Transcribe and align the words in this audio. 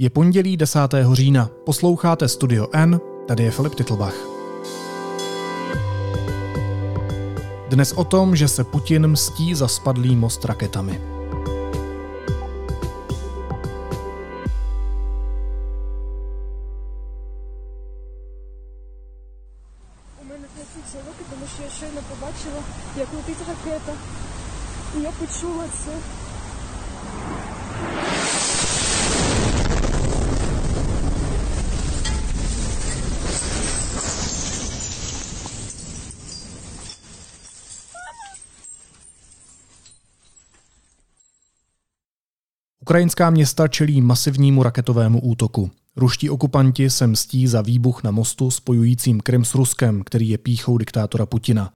Je 0.00 0.10
pondělí 0.10 0.56
10. 0.56 0.80
října. 1.12 1.50
Posloucháte 1.64 2.28
Studio 2.28 2.68
N, 2.72 3.00
tady 3.28 3.44
je 3.44 3.50
Filip 3.50 3.74
Titlbach. 3.74 4.14
Dnes 7.68 7.92
o 7.92 8.04
tom, 8.04 8.36
že 8.36 8.48
se 8.48 8.64
Putin 8.64 9.06
mstí 9.06 9.54
za 9.54 9.68
spadlý 9.68 10.16
most 10.16 10.44
raketami. 10.44 11.17
Ukrajinská 42.88 43.30
města 43.30 43.68
čelí 43.68 44.00
masivnímu 44.00 44.62
raketovému 44.62 45.20
útoku. 45.20 45.70
Ruští 45.96 46.30
okupanti 46.30 46.90
se 46.90 47.06
mstí 47.06 47.46
za 47.46 47.62
výbuch 47.62 48.02
na 48.04 48.10
mostu 48.10 48.50
spojujícím 48.50 49.20
Krym 49.20 49.44
s 49.44 49.54
Ruskem, 49.54 50.02
který 50.04 50.28
je 50.28 50.38
píchou 50.38 50.78
diktátora 50.78 51.26
Putina. 51.26 51.70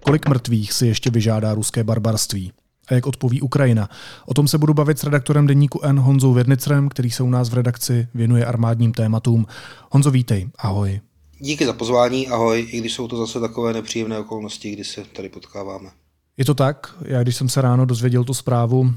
Kolik 0.00 0.28
mrtvých 0.28 0.72
si 0.72 0.86
ještě 0.86 1.10
vyžádá 1.10 1.54
ruské 1.54 1.84
barbarství? 1.84 2.52
A 2.88 2.94
jak 2.94 3.06
odpoví 3.06 3.40
Ukrajina? 3.40 3.88
O 4.26 4.34
tom 4.34 4.48
se 4.48 4.58
budu 4.58 4.74
bavit 4.74 4.98
s 4.98 5.04
redaktorem 5.04 5.46
deníku 5.46 5.80
N 5.82 5.98
Honzou 5.98 6.32
Vědnicrem, 6.32 6.88
který 6.88 7.10
se 7.10 7.22
u 7.22 7.30
nás 7.30 7.50
v 7.50 7.54
redakci 7.54 8.08
věnuje 8.14 8.46
armádním 8.46 8.92
tématům. 8.92 9.46
Honzo, 9.90 10.10
vítej, 10.10 10.48
ahoj. 10.58 11.00
Díky 11.44 11.66
za 11.66 11.72
pozvání, 11.72 12.28
ahoj, 12.28 12.68
i 12.70 12.80
když 12.80 12.92
jsou 12.92 13.08
to 13.08 13.16
zase 13.16 13.40
takové 13.40 13.72
nepříjemné 13.72 14.18
okolnosti, 14.18 14.70
kdy 14.70 14.84
se 14.84 15.04
tady 15.04 15.28
potkáváme. 15.28 15.90
Je 16.36 16.44
to 16.44 16.54
tak, 16.54 16.94
já 17.02 17.22
když 17.22 17.36
jsem 17.36 17.48
se 17.48 17.60
ráno 17.60 17.86
dozvěděl 17.86 18.24
tu 18.24 18.34
zprávu, 18.34 18.94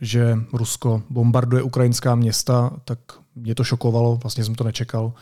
že 0.00 0.38
Rusko 0.52 1.02
bombarduje 1.10 1.62
ukrajinská 1.62 2.14
města, 2.14 2.70
tak 2.84 2.98
mě 3.34 3.54
to 3.54 3.64
šokovalo, 3.64 4.16
vlastně 4.16 4.44
jsem 4.44 4.54
to 4.54 4.64
nečekal. 4.64 5.12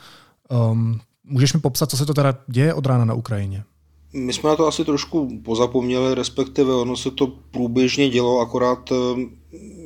Um, 0.70 1.00
můžeš 1.24 1.52
mi 1.52 1.60
popsat, 1.60 1.90
co 1.90 1.96
se 1.96 2.06
to 2.06 2.14
teda 2.14 2.38
děje 2.46 2.74
od 2.74 2.86
rána 2.86 3.04
na 3.04 3.14
Ukrajině? 3.14 3.64
My 4.12 4.32
jsme 4.32 4.50
na 4.50 4.56
to 4.56 4.66
asi 4.66 4.84
trošku 4.84 5.40
pozapomněli, 5.44 6.14
respektive 6.14 6.74
ono 6.74 6.96
se 6.96 7.10
to 7.10 7.26
průběžně 7.26 8.08
dělo, 8.08 8.40
akorát 8.40 8.92
eh, 8.92 8.96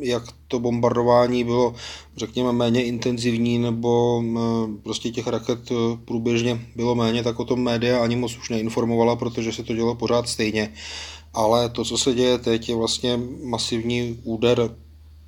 jak 0.01 0.23
to 0.49 0.61
bombardování 0.61 1.45
bylo, 1.45 1.75
řekněme, 2.17 2.53
méně 2.53 2.85
intenzivní, 2.85 3.59
nebo 3.59 4.23
eh, 4.25 4.41
prostě 4.83 5.11
těch 5.11 5.27
raket 5.27 5.71
eh, 5.71 5.75
průběžně 6.05 6.67
bylo 6.77 6.95
méně, 6.95 7.23
tak 7.23 7.41
o 7.41 7.45
tom 7.45 7.63
média 7.63 8.03
ani 8.03 8.17
moc 8.17 8.37
už 8.37 8.51
neinformovala, 8.51 9.17
protože 9.17 9.53
se 9.53 9.63
to 9.63 9.75
dělo 9.75 9.95
pořád 9.95 10.29
stejně. 10.29 10.73
Ale 11.35 11.69
to, 11.69 11.85
co 11.85 11.99
se 11.99 12.15
děje 12.15 12.39
teď, 12.39 12.69
je 12.69 12.77
vlastně 12.77 13.21
masivní 13.43 14.21
úder 14.23 14.77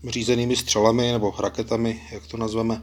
řízenými 0.08 0.56
střelami 0.56 1.12
nebo 1.12 1.34
raketami, 1.38 2.00
jak 2.12 2.26
to 2.26 2.36
nazveme, 2.36 2.82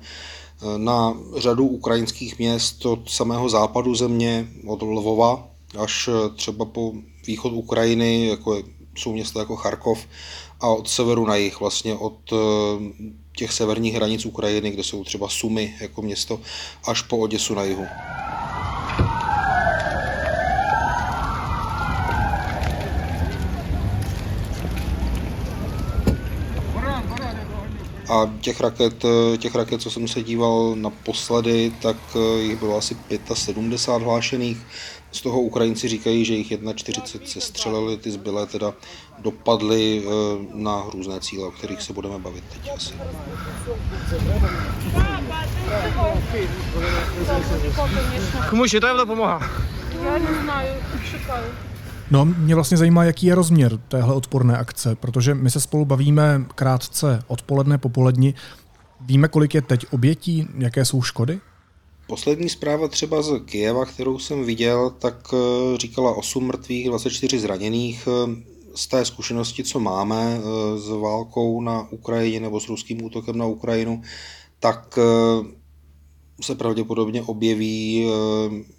na 0.78 1.18
řadu 1.38 1.68
ukrajinských 1.68 2.40
měst 2.40 2.86
od 2.86 3.10
samého 3.10 3.50
západu 3.50 3.96
země, 3.96 4.48
od 4.68 4.82
Lvova 4.82 5.53
až 5.80 6.10
třeba 6.36 6.66
po 6.66 6.94
východ 7.28 7.54
Ukrajiny, 7.54 8.28
jako 8.28 8.64
jsou 8.96 9.14
města 9.14 9.40
jako 9.40 9.56
Charkov, 9.56 10.08
a 10.62 10.68
od 10.68 10.90
severu 10.90 11.26
na 11.26 11.36
jih, 11.36 11.60
vlastně 11.60 11.96
od 11.96 12.34
těch 13.38 13.54
severních 13.54 13.96
hranic 13.96 14.26
Ukrajiny, 14.26 14.72
kde 14.72 14.84
jsou 14.84 15.04
třeba 15.04 15.30
Sumy 15.30 15.76
jako 15.82 16.02
město, 16.02 16.40
až 16.88 17.02
po 17.02 17.18
Oděsu 17.18 17.54
na 17.54 17.64
jihu. 17.64 17.86
A 28.10 28.34
těch 28.42 28.62
raket, 28.62 29.06
těch 29.38 29.56
raket, 29.56 29.82
co 29.82 29.92
jsem 29.92 30.08
se 30.08 30.24
díval 30.24 30.76
naposledy, 30.76 31.74
tak 31.82 31.98
jich 32.40 32.60
bylo 32.60 32.78
asi 32.78 32.98
75 33.34 34.06
hlášených. 34.06 34.58
Z 35.14 35.22
toho 35.22 35.42
Ukrajinci 35.42 35.88
říkají, 35.88 36.26
že 36.26 36.34
jich 36.34 36.54
41 36.76 37.26
se 37.26 37.42
střelili, 37.42 37.98
ty 37.98 38.12
zbylé 38.12 38.48
teda 38.48 38.74
dopadly 39.20 40.04
eh, 40.06 40.10
na 40.54 40.84
různé 40.94 41.20
cíle, 41.20 41.48
o 41.48 41.52
kterých 41.52 41.82
se 41.82 41.94
budeme 41.94 42.20
bavit 42.20 42.44
teď 42.54 42.72
asi. 42.76 42.94
Komu 48.50 48.64
je 48.74 48.82
to 48.82 49.06
pomáhá? 49.06 49.50
No, 52.12 52.26
mě 52.26 52.56
vlastně 52.56 52.78
zajímá, 52.78 53.04
jaký 53.04 53.26
je 53.26 53.36
rozměr 53.36 53.78
téhle 53.88 54.14
odporné 54.14 54.58
akce, 54.58 54.96
protože 54.96 55.36
my 55.36 55.52
se 55.52 55.60
spolu 55.60 55.86
bavíme 55.86 56.46
krátce 56.56 57.24
odpoledne, 57.28 57.78
popoledni. 57.78 58.34
Víme, 59.02 59.28
kolik 59.28 59.54
je 59.54 59.62
teď 59.62 59.86
obětí, 59.92 60.48
jaké 60.58 60.86
jsou 60.86 61.02
škody? 61.02 61.40
Poslední 62.14 62.50
zpráva 62.50 62.88
třeba 62.88 63.22
z 63.22 63.40
Kijeva, 63.46 63.86
kterou 63.86 64.20
jsem 64.20 64.44
viděl, 64.44 64.90
tak 65.00 65.34
říkala 65.76 66.16
8 66.16 66.48
mrtvých, 66.48 66.88
24 66.88 67.40
zraněných. 67.40 68.08
Z 68.76 68.88
té 68.88 69.06
zkušenosti, 69.06 69.64
co 69.64 69.80
máme 69.80 70.42
s 70.78 70.90
válkou 70.90 71.62
na 71.62 71.88
Ukrajině 71.92 72.40
nebo 72.40 72.60
s 72.60 72.70
ruským 72.70 73.04
útokem 73.04 73.38
na 73.38 73.46
Ukrajinu, 73.46 74.02
tak 74.60 75.00
se 76.44 76.56
pravděpodobně 76.56 77.22
objeví, 77.22 78.08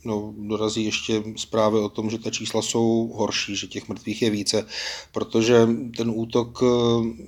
no, 0.04 0.34
dorazí 0.38 0.84
ještě 0.84 1.22
zprávy 1.36 1.78
o 1.78 1.88
tom, 1.88 2.10
že 2.10 2.18
ta 2.18 2.30
čísla 2.30 2.62
jsou 2.62 3.12
horší, 3.14 3.56
že 3.56 3.66
těch 3.66 3.88
mrtvých 3.88 4.22
je 4.22 4.30
více, 4.30 4.66
protože 5.12 5.68
ten 5.96 6.12
útok 6.14 6.62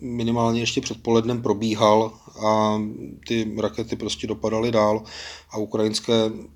minimálně 0.00 0.60
ještě 0.60 0.80
předpolednem 0.80 1.42
probíhal 1.42 2.12
a 2.46 2.82
ty 3.28 3.54
rakety 3.58 3.96
prostě 3.96 4.26
dopadaly 4.26 4.72
dál 4.72 5.02
a 5.50 5.58
ukrajinské 5.58 6.14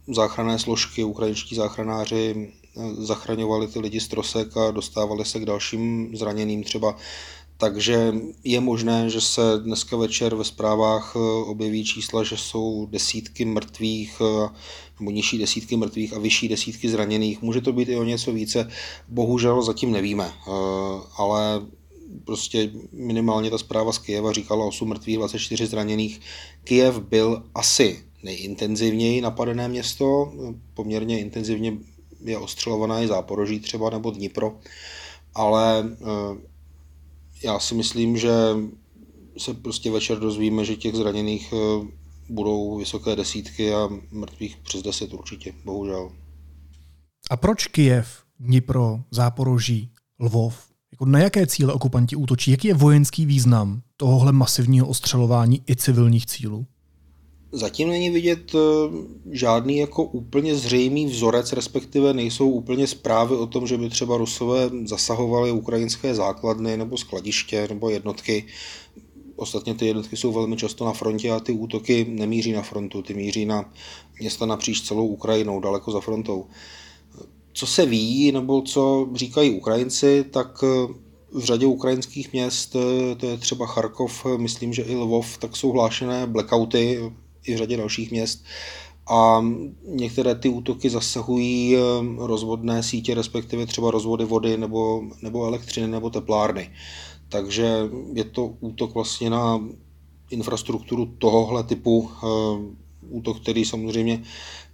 záchranné 0.09 0.59
složky, 0.59 1.05
ukrajinští 1.05 1.55
záchranáři 1.55 2.53
zachraňovali 2.99 3.69
ty 3.69 3.79
lidi 3.79 4.01
z 4.01 4.09
trosek 4.09 4.57
a 4.57 4.71
dostávali 4.71 5.25
se 5.25 5.41
k 5.41 5.45
dalším 5.45 6.17
zraněným 6.17 6.62
třeba 6.62 6.97
takže 7.60 8.15
je 8.44 8.60
možné, 8.60 9.10
že 9.10 9.21
se 9.21 9.43
dneska 9.65 9.97
večer 9.97 10.34
ve 10.34 10.44
zprávách 10.44 11.16
objeví 11.47 11.84
čísla, 11.84 12.25
že 12.25 12.37
jsou 12.37 12.87
desítky 12.91 13.44
mrtvých, 13.44 14.22
nebo 15.00 15.10
nižší 15.10 15.38
desítky 15.38 15.76
mrtvých 15.76 16.12
a 16.12 16.19
vyšší 16.19 16.49
desítky 16.49 16.88
zraněných. 16.88 17.43
Může 17.43 17.60
to 17.60 17.72
být 17.72 17.88
i 17.88 17.97
o 17.97 18.04
něco 18.04 18.32
více, 18.32 18.70
bohužel 19.09 19.62
zatím 19.62 19.93
nevíme, 19.93 20.32
ale 21.16 21.62
prostě 22.25 22.70
minimálně 22.93 23.50
ta 23.50 23.59
zpráva 23.59 23.93
z 23.93 23.99
Kijeva 23.99 24.32
říkala 24.32 24.66
8 24.66 24.88
mrtvých, 24.88 25.16
24 25.16 25.66
zraněných. 25.66 26.20
Kijev 26.65 26.99
byl 26.99 27.43
asi 27.54 28.04
nejintenzivněji 28.22 29.20
napadené 29.20 29.69
město, 29.69 30.32
poměrně 30.75 31.20
intenzivně 31.20 31.72
je 32.25 32.38
ostřelovaná 32.38 33.03
i 33.03 33.06
Záporoží 33.09 33.60
třeba 33.60 33.91
nebo 33.91 34.10
Dnipro, 34.10 34.56
ale 35.34 35.84
já 37.43 37.59
si 37.59 37.75
myslím, 37.75 38.17
že 38.17 38.31
se 39.39 39.55
prostě 39.55 39.91
večer 39.91 40.19
dozvíme, 40.19 40.65
že 40.65 40.77
těch 40.77 40.95
zraněných 40.95 41.55
budou 42.28 42.78
vysoké 42.78 43.17
desítky 43.17 43.75
a 43.75 43.89
mrtvých 44.11 44.56
přes 44.56 44.83
deset 44.83 45.12
určitě, 45.12 45.55
bohužel. 45.65 46.12
A 47.31 47.37
proč 47.37 47.67
Kijev, 47.67 48.23
Dnipro, 48.41 49.00
Záporoží, 49.11 49.91
Lvov? 50.21 50.71
Jako 50.93 51.05
na 51.05 51.19
jaké 51.19 51.47
cíle 51.47 51.73
okupanti 51.73 52.17
útočí? 52.17 52.50
Jaký 52.50 52.69
je 52.69 52.75
vojenský 52.75 53.26
význam 53.26 53.82
tohohle 53.97 54.32
masivního 54.32 54.87
ostřelování 54.88 55.62
i 55.70 55.76
civilních 55.76 56.26
cílů? 56.26 56.67
Zatím 57.52 57.88
není 57.88 58.11
vidět 58.11 58.52
žádný 59.31 59.79
jako 59.79 60.05
úplně 60.05 60.55
zřejmý 60.55 61.06
vzorec, 61.06 61.52
respektive 61.52 62.14
nejsou 62.14 62.50
úplně 62.50 62.87
zprávy 62.87 63.37
o 63.37 63.47
tom, 63.47 63.67
že 63.67 63.79
by 63.79 63.91
třeba 63.91 64.17
Rusové 64.17 64.70
zasahovali 64.85 65.52
ukrajinské 65.52 66.14
základny 66.14 66.76
nebo 66.76 66.97
skladiště 66.97 67.67
nebo 67.70 67.91
jednotky. 67.91 68.44
Ostatně 69.37 69.75
ty 69.75 69.87
jednotky 69.87 70.17
jsou 70.17 70.32
velmi 70.32 70.56
často 70.56 70.85
na 70.85 70.93
frontě 70.93 71.31
a 71.31 71.41
ty 71.41 71.52
útoky 71.52 72.06
nemíří 72.08 72.52
na 72.52 72.62
frontu, 72.62 73.02
ty 73.02 73.14
míří 73.14 73.47
na 73.47 73.73
města 74.20 74.47
napříč 74.47 74.81
celou 74.82 75.06
Ukrajinou, 75.06 75.61
daleko 75.61 75.93
za 75.93 76.00
frontou. 76.00 76.47
Co 77.52 77.67
se 77.67 77.87
ví, 77.87 78.32
nebo 78.32 78.62
co 78.62 79.08
říkají 79.14 79.50
Ukrajinci, 79.50 80.25
tak 80.31 80.62
v 81.32 81.44
řadě 81.44 81.67
ukrajinských 81.67 82.32
měst, 82.32 82.76
to 83.17 83.26
je 83.26 83.37
třeba 83.37 83.67
Charkov, 83.67 84.26
myslím, 84.37 84.73
že 84.73 84.82
i 84.82 84.97
Lvov, 84.97 85.38
tak 85.38 85.56
jsou 85.56 85.70
hlášené 85.70 86.26
blackouty 86.26 87.12
i 87.44 87.54
v 87.54 87.58
řadě 87.58 87.76
dalších 87.76 88.10
měst 88.10 88.44
a 89.10 89.44
některé 89.84 90.34
ty 90.34 90.48
útoky 90.48 90.90
zasahují 90.90 91.76
rozvodné 92.19 92.82
sítě, 92.82 93.14
respektive 93.14 93.66
třeba 93.66 93.90
rozvody 93.90 94.25
vody 94.25 94.56
nebo, 94.56 95.02
nebo 95.22 95.46
elektřiny 95.46 95.88
nebo 95.88 96.10
teplárny. 96.10 96.70
Takže 97.28 97.90
je 98.14 98.25
to 98.25 98.54
útok 98.60 98.94
vlastně 98.94 99.31
na 99.31 99.60
infrastrukturu 100.31 101.06
tohohle 101.19 101.64
typu, 101.64 102.10
útok, 103.08 103.40
který 103.40 103.64
samozřejmě 103.64 104.22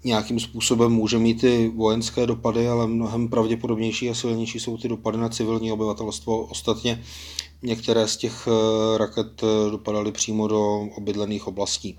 nějakým 0.04 0.40
způsobem 0.40 0.92
může 0.92 1.18
mít 1.18 1.44
i 1.44 1.68
vojenské 1.68 2.26
dopady, 2.26 2.68
ale 2.68 2.86
mnohem 2.86 3.28
pravděpodobnější 3.28 4.10
a 4.10 4.14
silnější 4.14 4.60
jsou 4.60 4.76
ty 4.76 4.88
dopady 4.88 5.18
na 5.18 5.28
civilní 5.28 5.72
obyvatelstvo. 5.72 6.44
Ostatně 6.44 7.02
některé 7.62 8.08
z 8.08 8.16
těch 8.16 8.48
eh, 8.48 8.98
raket 8.98 9.42
eh, 9.42 9.70
dopadaly 9.70 10.12
přímo 10.12 10.48
do 10.48 10.80
obydlených 10.96 11.46
oblastí. 11.46 11.98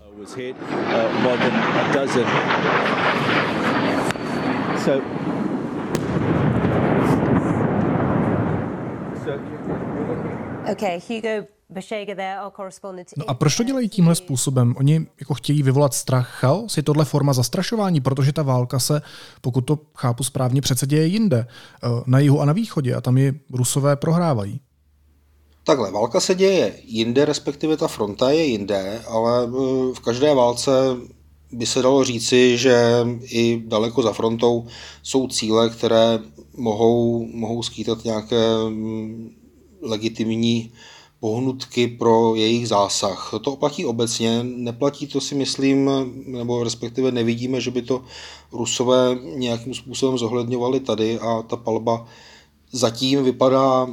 Okay, 10.71 11.01
Hugo 11.09 11.48
No 13.18 13.30
a 13.30 13.33
proč 13.33 13.56
to 13.56 13.63
dělají 13.63 13.89
tímhle 13.89 14.15
způsobem? 14.15 14.75
Oni 14.77 15.07
jako 15.19 15.33
chtějí 15.33 15.63
vyvolat 15.63 15.94
strach, 15.94 16.30
chaos? 16.30 16.77
Je 16.77 16.83
tohle 16.83 17.06
forma 17.06 17.33
zastrašování? 17.33 18.01
Protože 18.01 18.33
ta 18.33 18.44
válka 18.44 18.80
se, 18.80 19.01
pokud 19.42 19.62
to 19.62 19.80
chápu 19.95 20.24
správně, 20.24 20.62
přece 20.62 20.88
děje 20.88 21.06
jinde. 21.06 21.48
Eh, 21.83 21.88
na 22.06 22.19
jihu 22.19 22.42
a 22.42 22.45
na 22.45 22.53
východě 22.53 22.95
a 22.95 23.01
tam 23.01 23.18
ji 23.18 23.39
rusové 23.53 23.95
prohrávají. 23.95 24.62
Takhle, 25.67 25.91
válka 25.91 26.19
se 26.19 26.35
děje 26.35 26.79
jinde, 26.83 27.25
respektive 27.25 27.77
ta 27.77 27.87
fronta 27.87 28.29
je 28.29 28.45
jinde, 28.45 29.01
ale 29.07 29.43
eh, 29.43 29.49
v 29.93 29.99
každé 29.99 30.33
válce 30.33 30.71
by 31.51 31.65
se 31.65 31.81
dalo 31.81 32.03
říci, 32.03 32.57
že 32.57 33.05
i 33.21 33.63
daleko 33.65 34.01
za 34.01 34.13
frontou 34.13 34.65
jsou 35.03 35.27
cíle, 35.27 35.69
které 35.69 36.19
mohou, 36.57 37.27
mohou 37.33 37.63
skýtat 37.63 38.03
nějaké 38.03 38.69
mm, 38.69 39.35
legitimní 39.81 40.71
pohnutky 41.19 41.87
pro 41.87 42.35
jejich 42.35 42.67
zásah. 42.67 43.33
To 43.41 43.55
platí 43.55 43.85
obecně, 43.85 44.43
neplatí 44.43 45.07
to 45.07 45.21
si 45.21 45.35
myslím, 45.35 45.89
nebo 46.27 46.63
respektive 46.63 47.11
nevidíme, 47.11 47.61
že 47.61 47.71
by 47.71 47.81
to 47.81 48.03
Rusové 48.51 49.19
nějakým 49.35 49.73
způsobem 49.73 50.17
zohledňovali 50.17 50.79
tady 50.79 51.19
a 51.19 51.41
ta 51.41 51.55
palba 51.55 52.07
zatím 52.71 53.23
vypadá, 53.23 53.87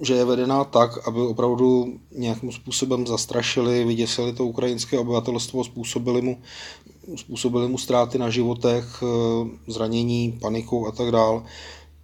že 0.00 0.14
je 0.14 0.24
vedená 0.24 0.64
tak, 0.64 1.08
aby 1.08 1.20
opravdu 1.20 1.98
nějakým 2.16 2.52
způsobem 2.52 3.06
zastrašili, 3.06 3.84
vyděsili 3.84 4.32
to 4.32 4.44
ukrajinské 4.44 4.98
obyvatelstvo, 4.98 5.64
způsobili 5.64 6.22
mu, 6.22 6.38
způsobili 7.16 7.68
mu 7.68 7.78
ztráty 7.78 8.18
na 8.18 8.30
životech, 8.30 9.02
zranění, 9.66 10.38
paniku 10.40 10.86
a 10.86 10.92
tak 10.92 11.10
dále. 11.10 11.42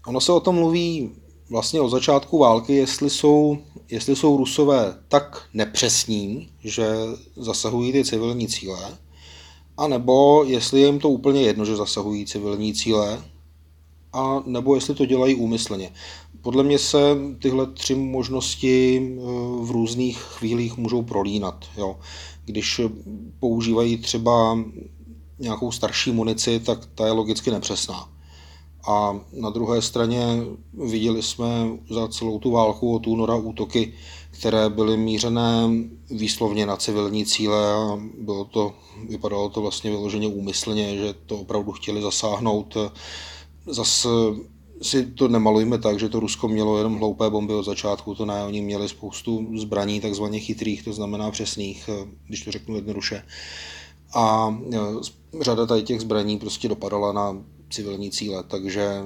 Ono 0.06 0.20
se 0.20 0.32
o 0.32 0.40
tom 0.40 0.54
mluví 0.54 1.10
vlastně 1.50 1.80
od 1.80 1.88
začátku 1.88 2.38
války, 2.38 2.74
jestli 2.74 3.10
jsou, 3.10 3.58
jestli 3.90 4.16
jsou 4.16 4.36
Rusové 4.36 4.94
tak 5.08 5.42
nepřesní, 5.54 6.48
že 6.64 6.96
zasahují 7.36 7.92
ty 7.92 8.04
civilní 8.04 8.48
cíle, 8.48 8.98
anebo 9.76 10.44
jestli 10.44 10.80
je 10.80 10.86
jim 10.86 10.98
to 10.98 11.08
úplně 11.08 11.42
jedno, 11.42 11.64
že 11.64 11.76
zasahují 11.76 12.26
civilní 12.26 12.74
cíle, 12.74 13.22
a 14.16 14.42
nebo 14.46 14.74
jestli 14.74 14.94
to 14.94 15.06
dělají 15.06 15.34
úmyslně. 15.34 15.92
Podle 16.42 16.62
mě 16.62 16.78
se 16.78 16.98
tyhle 17.38 17.66
tři 17.66 17.94
možnosti 17.94 18.96
eh, 18.96 19.20
v 19.60 19.70
různých 19.70 20.18
chvílích 20.18 20.76
můžou 20.76 21.02
prolínat. 21.02 21.64
Jo. 21.76 21.96
Když 22.44 22.80
používají 23.40 23.96
třeba 23.96 24.58
nějakou 25.38 25.72
starší 25.72 26.12
munici, 26.12 26.60
tak 26.60 26.86
ta 26.94 27.06
je 27.06 27.12
logicky 27.12 27.50
nepřesná. 27.50 28.08
A 28.88 29.20
na 29.32 29.50
druhé 29.50 29.82
straně 29.82 30.24
viděli 30.72 31.22
jsme 31.22 31.68
za 31.90 32.08
celou 32.08 32.38
tu 32.38 32.50
válku 32.50 32.94
od 32.94 33.06
února 33.06 33.34
útoky, 33.34 33.92
které 34.30 34.68
byly 34.68 34.96
mířené 34.96 35.68
výslovně 36.10 36.66
na 36.66 36.76
civilní 36.76 37.26
cíle 37.26 37.72
a 37.74 37.98
bylo 38.18 38.44
to, 38.44 38.72
vypadalo 39.08 39.48
to 39.48 39.60
vlastně 39.60 39.90
vyloženě 39.90 40.28
úmyslně, 40.28 40.96
že 40.96 41.14
to 41.26 41.36
opravdu 41.36 41.72
chtěli 41.72 42.02
zasáhnout. 42.02 42.76
Zase 43.66 44.08
si 44.82 45.06
to 45.06 45.28
nemalujme 45.28 45.78
tak, 45.78 45.98
že 45.98 46.08
to 46.08 46.20
Rusko 46.20 46.48
mělo 46.48 46.78
jenom 46.78 46.98
hloupé 46.98 47.30
bomby 47.30 47.54
od 47.54 47.62
začátku, 47.62 48.14
to 48.14 48.26
ne, 48.26 48.44
oni 48.44 48.60
měli 48.60 48.88
spoustu 48.88 49.58
zbraní 49.58 50.00
takzvaně 50.00 50.40
chytrých, 50.40 50.82
to 50.82 50.92
znamená 50.92 51.30
přesných, 51.30 51.90
když 52.26 52.44
to 52.44 52.52
řeknu 52.52 52.74
jednoduše. 52.74 53.22
A 54.14 54.56
řada 55.40 55.66
tady 55.66 55.82
těch 55.82 56.00
zbraní 56.00 56.38
prostě 56.38 56.68
dopadala 56.68 57.12
na 57.12 57.44
civilní 57.70 58.10
cíle. 58.10 58.42
Takže 58.42 58.82
eh, 58.82 59.04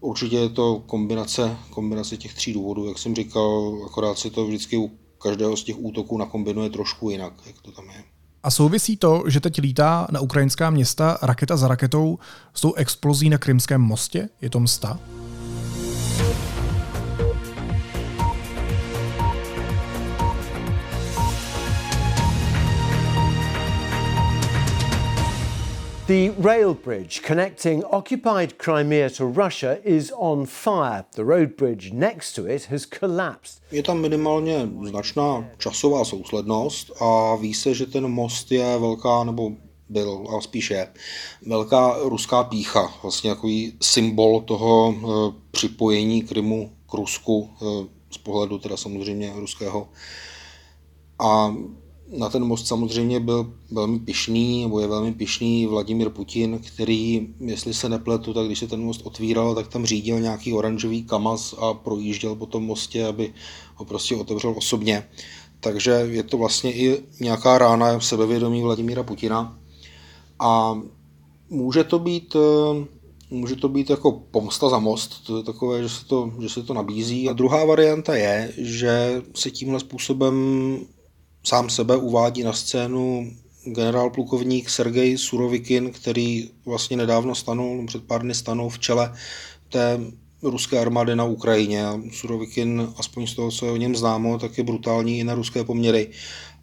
určitě 0.00 0.36
je 0.36 0.48
to 0.48 0.82
kombinace, 0.86 1.56
kombinace 1.70 2.16
těch 2.16 2.34
tří 2.34 2.52
důvodů, 2.52 2.86
jak 2.86 2.98
jsem 2.98 3.14
říkal, 3.14 3.80
akorát 3.86 4.18
se 4.18 4.30
to 4.30 4.46
vždycky 4.46 4.76
u 4.76 4.90
každého 5.18 5.56
z 5.56 5.64
těch 5.64 5.76
útoků 5.78 6.18
nakombinuje 6.18 6.70
trošku 6.70 7.10
jinak, 7.10 7.32
jak 7.46 7.62
to 7.62 7.72
tam 7.72 7.90
je. 7.90 8.04
A 8.44 8.50
souvisí 8.50 8.96
to, 8.96 9.24
že 9.26 9.40
teď 9.40 9.60
lítá 9.60 10.06
na 10.10 10.20
ukrajinská 10.20 10.70
města 10.70 11.18
raketa 11.22 11.56
za 11.56 11.68
raketou 11.68 12.18
s 12.54 12.60
tou 12.60 12.74
explozí 12.74 13.30
na 13.30 13.38
Krymském 13.38 13.80
mostě? 13.80 14.28
Je 14.40 14.50
to 14.50 14.60
msta? 14.60 14.98
The 26.06 26.34
rail 26.38 26.74
bridge 26.74 27.22
connecting 27.22 27.82
occupied 27.84 28.58
Crimea 28.58 29.08
to 29.16 29.24
Russia 29.24 29.78
is 29.84 30.12
on 30.18 30.44
fire. 30.44 31.06
The 31.16 31.24
road 31.24 31.56
bridge 31.56 31.92
next 31.92 32.34
to 32.34 32.46
it 32.46 32.64
has 32.64 32.84
collapsed. 32.84 33.62
Je 33.72 33.82
tam 33.82 34.00
minimálně 34.00 34.68
značná 34.88 35.48
časová 35.58 36.04
souslednost 36.04 37.02
a 37.02 37.36
ví 37.36 37.54
se, 37.54 37.74
že 37.74 37.86
ten 37.86 38.08
most 38.08 38.52
je 38.52 38.78
velká, 38.78 39.24
nebo 39.24 39.52
byl, 39.88 40.26
a 40.36 40.40
spíš 40.40 40.70
je, 40.70 40.92
velká 41.46 41.96
ruská 42.02 42.44
pícha, 42.44 42.94
vlastně 43.02 43.30
takový 43.30 43.72
symbol 43.82 44.40
toho 44.40 44.94
e, 44.94 45.32
připojení 45.50 46.22
Krymu 46.22 46.72
k 46.90 46.94
Rusku 46.94 47.50
e, 47.50 47.64
z 48.10 48.18
pohledu 48.18 48.58
teda 48.58 48.76
samozřejmě 48.76 49.32
ruského. 49.36 49.88
A 51.18 51.54
na 52.08 52.28
ten 52.28 52.44
most 52.44 52.66
samozřejmě 52.66 53.20
byl 53.20 53.52
velmi 53.70 53.98
pišný, 53.98 54.62
nebo 54.62 54.80
je 54.80 54.86
velmi 54.86 55.12
pišný 55.12 55.66
Vladimir 55.66 56.10
Putin, 56.10 56.60
který, 56.66 57.28
jestli 57.40 57.74
se 57.74 57.88
nepletu, 57.88 58.34
tak 58.34 58.46
když 58.46 58.58
se 58.58 58.66
ten 58.66 58.84
most 58.84 59.00
otvíral, 59.04 59.54
tak 59.54 59.68
tam 59.68 59.86
řídil 59.86 60.20
nějaký 60.20 60.52
oranžový 60.52 61.04
kamaz 61.04 61.54
a 61.58 61.74
projížděl 61.74 62.34
po 62.34 62.46
tom 62.46 62.64
mostě, 62.64 63.06
aby 63.06 63.34
ho 63.74 63.84
prostě 63.84 64.16
otevřel 64.16 64.54
osobně. 64.56 65.08
Takže 65.60 65.90
je 65.90 66.22
to 66.22 66.38
vlastně 66.38 66.72
i 66.72 67.02
nějaká 67.20 67.58
rána 67.58 67.98
v 67.98 68.04
sebevědomí 68.04 68.62
Vladimíra 68.62 69.02
Putina. 69.02 69.58
A 70.38 70.80
může 71.50 71.84
to 71.84 71.98
být 71.98 72.36
může 73.30 73.56
to 73.56 73.68
být 73.68 73.90
jako 73.90 74.12
pomsta 74.30 74.68
za 74.68 74.78
most, 74.78 75.26
to 75.26 75.36
je 75.36 75.42
takové, 75.42 75.82
že 75.82 75.88
se 75.88 76.04
to, 76.04 76.32
že 76.40 76.48
se 76.48 76.62
to 76.62 76.74
nabízí. 76.74 77.28
A 77.28 77.32
druhá 77.32 77.64
varianta 77.64 78.16
je, 78.16 78.52
že 78.56 79.22
se 79.34 79.50
tímhle 79.50 79.80
způsobem 79.80 80.34
sám 81.44 81.70
sebe 81.70 81.96
uvádí 81.96 82.42
na 82.42 82.52
scénu 82.52 83.32
generál 83.64 84.10
plukovník 84.10 84.70
Sergej 84.70 85.18
Surovikin, 85.18 85.90
který 85.90 86.50
vlastně 86.66 86.96
nedávno 86.96 87.34
stanul, 87.34 87.86
před 87.86 88.04
pár 88.04 88.22
dny 88.22 88.34
stanul 88.34 88.70
v 88.70 88.78
čele 88.78 89.12
té 89.68 90.00
ruské 90.42 90.80
armády 90.80 91.16
na 91.16 91.24
Ukrajině. 91.24 91.84
Surovikin, 92.12 92.88
aspoň 92.96 93.26
z 93.26 93.34
toho, 93.34 93.50
co 93.50 93.66
je 93.66 93.72
o 93.72 93.76
něm 93.76 93.96
známo, 93.96 94.38
tak 94.38 94.58
je 94.58 94.64
brutální 94.64 95.18
i 95.18 95.24
na 95.24 95.34
ruské 95.34 95.64
poměry 95.64 96.10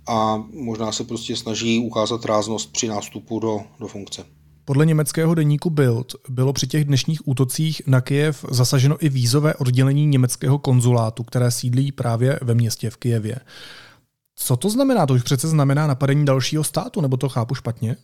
a 0.08 0.44
možná 0.54 0.92
se 0.92 1.04
prostě 1.04 1.36
snaží 1.36 1.80
ukázat 1.80 2.26
ráznost 2.26 2.72
při 2.72 2.88
nástupu 2.88 3.40
do, 3.40 3.62
do 3.80 3.88
funkce. 3.88 4.24
Podle 4.66 4.86
německého 4.86 5.36
deníku 5.36 5.70
Bild 5.70 6.16
bylo 6.30 6.54
při 6.54 6.68
těch 6.68 6.86
dnešních 6.86 7.28
útocích 7.28 7.82
na 7.88 8.02
Kyjev 8.02 8.46
zasaženo 8.52 9.06
i 9.06 9.10
vízové 9.10 9.56
oddělení 9.56 10.06
německého 10.06 10.60
konzulátu, 10.60 11.24
které 11.24 11.52
sídlí 11.52 11.92
právě 11.92 12.40
ve 12.42 12.56
městě 12.56 12.90
v 12.90 12.98
Kijevě. 12.98 13.36
Co 14.46 14.58
to 14.58 14.70
znamená? 14.70 15.06
To 15.06 15.14
už 15.14 15.24
přece 15.24 15.48
znamená 15.48 15.88
napadení 15.88 16.26
dalšího 16.26 16.64
státu, 16.64 17.02
nebo 17.02 17.18
to 17.18 17.30
chápu 17.30 17.56
špatně? 17.56 17.98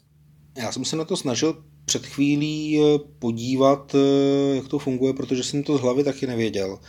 Já 0.57 0.71
jsem 0.71 0.85
se 0.85 0.95
na 0.95 1.05
to 1.05 1.17
snažil 1.17 1.63
před 1.85 2.05
chvílí 2.05 2.79
eh, 2.79 2.99
podívat, 3.19 3.95
eh, 3.95 4.55
jak 4.55 4.67
to 4.67 4.79
funguje, 4.79 5.13
protože 5.13 5.43
jsem 5.43 5.63
to 5.63 5.77
z 5.77 5.81
hlavy 5.81 6.03
taky 6.03 6.27
nevěděl. 6.27 6.79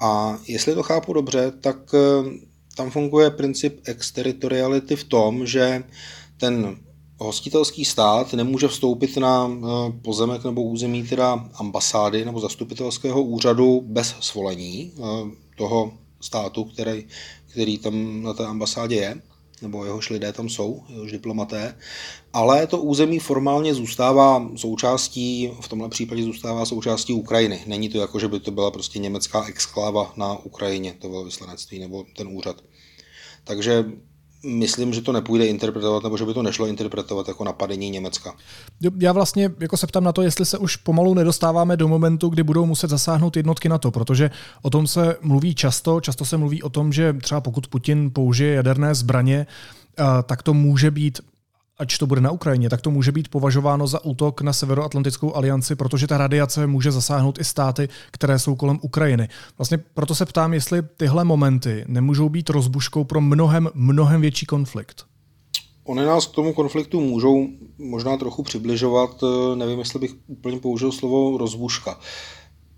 A 0.00 0.38
jestli 0.46 0.74
to 0.74 0.82
chápu 0.82 1.12
dobře, 1.12 1.52
tak 1.60 1.76
eh, 1.94 2.30
tam 2.76 2.90
funguje 2.90 3.30
princip 3.30 3.80
exteritoriality 3.84 4.96
v 4.96 5.04
tom, 5.04 5.46
že 5.46 5.84
ten 6.36 6.76
hostitelský 7.18 7.84
stát 7.84 8.32
nemůže 8.32 8.68
vstoupit 8.68 9.16
na 9.16 9.50
pozemek 10.02 10.44
nebo 10.44 10.62
území 10.62 11.02
teda 11.02 11.48
ambasády 11.54 12.24
nebo 12.24 12.40
zastupitelského 12.40 13.22
úřadu 13.22 13.82
bez 13.86 14.14
svolení 14.20 14.92
toho 15.56 15.92
státu, 16.20 16.64
který, 16.64 17.06
který 17.54 17.78
tam 17.78 18.22
na 18.22 18.32
té 18.32 18.46
ambasádě 18.46 18.96
je, 18.96 19.22
nebo 19.62 19.84
jehož 19.84 20.10
lidé 20.10 20.32
tam 20.32 20.48
jsou, 20.48 20.82
jehož 20.88 21.12
diplomaté, 21.12 21.78
ale 22.32 22.66
to 22.66 22.78
území 22.78 23.18
formálně 23.18 23.74
zůstává 23.74 24.50
součástí, 24.56 25.50
v 25.60 25.68
tomhle 25.68 25.88
případě 25.88 26.22
zůstává 26.22 26.66
součástí 26.66 27.12
Ukrajiny. 27.12 27.62
Není 27.66 27.88
to 27.88 27.98
jako, 27.98 28.18
že 28.18 28.28
by 28.28 28.40
to 28.40 28.50
byla 28.50 28.70
prostě 28.70 28.98
německá 28.98 29.44
exkláva 29.46 30.12
na 30.16 30.38
Ukrajině, 30.38 30.94
to 30.98 31.08
bylo 31.08 31.24
vyslanectví 31.24 31.78
nebo 31.78 32.04
ten 32.16 32.28
úřad. 32.28 32.56
Takže 33.44 33.84
myslím, 34.44 34.92
že 34.92 35.00
to 35.00 35.12
nepůjde 35.12 35.46
interpretovat, 35.46 36.02
nebo 36.02 36.16
že 36.16 36.24
by 36.24 36.34
to 36.34 36.42
nešlo 36.42 36.66
interpretovat 36.66 37.28
jako 37.28 37.44
napadení 37.44 37.90
Německa. 37.90 38.34
Já 38.98 39.12
vlastně 39.12 39.50
jako 39.60 39.76
se 39.76 39.86
ptám 39.86 40.04
na 40.04 40.12
to, 40.12 40.22
jestli 40.22 40.46
se 40.46 40.58
už 40.58 40.76
pomalu 40.76 41.14
nedostáváme 41.14 41.76
do 41.76 41.88
momentu, 41.88 42.28
kdy 42.28 42.42
budou 42.42 42.66
muset 42.66 42.90
zasáhnout 42.90 43.36
jednotky 43.36 43.68
na 43.68 43.78
to, 43.78 43.90
protože 43.90 44.30
o 44.62 44.70
tom 44.70 44.86
se 44.86 45.16
mluví 45.22 45.54
často. 45.54 46.00
Často 46.00 46.24
se 46.24 46.36
mluví 46.36 46.62
o 46.62 46.68
tom, 46.68 46.92
že 46.92 47.12
třeba 47.12 47.40
pokud 47.40 47.66
Putin 47.66 48.10
použije 48.10 48.54
jaderné 48.54 48.94
zbraně, 48.94 49.46
tak 50.26 50.42
to 50.42 50.54
může 50.54 50.90
být 50.90 51.20
ať 51.78 51.98
to 51.98 52.06
bude 52.06 52.20
na 52.20 52.30
Ukrajině, 52.30 52.70
tak 52.70 52.80
to 52.80 52.90
může 52.90 53.12
být 53.12 53.28
považováno 53.28 53.86
za 53.86 54.04
útok 54.04 54.40
na 54.40 54.52
Severoatlantickou 54.52 55.34
alianci, 55.34 55.76
protože 55.76 56.06
ta 56.06 56.18
radiace 56.18 56.66
může 56.66 56.92
zasáhnout 56.92 57.40
i 57.40 57.44
státy, 57.44 57.88
které 58.10 58.38
jsou 58.38 58.54
kolem 58.54 58.78
Ukrajiny. 58.82 59.28
Vlastně 59.58 59.78
proto 59.78 60.14
se 60.14 60.26
ptám, 60.26 60.54
jestli 60.54 60.82
tyhle 60.82 61.24
momenty 61.24 61.84
nemůžou 61.88 62.28
být 62.28 62.50
rozbuškou 62.50 63.04
pro 63.04 63.20
mnohem, 63.20 63.68
mnohem 63.74 64.20
větší 64.20 64.46
konflikt. 64.46 65.04
Ony 65.84 66.04
nás 66.04 66.26
k 66.26 66.34
tomu 66.34 66.52
konfliktu 66.52 67.00
můžou 67.00 67.48
možná 67.78 68.16
trochu 68.16 68.42
přibližovat, 68.42 69.24
nevím, 69.54 69.78
jestli 69.78 69.98
bych 69.98 70.14
úplně 70.26 70.58
použil 70.58 70.92
slovo 70.92 71.38
rozbuška, 71.38 71.98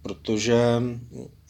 protože 0.03 0.83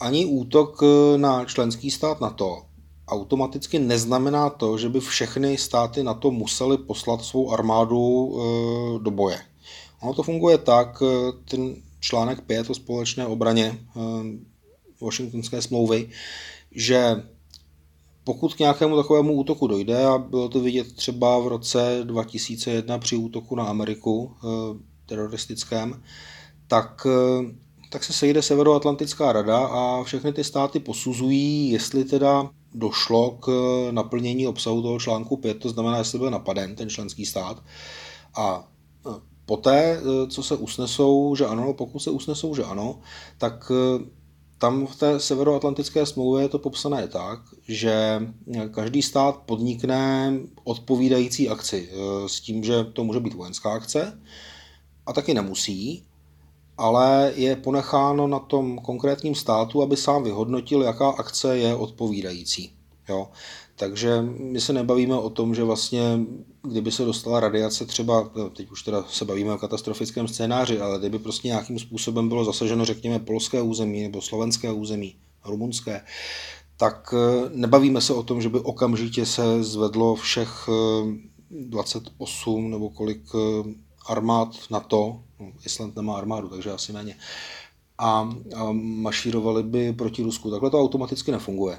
ani 0.00 0.24
útok 0.24 0.82
na 1.16 1.44
členský 1.44 1.90
stát 1.90 2.20
NATO 2.20 2.62
automaticky 3.08 3.78
neznamená 3.78 4.50
to, 4.50 4.78
že 4.78 4.88
by 4.88 5.00
všechny 5.00 5.58
státy 5.58 6.02
na 6.02 6.14
to 6.14 6.30
museli 6.30 6.78
poslat 6.78 7.22
svou 7.22 7.50
armádu 7.50 8.02
e, 8.02 8.38
do 8.98 9.10
boje. 9.10 9.38
Ono 10.02 10.14
to 10.14 10.22
funguje 10.22 10.58
tak, 10.58 11.02
e, 11.02 11.32
ten 11.50 11.74
článek 12.00 12.40
5 12.40 12.70
o 12.70 12.74
společné 12.74 13.26
obraně 13.26 13.66
e, 13.66 14.00
Washingtonské 15.00 15.62
smlouvy, 15.62 16.10
že 16.70 17.22
pokud 18.24 18.54
k 18.54 18.58
nějakému 18.58 18.96
takovému 18.96 19.32
útoku 19.32 19.66
dojde, 19.66 20.04
a 20.06 20.18
bylo 20.18 20.48
to 20.48 20.60
vidět 20.60 20.92
třeba 20.92 21.38
v 21.38 21.48
roce 21.48 22.00
2001 22.04 22.98
při 22.98 23.16
útoku 23.16 23.56
na 23.56 23.64
Ameriku 23.64 24.32
teroristickém, 25.06 26.02
tak, 26.66 27.06
tak 27.90 28.04
se 28.04 28.12
sejde 28.12 28.42
Severoatlantická 28.42 29.32
rada 29.32 29.58
a 29.58 30.04
všechny 30.04 30.32
ty 30.32 30.44
státy 30.44 30.80
posuzují, 30.80 31.70
jestli 31.70 32.04
teda 32.04 32.50
došlo 32.74 33.30
k 33.30 33.48
naplnění 33.90 34.46
obsahu 34.46 34.82
toho 34.82 34.98
článku 34.98 35.36
5, 35.36 35.58
to 35.58 35.68
znamená, 35.68 35.98
jestli 35.98 36.18
byl 36.18 36.30
napaden 36.30 36.76
ten 36.76 36.90
členský 36.90 37.26
stát. 37.26 37.62
A 38.36 38.68
e, 39.06 39.10
poté, 39.46 39.98
e, 39.98 40.26
co 40.28 40.42
se 40.42 40.56
usnesou, 40.56 41.34
že 41.34 41.46
ano, 41.46 41.72
pokud 41.72 41.98
se 41.98 42.10
usnesou, 42.10 42.54
že 42.54 42.64
ano, 42.64 43.00
tak 43.38 43.72
tam 44.58 44.86
v 44.86 44.96
té 44.96 45.20
severoatlantické 45.20 46.06
smlouvě 46.06 46.44
je 46.44 46.48
to 46.48 46.58
popsané 46.58 47.08
tak, 47.08 47.40
že 47.68 48.20
každý 48.70 49.02
stát 49.02 49.36
podnikne 49.36 50.32
odpovídající 50.64 51.48
akci 51.48 51.90
s 52.26 52.40
tím, 52.40 52.64
že 52.64 52.84
to 52.84 53.04
může 53.04 53.20
být 53.20 53.34
vojenská 53.34 53.72
akce 53.72 54.20
a 55.06 55.12
taky 55.12 55.34
nemusí, 55.34 56.06
ale 56.78 57.32
je 57.36 57.56
ponecháno 57.56 58.26
na 58.26 58.38
tom 58.38 58.78
konkrétním 58.78 59.34
státu, 59.34 59.82
aby 59.82 59.96
sám 59.96 60.24
vyhodnotil, 60.24 60.82
jaká 60.82 61.08
akce 61.08 61.58
je 61.58 61.74
odpovídající. 61.74 62.72
Jo? 63.08 63.28
Takže 63.76 64.22
my 64.22 64.60
se 64.60 64.72
nebavíme 64.72 65.14
o 65.14 65.30
tom, 65.30 65.54
že 65.54 65.64
vlastně, 65.64 66.20
kdyby 66.62 66.92
se 66.92 67.04
dostala 67.04 67.40
radiace 67.40 67.86
třeba, 67.86 68.30
no, 68.36 68.50
teď 68.50 68.70
už 68.70 68.82
teda 68.82 69.04
se 69.08 69.24
bavíme 69.24 69.54
o 69.54 69.58
katastrofickém 69.58 70.28
scénáři, 70.28 70.80
ale 70.80 70.98
kdyby 70.98 71.18
prostě 71.18 71.48
nějakým 71.48 71.78
způsobem 71.78 72.28
bylo 72.28 72.44
zasaženo, 72.44 72.84
řekněme, 72.84 73.18
polské 73.18 73.62
území 73.62 74.02
nebo 74.02 74.22
slovenské 74.22 74.72
území, 74.72 75.16
rumunské, 75.44 76.00
tak 76.76 77.14
eh, 77.14 77.50
nebavíme 77.54 78.00
se 78.00 78.14
o 78.14 78.22
tom, 78.22 78.42
že 78.42 78.48
by 78.48 78.58
okamžitě 78.60 79.26
se 79.26 79.62
zvedlo 79.62 80.14
všech 80.14 80.68
28 81.50 82.66
eh, 82.66 82.68
nebo 82.68 82.90
kolik 82.90 83.22
eh, 83.34 83.74
armád 84.08 84.48
na 84.70 84.80
to, 84.80 85.20
no, 85.40 85.46
Island 85.66 85.96
nemá 85.96 86.16
armádu, 86.16 86.48
takže 86.48 86.72
asi 86.72 86.92
méně, 86.92 87.16
a, 87.98 88.30
a 88.56 88.72
mašírovali 88.72 89.62
by 89.62 89.92
proti 89.92 90.22
Rusku. 90.22 90.50
Takhle 90.50 90.70
to 90.70 90.80
automaticky 90.80 91.32
nefunguje. 91.32 91.78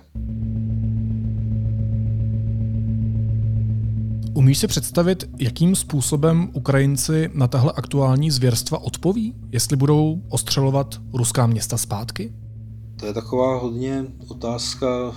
Umíš 4.34 4.58
si 4.58 4.68
představit, 4.68 5.30
jakým 5.40 5.76
způsobem 5.76 6.50
Ukrajinci 6.54 7.30
na 7.34 7.48
tahle 7.48 7.74
aktuální 7.76 8.32
zvěrstva 8.32 8.78
odpoví? 8.78 9.36
Jestli 9.52 9.78
budou 9.78 10.22
ostřelovat 10.30 10.96
ruská 11.14 11.48
města 11.48 11.78
zpátky? 11.78 12.34
To 13.00 13.06
je 13.06 13.14
taková 13.14 13.58
hodně 13.58 14.06
otázka, 14.28 15.16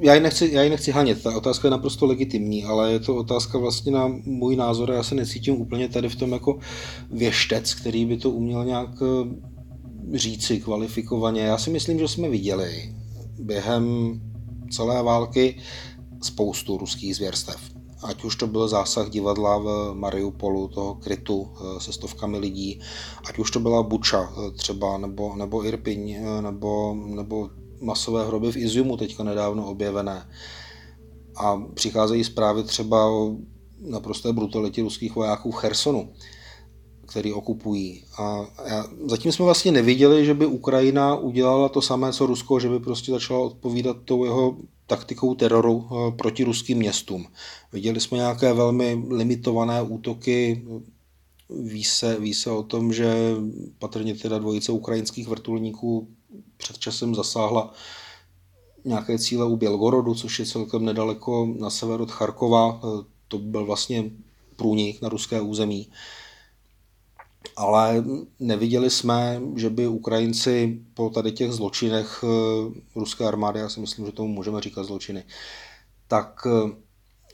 já 0.00 0.14
ji, 0.14 0.20
nechci, 0.20 0.50
já 0.52 0.62
ji 0.62 0.70
nechci 0.70 0.90
hanět, 0.90 1.22
ta 1.22 1.36
otázka 1.36 1.68
je 1.68 1.70
naprosto 1.70 2.06
legitimní, 2.06 2.64
ale 2.64 2.92
je 2.92 3.00
to 3.00 3.16
otázka 3.16 3.58
vlastně 3.58 3.92
na 3.92 4.08
můj 4.24 4.56
názor, 4.56 4.90
já 4.90 5.02
se 5.02 5.14
necítím 5.14 5.54
úplně 5.54 5.88
tady 5.88 6.08
v 6.08 6.16
tom 6.16 6.32
jako 6.32 6.58
věštec, 7.10 7.74
který 7.74 8.06
by 8.06 8.16
to 8.16 8.30
uměl 8.30 8.64
nějak 8.64 8.90
eh, 9.02 10.16
říci 10.18 10.60
kvalifikovaně. 10.60 11.40
Já 11.40 11.58
si 11.58 11.70
myslím, 11.70 11.98
že 11.98 12.08
jsme 12.08 12.28
viděli 12.28 12.94
během 13.38 14.14
celé 14.70 15.02
války 15.02 15.56
spoustu 16.22 16.76
ruských 16.76 17.16
zvěrstev 17.16 17.77
ať 18.02 18.24
už 18.24 18.36
to 18.36 18.46
byl 18.46 18.68
zásah 18.68 19.10
divadla 19.10 19.58
v 19.58 19.94
Mariupolu, 19.94 20.68
toho 20.68 20.94
krytu 20.94 21.48
eh, 21.50 21.80
se 21.80 21.92
stovkami 21.92 22.38
lidí, 22.38 22.80
ať 23.28 23.38
už 23.38 23.50
to 23.50 23.60
byla 23.60 23.82
Buča 23.82 24.32
eh, 24.32 24.50
třeba, 24.50 24.98
nebo, 24.98 25.36
nebo 25.36 25.64
Irpiň, 25.64 26.10
eh, 26.10 26.42
nebo, 26.42 26.94
nebo 26.94 27.50
masové 27.80 28.26
hroby 28.26 28.52
v 28.52 28.56
Iziumu 28.56 28.96
teďka 28.96 29.24
nedávno 29.24 29.66
objevené. 29.66 30.28
A 31.36 31.62
přicházejí 31.74 32.24
zprávy 32.24 32.62
třeba 32.62 33.06
o 33.06 33.36
naprosté 33.80 34.32
brutalitě 34.32 34.82
ruských 34.82 35.14
vojáků 35.14 35.50
v 35.50 35.56
Chersonu, 35.56 36.12
který 37.06 37.32
okupují. 37.32 38.04
A 38.18 38.46
já, 38.66 38.86
zatím 39.06 39.32
jsme 39.32 39.44
vlastně 39.44 39.72
neviděli, 39.72 40.24
že 40.26 40.34
by 40.34 40.46
Ukrajina 40.46 41.16
udělala 41.16 41.68
to 41.68 41.82
samé, 41.82 42.12
co 42.12 42.26
Rusko, 42.26 42.60
že 42.60 42.68
by 42.68 42.80
prostě 42.80 43.12
začala 43.12 43.40
odpovídat 43.40 43.96
tou 44.04 44.24
jeho 44.24 44.56
taktikou 44.88 45.34
teroru 45.34 45.88
eh, 45.90 46.16
proti 46.16 46.44
ruským 46.44 46.78
městům. 46.78 47.26
Viděli 47.72 48.00
jsme 48.00 48.18
nějaké 48.18 48.52
velmi 48.52 49.04
limitované 49.10 49.82
útoky, 49.82 50.64
ví 51.50 51.84
se, 51.84 52.20
ví 52.20 52.34
se 52.34 52.50
o 52.50 52.62
tom, 52.62 52.92
že 52.92 53.34
patrně 53.78 54.14
teda 54.14 54.38
dvojice 54.38 54.72
ukrajinských 54.72 55.28
vrtulníků 55.28 56.08
před 56.56 56.78
časem 56.78 57.14
zasáhla 57.14 57.72
nějaké 58.84 59.18
cíle 59.18 59.46
u 59.46 59.56
Bělgorodu, 59.56 60.14
což 60.14 60.38
je 60.38 60.46
celkem 60.46 60.84
nedaleko 60.84 61.54
na 61.58 61.70
sever 61.70 62.00
od 62.00 62.10
Charkova. 62.10 62.80
Eh, 62.84 63.04
to 63.28 63.38
byl 63.38 63.66
vlastně 63.66 64.10
průnik 64.56 65.02
na 65.02 65.08
ruské 65.08 65.40
území 65.40 65.88
ale 67.56 68.04
neviděli 68.40 68.90
jsme, 68.90 69.40
že 69.56 69.70
by 69.70 69.86
Ukrajinci 69.86 70.78
po 70.94 71.10
tady 71.10 71.32
těch 71.32 71.52
zločinech 71.52 72.24
eh, 72.24 72.80
ruské 72.94 73.24
armády, 73.24 73.60
já 73.60 73.68
si 73.68 73.80
myslím, 73.80 74.06
že 74.06 74.12
tomu 74.12 74.28
můžeme 74.28 74.60
říkat 74.60 74.84
zločiny, 74.84 75.24
tak 76.08 76.46
eh, 76.46 76.88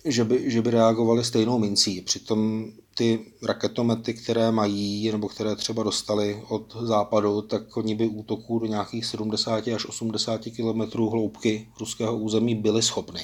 že 0.04 0.24
by, 0.24 0.50
že 0.50 0.62
by 0.62 0.70
reagovali 0.70 1.24
stejnou 1.24 1.58
mincí. 1.58 2.00
Přitom 2.00 2.70
ty 2.94 3.20
raketomety, 3.42 4.14
které 4.14 4.50
mají, 4.50 5.12
nebo 5.12 5.28
které 5.28 5.56
třeba 5.56 5.82
dostali 5.82 6.42
od 6.48 6.76
západu, 6.80 7.42
tak 7.42 7.76
oni 7.76 7.94
by 7.94 8.08
útoků 8.08 8.58
do 8.58 8.66
nějakých 8.66 9.06
70 9.06 9.68
až 9.68 9.86
80 9.86 10.40
km 10.56 10.98
hloubky 10.98 11.68
ruského 11.80 12.16
území 12.16 12.54
byli 12.54 12.82
schopni. 12.82 13.20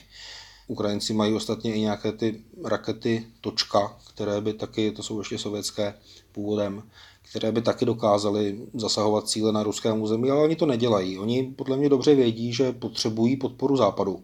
Ukrajinci 0.71 1.15
mají 1.15 1.35
ostatně 1.35 1.75
i 1.75 1.81
nějaké 1.81 2.13
ty 2.13 2.41
rakety 2.65 3.27
Točka, 3.41 3.97
které 4.15 4.41
by 4.41 4.53
taky, 4.53 4.93
to 4.93 5.03
jsou 5.03 5.19
ještě 5.19 5.39
sovětské 5.39 5.95
původem, 6.33 6.83
které 7.31 7.53
by 7.53 7.63
taky 7.63 7.85
dokázaly 7.85 8.67
zasahovat 8.75 9.29
cíle 9.29 9.53
na 9.53 9.63
ruském 9.63 10.03
území, 10.03 10.31
ale 10.31 10.43
oni 10.43 10.57
to 10.57 10.67
nedělají. 10.67 11.19
Oni 11.19 11.55
podle 11.57 11.77
mě 11.77 11.89
dobře 11.89 12.15
vědí, 12.15 12.53
že 12.53 12.73
potřebují 12.73 13.37
podporu 13.37 13.77
západu. 13.77 14.23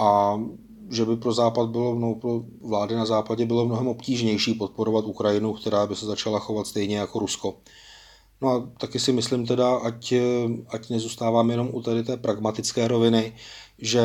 A 0.00 0.40
že 0.90 1.04
by 1.04 1.16
pro 1.16 1.32
západ 1.32 1.68
bylo, 1.68 1.94
no, 1.94 2.14
pro 2.14 2.42
vlády 2.60 2.94
na 2.94 3.06
západě 3.06 3.46
bylo 3.46 3.66
mnohem 3.66 3.88
obtížnější 3.88 4.54
podporovat 4.54 5.04
Ukrajinu, 5.04 5.54
která 5.54 5.86
by 5.86 5.96
se 5.96 6.06
začala 6.06 6.38
chovat 6.38 6.66
stejně 6.66 6.96
jako 6.96 7.18
Rusko. 7.18 7.56
No 8.42 8.48
a 8.48 8.70
taky 8.78 8.98
si 8.98 9.12
myslím 9.12 9.46
teda, 9.46 9.76
ať, 9.76 10.14
ať 10.68 10.90
nezůstáváme 10.90 11.52
jenom 11.52 11.68
u 11.72 11.82
tady 11.82 12.02
té 12.02 12.16
pragmatické 12.16 12.88
roviny, 12.88 13.32
že 13.78 14.02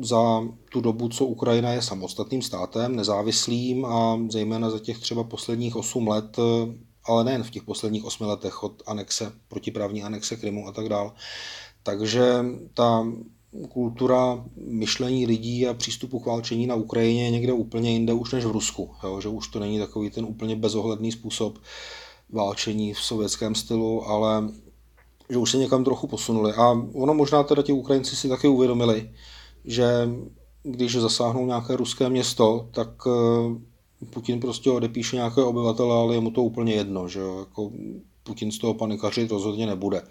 za 0.00 0.42
tu 0.72 0.80
dobu, 0.80 1.08
co 1.08 1.26
Ukrajina 1.26 1.72
je 1.72 1.82
samostatným 1.82 2.42
státem, 2.42 2.96
nezávislým 2.96 3.84
a 3.84 4.18
zejména 4.28 4.70
za 4.70 4.78
těch 4.78 4.98
třeba 4.98 5.24
posledních 5.24 5.76
8 5.76 6.08
let, 6.08 6.36
ale 7.04 7.24
nejen 7.24 7.42
v 7.42 7.50
těch 7.50 7.62
posledních 7.62 8.04
8 8.04 8.26
letech 8.26 8.62
od 8.62 8.82
anexe, 8.86 9.32
protiprávní 9.48 10.02
anexe 10.02 10.36
Krymu 10.36 10.68
a 10.68 10.72
tak 10.72 10.88
dále, 10.88 11.10
takže 11.82 12.44
ta 12.74 13.06
kultura 13.68 14.44
myšlení 14.56 15.26
lidí 15.26 15.66
a 15.66 15.74
přístupu 15.74 16.20
k 16.20 16.26
válčení 16.26 16.66
na 16.66 16.74
Ukrajině 16.74 17.24
je 17.24 17.30
někde 17.30 17.52
úplně 17.52 17.92
jinde 17.92 18.12
už 18.12 18.32
než 18.32 18.44
v 18.44 18.50
Rusku. 18.50 18.90
Jo? 19.04 19.20
Že 19.20 19.28
už 19.28 19.48
to 19.48 19.58
není 19.58 19.78
takový 19.78 20.10
ten 20.10 20.24
úplně 20.24 20.56
bezohledný 20.56 21.12
způsob 21.12 21.58
válčení 22.34 22.94
v 22.94 23.00
sovětském 23.00 23.54
stylu, 23.54 24.08
ale 24.08 24.48
že 25.30 25.38
už 25.38 25.50
se 25.50 25.56
někam 25.56 25.84
trochu 25.84 26.06
posunuli. 26.06 26.52
A 26.52 26.70
ono 26.94 27.14
možná 27.14 27.42
teda 27.42 27.62
ti 27.62 27.72
Ukrajinci 27.72 28.16
si 28.16 28.28
taky 28.28 28.48
uvědomili, 28.48 29.10
že 29.64 30.08
když 30.62 30.96
zasáhnou 30.96 31.46
nějaké 31.46 31.76
ruské 31.76 32.08
město, 32.08 32.68
tak 32.70 32.88
eh, 33.06 34.06
Putin 34.10 34.40
prostě 34.40 34.70
odepíše 34.70 35.16
nějaké 35.16 35.42
obyvatele, 35.42 35.96
ale 35.96 36.14
je 36.14 36.20
mu 36.20 36.30
to 36.30 36.42
úplně 36.42 36.74
jedno, 36.74 37.08
že 37.08 37.20
jo? 37.20 37.38
Jako 37.38 37.70
Putin 38.22 38.52
z 38.52 38.58
toho 38.58 38.74
panikařit 38.74 39.30
rozhodně 39.30 39.66
nebude. 39.66 40.02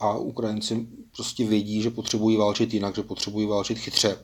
A 0.00 0.16
Ukrajinci 0.16 0.86
prostě 1.16 1.46
vědí, 1.46 1.82
že 1.82 1.90
potřebují 1.90 2.36
válčit 2.36 2.74
jinak, 2.74 2.94
že 2.94 3.02
potřebují 3.02 3.46
válčit 3.46 3.78
chytře. 3.78 4.18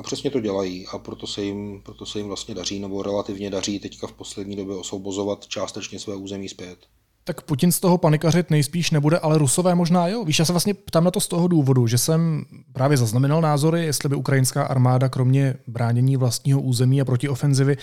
A 0.00 0.02
přesně 0.02 0.30
to 0.30 0.40
dělají 0.40 0.86
a 0.86 0.98
proto 0.98 1.26
se 1.26 1.42
jim, 1.42 1.80
proto 1.84 2.06
se 2.06 2.18
jim 2.18 2.28
vlastně 2.28 2.54
daří, 2.54 2.80
nebo 2.80 3.02
relativně 3.02 3.50
daří 3.50 3.78
teďka 3.78 4.06
v 4.06 4.12
poslední 4.12 4.56
době 4.56 4.76
osvobozovat 4.76 5.46
částečně 5.46 5.98
své 5.98 6.16
území 6.16 6.48
zpět. 6.48 6.78
Tak 7.24 7.42
Putin 7.42 7.72
z 7.72 7.80
toho 7.80 7.98
panikařit 7.98 8.50
nejspíš 8.50 8.90
nebude, 8.90 9.18
ale 9.18 9.38
Rusové 9.38 9.74
možná 9.74 10.08
jo. 10.08 10.24
Víš, 10.24 10.38
já 10.38 10.44
se 10.44 10.52
vlastně 10.52 10.74
ptám 10.74 11.04
na 11.04 11.10
to 11.10 11.20
z 11.20 11.28
toho 11.28 11.48
důvodu, 11.48 11.86
že 11.86 11.98
jsem 11.98 12.44
právě 12.72 12.96
zaznamenal 12.96 13.40
názory, 13.40 13.84
jestli 13.84 14.08
by 14.08 14.14
ukrajinská 14.14 14.64
armáda 14.64 15.08
kromě 15.08 15.54
bránění 15.66 16.16
vlastního 16.16 16.60
území 16.60 17.00
a 17.00 17.04
protiofenzivy 17.04 17.76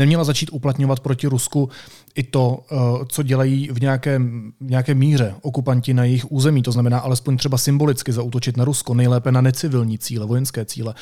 neměla 0.00 0.24
začít 0.24 0.50
uplatňovat 0.52 1.00
proti 1.00 1.26
Rusku 1.26 1.68
i 2.14 2.22
to, 2.22 2.64
eh, 2.72 2.76
co 3.08 3.22
dělají 3.22 3.68
v 3.72 3.80
nějaké, 3.80 4.18
v 4.60 4.70
nějaké 4.70 4.94
míře 4.94 5.34
okupanti 5.42 5.94
na 5.94 6.04
jejich 6.04 6.32
území, 6.32 6.62
to 6.62 6.72
znamená 6.72 6.98
alespoň 6.98 7.36
třeba 7.36 7.58
symbolicky 7.58 8.12
zautočit 8.12 8.56
na 8.56 8.64
Rusko, 8.64 8.94
nejlépe 8.94 9.32
na 9.32 9.40
necivilní 9.40 9.98
cíle, 9.98 10.26
vojenské 10.26 10.64
cíle, 10.64 10.94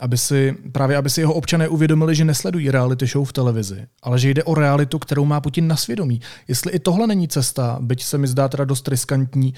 aby 0.00 0.18
si, 0.18 0.56
právě 0.72 0.96
aby 0.96 1.10
si 1.10 1.20
jeho 1.20 1.34
občané 1.34 1.68
uvědomili, 1.68 2.14
že 2.14 2.24
nesledují 2.24 2.70
reality 2.70 3.06
show 3.06 3.28
v 3.28 3.32
televizi, 3.32 3.86
ale 4.02 4.18
že 4.18 4.30
jde 4.30 4.44
o 4.44 4.54
realitu, 4.54 4.98
kterou 4.98 5.24
má 5.24 5.40
Putin 5.40 5.68
na 5.68 5.76
svědomí. 5.76 6.20
Jestli 6.48 6.72
i 6.72 6.78
tohle 6.78 7.06
není 7.06 7.28
cesta, 7.28 7.78
byť 7.80 8.04
se 8.04 8.18
mi 8.18 8.26
zdá 8.26 8.48
teda 8.48 8.64
dost 8.64 8.88
riskantní, 8.88 9.54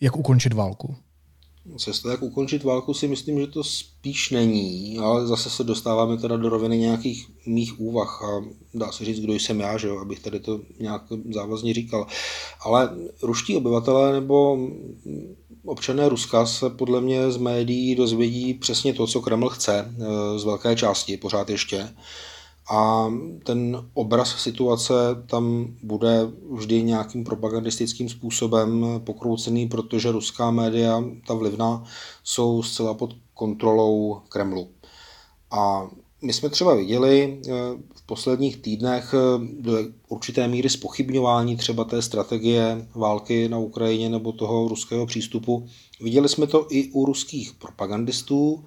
jak 0.00 0.16
ukončit 0.16 0.52
válku. 0.52 0.96
Cesta, 1.76 2.10
jak 2.10 2.22
ukončit 2.22 2.64
válku, 2.64 2.94
si 2.94 3.08
myslím, 3.08 3.40
že 3.40 3.46
to 3.46 3.64
spíš 3.64 4.30
není, 4.30 4.98
ale 4.98 5.26
zase 5.26 5.50
se 5.50 5.64
dostáváme 5.64 6.16
teda 6.16 6.36
do 6.36 6.48
roviny 6.48 6.78
nějakých 6.78 7.30
mých 7.46 7.80
úvah 7.80 8.22
a 8.22 8.44
dá 8.74 8.92
se 8.92 9.04
říct, 9.04 9.20
kdo 9.20 9.32
jsem 9.32 9.60
já, 9.60 9.78
že 9.78 9.88
jo, 9.88 9.98
abych 9.98 10.20
tady 10.20 10.40
to 10.40 10.60
nějak 10.80 11.02
závazně 11.30 11.74
říkal. 11.74 12.06
Ale 12.60 12.96
ruští 13.22 13.56
obyvatelé 13.56 14.12
nebo 14.12 14.68
občané 15.64 16.08
Ruska 16.08 16.46
se 16.46 16.70
podle 16.70 17.00
mě 17.00 17.30
z 17.30 17.36
médií 17.36 17.94
dozvědí 17.94 18.54
přesně 18.54 18.94
to, 18.94 19.06
co 19.06 19.20
Kreml 19.20 19.48
chce 19.48 19.94
eh, 19.98 20.38
z 20.38 20.44
velké 20.44 20.76
části, 20.76 21.16
pořád 21.16 21.50
ještě 21.50 21.88
a 22.70 23.10
ten 23.44 23.88
obraz 23.94 24.42
situace 24.42 24.94
tam 25.26 25.66
bude 25.82 26.30
vždy 26.50 26.82
nějakým 26.82 27.24
propagandistickým 27.24 28.08
způsobem 28.08 28.86
pokroucený, 29.04 29.68
protože 29.68 30.12
ruská 30.12 30.50
média, 30.50 31.04
ta 31.26 31.34
vlivná, 31.34 31.84
jsou 32.24 32.62
zcela 32.62 32.94
pod 32.94 33.14
kontrolou 33.34 34.20
Kremlu. 34.28 34.68
A 35.50 35.90
my 36.22 36.32
jsme 36.32 36.48
třeba 36.48 36.74
viděli 36.74 37.40
eh, 37.46 37.50
v 37.94 38.06
posledních 38.06 38.56
týdnech 38.56 39.14
eh, 39.14 39.46
do 39.60 39.72
určité 40.08 40.48
míry 40.48 40.68
spochybňování 40.68 41.56
třeba 41.56 41.84
té 41.84 42.02
strategie 42.02 42.88
války 42.94 43.48
na 43.48 43.58
Ukrajině 43.58 44.08
nebo 44.08 44.32
toho 44.32 44.68
ruského 44.68 45.06
přístupu. 45.06 45.66
Viděli 46.00 46.28
jsme 46.28 46.46
to 46.46 46.66
i 46.70 46.90
u 46.92 47.04
ruských 47.04 47.52
propagandistů, 47.52 48.64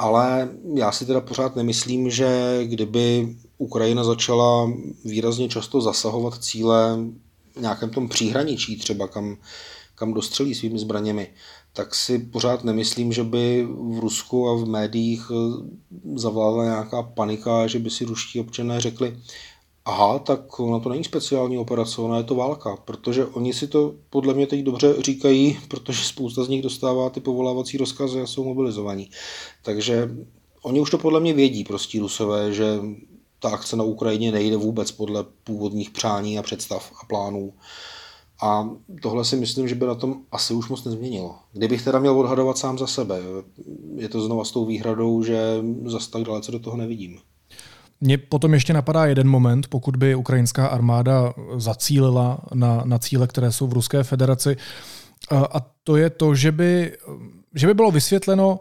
ale 0.00 0.48
já 0.74 0.92
si 0.92 1.06
teda 1.06 1.20
pořád 1.20 1.56
nemyslím, 1.56 2.10
že 2.10 2.60
kdyby 2.64 3.36
Ukrajina 3.58 4.04
začala 4.04 4.72
výrazně 5.04 5.48
často 5.48 5.80
zasahovat 5.80 6.44
cíle 6.44 6.98
v 7.56 7.60
nějakém 7.60 7.90
tom 7.90 8.08
příhraničí 8.08 8.76
třeba, 8.76 9.08
kam, 9.08 9.36
kam 9.94 10.14
dostřelí 10.14 10.54
svými 10.54 10.78
zbraněmi, 10.78 11.28
tak 11.72 11.94
si 11.94 12.18
pořád 12.18 12.64
nemyslím, 12.64 13.12
že 13.12 13.24
by 13.24 13.68
v 13.70 13.98
Rusku 13.98 14.48
a 14.48 14.54
v 14.56 14.64
médiích 14.64 15.30
eh, 15.30 15.68
zavládla 16.14 16.64
nějaká 16.64 17.02
panika, 17.02 17.66
že 17.66 17.78
by 17.78 17.90
si 17.90 18.04
ruští 18.04 18.40
občané 18.40 18.80
řekli, 18.80 19.16
aha, 19.84 20.18
tak 20.18 20.60
ona 20.60 20.78
to 20.78 20.88
není 20.88 21.04
speciální 21.04 21.58
operace, 21.58 22.02
ona 22.02 22.16
je 22.16 22.24
to 22.24 22.34
válka, 22.34 22.76
protože 22.76 23.26
oni 23.26 23.52
si 23.52 23.66
to 23.66 23.94
podle 24.10 24.34
mě 24.34 24.46
teď 24.46 24.62
dobře 24.62 24.94
říkají, 25.02 25.58
protože 25.68 26.04
spousta 26.04 26.44
z 26.44 26.48
nich 26.48 26.62
dostává 26.62 27.10
ty 27.10 27.20
povolávací 27.20 27.76
rozkazy 27.76 28.20
a 28.20 28.26
jsou 28.26 28.44
mobilizovaní. 28.44 29.10
Takže 29.62 30.10
oni 30.62 30.80
už 30.80 30.90
to 30.90 30.98
podle 30.98 31.20
mě 31.20 31.32
vědí, 31.32 31.64
prostě 31.64 32.00
Rusové, 32.00 32.52
že 32.52 32.80
ta 33.40 33.48
akce 33.48 33.76
na 33.76 33.84
Ukrajině 33.84 34.32
nejde 34.32 34.56
vůbec 34.56 34.92
podle 34.92 35.24
původních 35.44 35.90
přání 35.90 36.38
a 36.38 36.42
představ 36.42 36.92
a 37.02 37.06
plánů. 37.06 37.52
A 38.42 38.70
tohle 39.02 39.24
si 39.24 39.36
myslím, 39.36 39.68
že 39.68 39.74
by 39.74 39.86
na 39.86 39.94
tom 39.94 40.22
asi 40.32 40.54
už 40.54 40.68
moc 40.68 40.84
nezměnilo. 40.84 41.34
Kdybych 41.52 41.84
teda 41.84 41.98
měl 41.98 42.18
odhadovat 42.18 42.58
sám 42.58 42.78
za 42.78 42.86
sebe, 42.86 43.20
je 43.96 44.08
to 44.08 44.20
znova 44.20 44.44
s 44.44 44.50
tou 44.50 44.66
výhradou, 44.66 45.22
že 45.22 45.64
zas 45.84 46.08
tak 46.08 46.22
dalece 46.22 46.52
do 46.52 46.58
toho 46.58 46.76
nevidím. 46.76 47.18
Mně 48.00 48.18
potom 48.18 48.54
ještě 48.54 48.72
napadá 48.72 49.06
jeden 49.06 49.28
moment, 49.28 49.68
pokud 49.68 49.96
by 49.96 50.14
ukrajinská 50.14 50.66
armáda 50.66 51.34
zacílila 51.56 52.38
na, 52.54 52.82
na 52.84 52.98
cíle, 52.98 53.26
které 53.26 53.52
jsou 53.52 53.66
v 53.66 53.72
Ruské 53.72 54.02
federaci, 54.02 54.56
a 55.30 55.60
to 55.84 55.96
je 55.96 56.10
to, 56.10 56.34
že 56.34 56.52
by, 56.52 56.96
že 57.54 57.66
by 57.66 57.74
bylo 57.74 57.90
vysvětleno, 57.90 58.60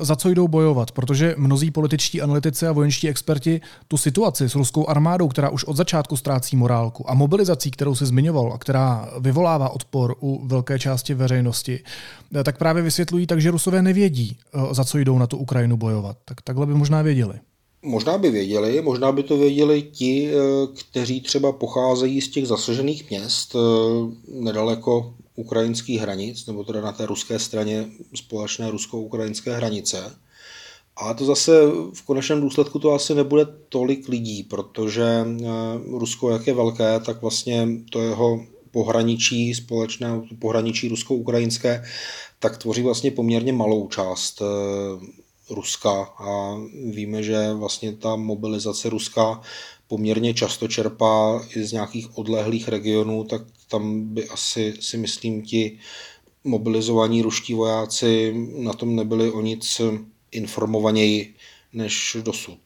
za 0.00 0.16
co 0.16 0.28
jdou 0.28 0.48
bojovat, 0.48 0.92
protože 0.92 1.34
mnozí 1.38 1.70
političtí 1.70 2.22
analytici 2.22 2.66
a 2.66 2.72
vojenští 2.72 3.08
experti 3.08 3.60
tu 3.88 3.96
situaci 3.96 4.48
s 4.48 4.54
ruskou 4.54 4.88
armádou, 4.88 5.28
která 5.28 5.48
už 5.48 5.64
od 5.64 5.76
začátku 5.76 6.16
ztrácí 6.16 6.56
morálku 6.56 7.10
a 7.10 7.14
mobilizací, 7.14 7.70
kterou 7.70 7.94
se 7.94 8.06
zmiňoval 8.06 8.52
a 8.52 8.58
která 8.58 9.08
vyvolává 9.20 9.68
odpor 9.68 10.14
u 10.20 10.46
velké 10.46 10.78
části 10.78 11.14
veřejnosti, 11.14 11.80
tak 12.44 12.58
právě 12.58 12.82
vysvětlují 12.82 13.26
tak, 13.26 13.40
že 13.40 13.50
Rusové 13.50 13.82
nevědí, 13.82 14.38
za 14.72 14.84
co 14.84 14.98
jdou 14.98 15.18
na 15.18 15.26
tu 15.26 15.36
Ukrajinu 15.36 15.76
bojovat. 15.76 16.16
Tak 16.24 16.42
takhle 16.42 16.66
by 16.66 16.74
možná 16.74 17.02
věděli. 17.02 17.34
Možná 17.84 18.18
by 18.18 18.30
věděli, 18.30 18.82
možná 18.82 19.12
by 19.12 19.22
to 19.22 19.36
věděli 19.36 19.82
ti, 19.82 20.30
eh, 20.30 20.36
kteří 20.74 21.20
třeba 21.20 21.52
pocházejí 21.52 22.20
z 22.20 22.28
těch 22.28 22.46
zasažených 22.46 23.10
měst 23.10 23.56
eh, 23.56 23.58
nedaleko 24.28 25.14
ukrajinských 25.36 26.00
hranic, 26.00 26.46
nebo 26.46 26.64
teda 26.64 26.80
na 26.80 26.92
té 26.92 27.06
ruské 27.06 27.38
straně 27.38 27.86
společné 28.14 28.70
rusko-ukrajinské 28.70 29.56
hranice. 29.56 30.16
A 30.96 31.14
to 31.14 31.24
zase 31.24 31.52
v 31.94 32.02
konečném 32.02 32.40
důsledku 32.40 32.78
to 32.78 32.92
asi 32.92 33.14
nebude 33.14 33.46
tolik 33.68 34.08
lidí, 34.08 34.42
protože 34.42 35.04
eh, 35.04 35.46
Rusko, 35.98 36.30
jak 36.30 36.46
je 36.46 36.54
velké, 36.54 37.00
tak 37.00 37.22
vlastně 37.22 37.68
to 37.90 38.02
jeho 38.02 38.40
pohraničí, 38.70 39.54
společné 39.54 40.22
pohraničí 40.38 40.88
rusko-ukrajinské, 40.88 41.84
tak 42.38 42.58
tvoří 42.58 42.82
vlastně 42.82 43.10
poměrně 43.10 43.52
malou 43.52 43.88
část 43.88 44.42
Ruska 45.50 46.02
a 46.02 46.56
víme, 46.90 47.22
že 47.22 47.52
vlastně 47.52 47.92
ta 47.92 48.16
mobilizace 48.16 48.90
Ruska 48.90 49.40
poměrně 49.86 50.34
často 50.34 50.68
čerpá 50.68 51.44
i 51.56 51.64
z 51.64 51.72
nějakých 51.72 52.18
odlehlých 52.18 52.68
regionů, 52.68 53.24
tak 53.24 53.42
tam 53.68 54.14
by 54.14 54.28
asi 54.28 54.74
si 54.80 54.96
myslím 54.96 55.42
ti 55.42 55.78
mobilizovaní 56.44 57.22
ruští 57.22 57.54
vojáci 57.54 58.34
na 58.58 58.72
tom 58.72 58.96
nebyli 58.96 59.30
o 59.30 59.40
nic 59.40 59.80
informovaněji 60.30 61.34
než 61.72 62.16
dosud. 62.22 62.58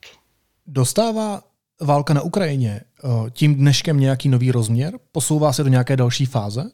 Dostává 0.67 1.43
válka 1.81 2.13
na 2.13 2.21
Ukrajině 2.21 2.81
eh, 2.81 3.07
tím 3.31 3.55
dneškem 3.55 3.99
nějaký 3.99 4.29
nový 4.29 4.51
rozměr? 4.51 4.99
Posouvá 5.11 5.53
se 5.53 5.63
do 5.63 5.69
nějaké 5.69 5.97
další 5.97 6.25
fáze? 6.25 6.71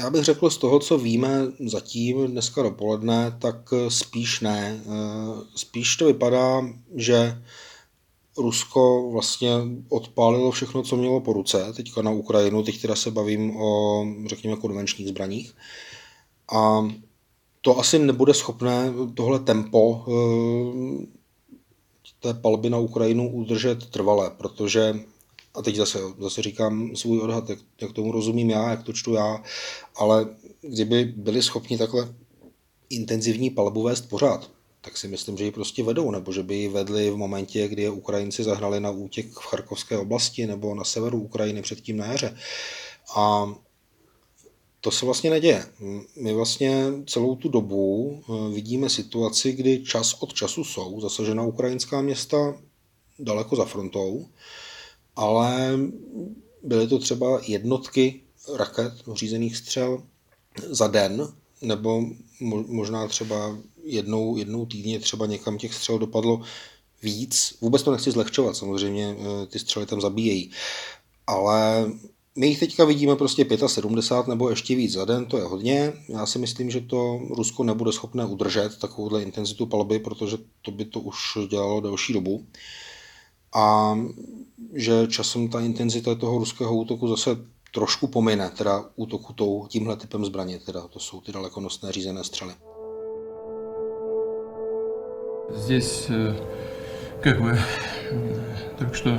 Já 0.00 0.10
bych 0.10 0.24
řekl 0.24 0.50
z 0.50 0.58
toho, 0.58 0.78
co 0.78 0.98
víme 0.98 1.46
zatím 1.66 2.26
dneska 2.26 2.62
dopoledne, 2.62 3.36
tak 3.38 3.74
spíš 3.88 4.40
ne. 4.40 4.80
Eh, 4.86 4.88
spíš 5.54 5.96
to 5.96 6.06
vypadá, 6.06 6.68
že 6.94 7.42
Rusko 8.38 9.10
vlastně 9.12 9.50
odpálilo 9.88 10.50
všechno, 10.50 10.82
co 10.82 10.96
mělo 10.96 11.20
po 11.20 11.32
ruce, 11.32 11.72
teďka 11.76 12.02
na 12.02 12.10
Ukrajinu, 12.10 12.62
teď 12.62 12.82
teda 12.82 12.96
se 12.96 13.10
bavím 13.10 13.56
o, 13.56 14.04
řekněme, 14.26 14.56
konvenčních 14.56 15.08
zbraních. 15.08 15.54
A 16.52 16.88
to 17.60 17.78
asi 17.78 17.98
nebude 17.98 18.34
schopné 18.34 18.92
tohle 19.14 19.38
tempo 19.38 20.04
eh, 20.08 21.06
té 22.20 22.34
palby 22.34 22.70
na 22.70 22.78
Ukrajinu 22.78 23.30
udržet 23.30 23.86
trvale, 23.86 24.30
protože 24.30 24.94
a 25.54 25.62
teď 25.62 25.76
zase, 25.76 25.98
zase 26.18 26.42
říkám 26.42 26.96
svůj 26.96 27.20
odhad, 27.20 27.50
jak, 27.50 27.58
jak 27.80 27.92
tomu 27.92 28.12
rozumím 28.12 28.50
já, 28.50 28.70
jak 28.70 28.82
to 28.82 28.92
čtu 28.92 29.14
já, 29.14 29.42
ale 29.96 30.26
kdyby 30.60 31.04
byli 31.04 31.42
schopni 31.42 31.78
takhle 31.78 32.14
intenzivní 32.90 33.50
palbu 33.50 33.82
vést 33.82 34.08
pořád, 34.08 34.50
tak 34.80 34.96
si 34.96 35.08
myslím, 35.08 35.36
že 35.36 35.44
ji 35.44 35.50
prostě 35.50 35.82
vedou, 35.82 36.10
nebo 36.10 36.32
že 36.32 36.42
by 36.42 36.54
ji 36.54 36.68
vedli 36.68 37.10
v 37.10 37.16
momentě, 37.16 37.68
kdy 37.68 37.82
je 37.82 37.90
Ukrajinci 37.90 38.44
zahnali 38.44 38.80
na 38.80 38.90
útěk 38.90 39.30
v 39.30 39.46
Charkovské 39.46 39.98
oblasti 39.98 40.46
nebo 40.46 40.74
na 40.74 40.84
severu 40.84 41.22
Ukrajiny 41.22 41.62
předtím 41.62 41.96
na 41.96 42.06
jaře. 42.06 42.36
A 43.16 43.54
to 44.80 44.90
se 44.90 45.04
vlastně 45.04 45.30
neděje. 45.30 45.66
My 46.16 46.32
vlastně 46.32 46.92
celou 47.06 47.36
tu 47.36 47.48
dobu 47.48 48.14
eh, 48.22 48.54
vidíme 48.54 48.88
situaci, 48.88 49.52
kdy 49.52 49.84
čas 49.84 50.14
od 50.20 50.34
času 50.34 50.64
jsou 50.64 51.00
zasažena 51.00 51.42
ukrajinská 51.42 52.00
města 52.00 52.54
daleko 53.18 53.56
za 53.56 53.64
frontou, 53.64 54.26
ale 55.20 55.78
byly 56.62 56.86
to 56.86 56.98
třeba 56.98 57.40
jednotky 57.46 58.20
raket 58.56 58.92
řízených 59.14 59.56
střel 59.56 60.02
za 60.66 60.86
den, 60.86 61.28
nebo 61.62 62.06
možná 62.66 63.08
třeba 63.08 63.58
jednou, 63.84 64.36
jednou 64.36 64.66
týdně 64.66 64.98
třeba 64.98 65.26
někam 65.26 65.58
těch 65.58 65.74
střel 65.74 65.98
dopadlo 65.98 66.40
víc. 67.02 67.54
Vůbec 67.60 67.82
to 67.82 67.92
nechci 67.92 68.10
zlehčovat, 68.10 68.56
samozřejmě 68.56 69.16
eh, 69.18 69.46
ty 69.46 69.58
střely 69.58 69.86
tam 69.86 70.00
zabíjejí. 70.00 70.50
Ale 71.26 71.92
my 72.36 72.46
jich 72.46 72.60
teďka 72.60 72.84
vidíme 72.84 73.16
prostě 73.16 73.46
75 73.66 74.28
nebo 74.28 74.50
ještě 74.50 74.74
víc 74.74 74.92
za 74.92 75.04
den, 75.04 75.26
to 75.26 75.38
je 75.38 75.44
hodně. 75.44 75.92
Já 76.08 76.26
si 76.26 76.38
myslím, 76.38 76.70
že 76.70 76.80
to 76.80 77.20
Rusko 77.30 77.64
nebude 77.64 77.92
schopné 77.92 78.24
udržet 78.24 78.78
takovouhle 78.78 79.22
intenzitu 79.22 79.66
palby, 79.66 79.98
protože 79.98 80.36
to 80.62 80.70
by 80.70 80.84
to 80.84 81.00
už 81.00 81.16
dělalo 81.48 81.80
delší 81.80 82.12
dobu. 82.12 82.46
A 83.54 83.96
že 84.74 85.06
časem 85.06 85.48
ta 85.48 85.60
intenzita 85.60 86.14
toho 86.14 86.38
ruského 86.38 86.70
útoku 86.70 87.08
zase 87.08 87.36
trošku 87.74 88.06
pomine, 88.06 88.50
teda 88.50 88.84
útoku 88.96 89.32
tou, 89.32 89.66
tímhle 89.66 89.96
typem 89.96 90.24
zbraně, 90.24 90.58
teda 90.58 90.80
to 90.80 90.98
jsou 90.98 91.20
ty 91.20 91.32
dalekonosné 91.32 91.92
řízené 91.92 92.24
střely. 92.24 92.54
Здесь, 95.54 96.06
э, 96.10 96.34
как 97.20 97.40
вы 97.40 97.58
только 98.78 98.94
что 98.94 99.18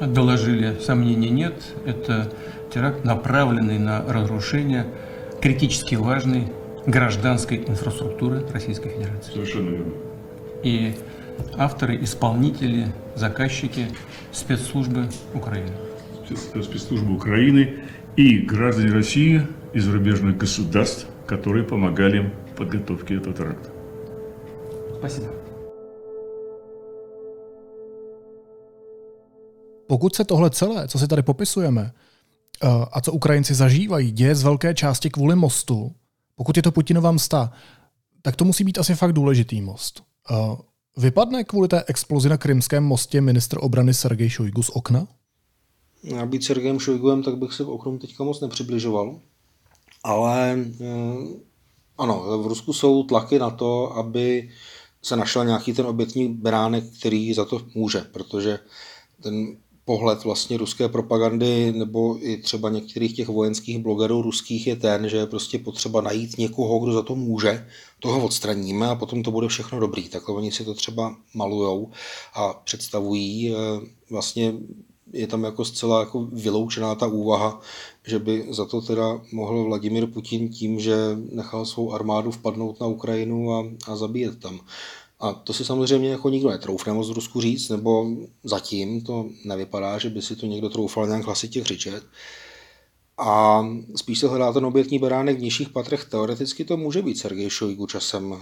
доложили, 0.00 0.76
сомнений 0.80 1.30
нет. 1.30 1.54
Это 1.86 2.30
теракт, 2.70 3.04
направленный 3.04 3.78
на 3.78 4.04
разрушение 4.06 4.86
критически 5.40 5.94
важной 5.94 6.52
гражданской 6.86 7.64
инфраструктуры 7.66 8.46
Российской 8.52 8.90
Федерации. 8.90 9.32
Совершенно 9.32 9.70
верно. 9.70 9.92
И 10.62 10.94
авторы, 11.57 12.03
исполнители, 12.03 12.93
заказчики 13.15 13.87
спецслужбы 14.31 15.09
Украины. 15.33 15.71
Спецслужбы 16.63 17.13
Украины 17.15 17.79
и 18.15 18.39
граждане 18.39 18.91
России 18.91 19.41
и 19.73 19.79
зарубежных 19.79 20.37
государств, 20.37 21.07
которые 21.25 21.63
помогали 21.63 22.17
им 22.17 22.33
в 22.51 22.55
подготовке 22.57 23.15
этого 23.15 23.33
теракта. 23.33 23.69
Спасибо. 24.97 25.27
Pokud 29.87 30.15
se 30.15 30.23
tohle 30.23 30.49
celé, 30.49 30.87
co 30.87 30.99
si 30.99 31.07
tady 31.07 31.23
popisujeme, 31.23 31.91
eh, 32.63 32.67
a 32.91 33.01
co 33.01 33.11
Ukrajinci 33.11 33.53
zažívají, 33.53 34.11
děje 34.11 34.35
z 34.35 34.43
velké 34.43 34.73
části 34.73 35.09
kvůli 35.09 35.35
mostu, 35.35 35.91
pokud 36.35 36.57
je 36.57 36.63
to 36.63 36.71
Putinova 36.71 37.11
msta, 37.11 37.51
tak 38.21 38.35
to 38.35 38.45
musí 38.45 38.63
být 38.63 38.77
asi 38.77 38.95
fakt 38.95 39.13
důležitý 39.13 39.61
most. 39.61 40.03
Vypadne 40.96 41.44
kvůli 41.44 41.68
té 41.68 41.84
explozi 41.86 42.28
na 42.28 42.36
Krymském 42.36 42.84
mostě 42.84 43.20
ministr 43.20 43.58
obrany 43.60 43.94
Sergej 43.94 44.28
Šojgu 44.28 44.62
z 44.62 44.70
okna? 44.70 45.08
Já 46.02 46.26
být 46.26 46.44
Sergejem 46.44 46.80
Šojguem, 46.80 47.22
tak 47.22 47.36
bych 47.36 47.52
se 47.52 47.64
v 47.64 47.70
oknu 47.70 47.98
teďka 47.98 48.24
moc 48.24 48.40
nepřibližoval. 48.40 49.20
Ale 50.04 50.58
eh, 50.80 50.86
ano, 51.98 52.42
v 52.42 52.46
Rusku 52.46 52.72
jsou 52.72 53.02
tlaky 53.02 53.38
na 53.38 53.50
to, 53.50 53.96
aby 53.96 54.50
se 55.02 55.16
našel 55.16 55.44
nějaký 55.44 55.72
ten 55.72 55.86
obětní 55.86 56.28
beránek, 56.28 56.84
který 56.98 57.34
za 57.34 57.44
to 57.44 57.60
může, 57.74 58.00
protože 58.00 58.58
ten 59.22 59.56
pohled 59.84 60.24
vlastně 60.24 60.56
ruské 60.56 60.88
propagandy 60.88 61.72
nebo 61.72 62.16
i 62.20 62.36
třeba 62.36 62.70
některých 62.70 63.16
těch 63.16 63.28
vojenských 63.28 63.78
blogerů 63.78 64.22
ruských 64.22 64.66
je 64.66 64.76
ten, 64.76 65.08
že 65.08 65.16
je 65.16 65.26
prostě 65.26 65.58
potřeba 65.58 66.00
najít 66.00 66.38
někoho, 66.38 66.78
kdo 66.78 66.92
za 66.92 67.02
to 67.02 67.16
může, 67.16 67.66
toho 67.98 68.24
odstraníme 68.24 68.88
a 68.88 68.94
potom 68.94 69.22
to 69.22 69.30
bude 69.30 69.48
všechno 69.48 69.80
dobrý. 69.80 70.08
Takhle 70.08 70.34
oni 70.34 70.52
si 70.52 70.64
to 70.64 70.74
třeba 70.74 71.16
malujou 71.34 71.90
a 72.34 72.54
představují. 72.54 73.54
Eh, 73.54 73.86
vlastně 74.10 74.54
je 75.12 75.26
tam 75.26 75.44
jako 75.44 75.64
zcela 75.64 76.00
jako 76.00 76.24
vyloučená 76.24 76.94
ta 76.94 77.06
úvaha, 77.06 77.60
že 78.06 78.18
by 78.18 78.46
za 78.50 78.64
to 78.64 78.80
teda 78.80 79.20
mohl 79.32 79.64
Vladimir 79.64 80.06
Putin 80.06 80.48
tím, 80.48 80.80
že 80.80 80.96
nechal 81.32 81.66
svou 81.66 81.92
armádu 81.92 82.30
vpadnout 82.30 82.80
na 82.80 82.86
Ukrajinu 82.86 83.52
a, 83.54 83.64
a 83.86 83.96
zabíjet 83.96 84.40
tam. 84.40 84.60
A 85.22 85.32
to 85.32 85.52
si 85.52 85.64
samozřejmě 85.64 86.10
jako 86.10 86.28
nikdo 86.28 86.50
netroufne 86.50 86.92
moc 86.92 87.08
Rusku 87.08 87.40
říct, 87.40 87.68
nebo 87.68 88.06
zatím 88.44 89.00
to 89.00 89.26
nevypadá, 89.44 89.98
že 89.98 90.10
by 90.10 90.22
si 90.22 90.36
to 90.36 90.46
někdo 90.46 90.68
troufal 90.68 91.06
nějak 91.06 91.24
hlasitě 91.24 91.60
křičet. 91.60 92.04
A 93.18 93.62
spíš 93.96 94.18
se 94.18 94.28
hledá 94.28 94.52
ten 94.52 94.66
obětní 94.66 94.98
beránek 94.98 95.38
v 95.38 95.42
nižších 95.42 95.68
patrech. 95.68 96.04
Teoreticky 96.04 96.64
to 96.64 96.76
může 96.76 97.02
být 97.02 97.18
Sergej 97.18 97.50
Šojgu 97.50 97.86
časem. 97.86 98.34
Eh, 98.34 98.38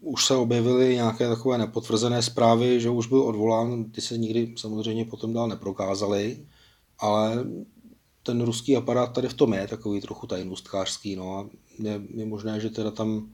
už 0.00 0.26
se 0.26 0.34
objevily 0.34 0.94
nějaké 0.94 1.28
takové 1.28 1.58
nepotvrzené 1.58 2.22
zprávy, 2.22 2.80
že 2.80 2.90
už 2.90 3.06
byl 3.06 3.22
odvolán, 3.22 3.84
ty 3.84 4.00
se 4.00 4.18
nikdy 4.18 4.54
samozřejmě 4.56 5.04
potom 5.04 5.32
dál 5.32 5.48
neprokázaly, 5.48 6.46
ale 6.98 7.44
ten 8.22 8.40
ruský 8.40 8.76
aparát 8.76 9.12
tady 9.12 9.28
v 9.28 9.34
tom 9.34 9.52
je 9.52 9.68
takový 9.68 10.00
trochu 10.00 10.26
tajnůstkářský. 10.26 11.16
No 11.16 11.38
a 11.38 11.48
je, 11.78 12.00
je 12.14 12.26
možné, 12.26 12.60
že 12.60 12.70
teda 12.70 12.90
tam 12.90 13.28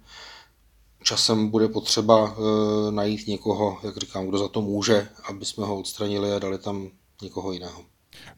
časem 1.02 1.48
bude 1.48 1.68
potřeba 1.68 2.36
e, 2.36 2.92
najít 2.92 3.26
někoho, 3.26 3.78
jak 3.84 3.96
říkám, 3.96 4.26
kdo 4.26 4.38
za 4.38 4.48
to 4.48 4.62
může, 4.62 5.08
aby 5.28 5.44
jsme 5.44 5.66
ho 5.66 5.78
odstranili 5.78 6.32
a 6.32 6.38
dali 6.38 6.58
tam 6.58 6.88
někoho 7.22 7.52
jiného. 7.52 7.82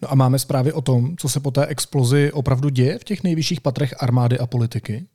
No 0.02 0.12
a 0.12 0.14
máme 0.14 0.38
zprávy 0.38 0.72
o 0.72 0.80
tom, 0.80 1.16
co 1.16 1.28
se 1.28 1.40
po 1.40 1.50
té 1.50 1.66
explozi 1.66 2.32
opravdu 2.32 2.68
děje 2.68 2.98
v 2.98 3.04
těch 3.04 3.22
nejvyšších 3.22 3.60
patrech 3.60 4.02
armády 4.02 4.38
a 4.38 4.46
politiky? 4.46 5.06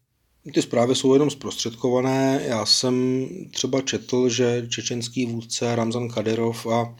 Ty 0.54 0.62
zprávy 0.62 0.96
jsou 0.96 1.14
jenom 1.14 1.30
zprostředkované. 1.30 2.42
Já 2.48 2.66
jsem 2.66 3.26
třeba 3.52 3.82
četl, 3.82 4.30
že 4.30 4.68
čečenský 4.70 5.26
vůdce 5.26 5.76
Ramzan 5.76 6.10
Kadyrov 6.10 6.68
a 6.68 6.96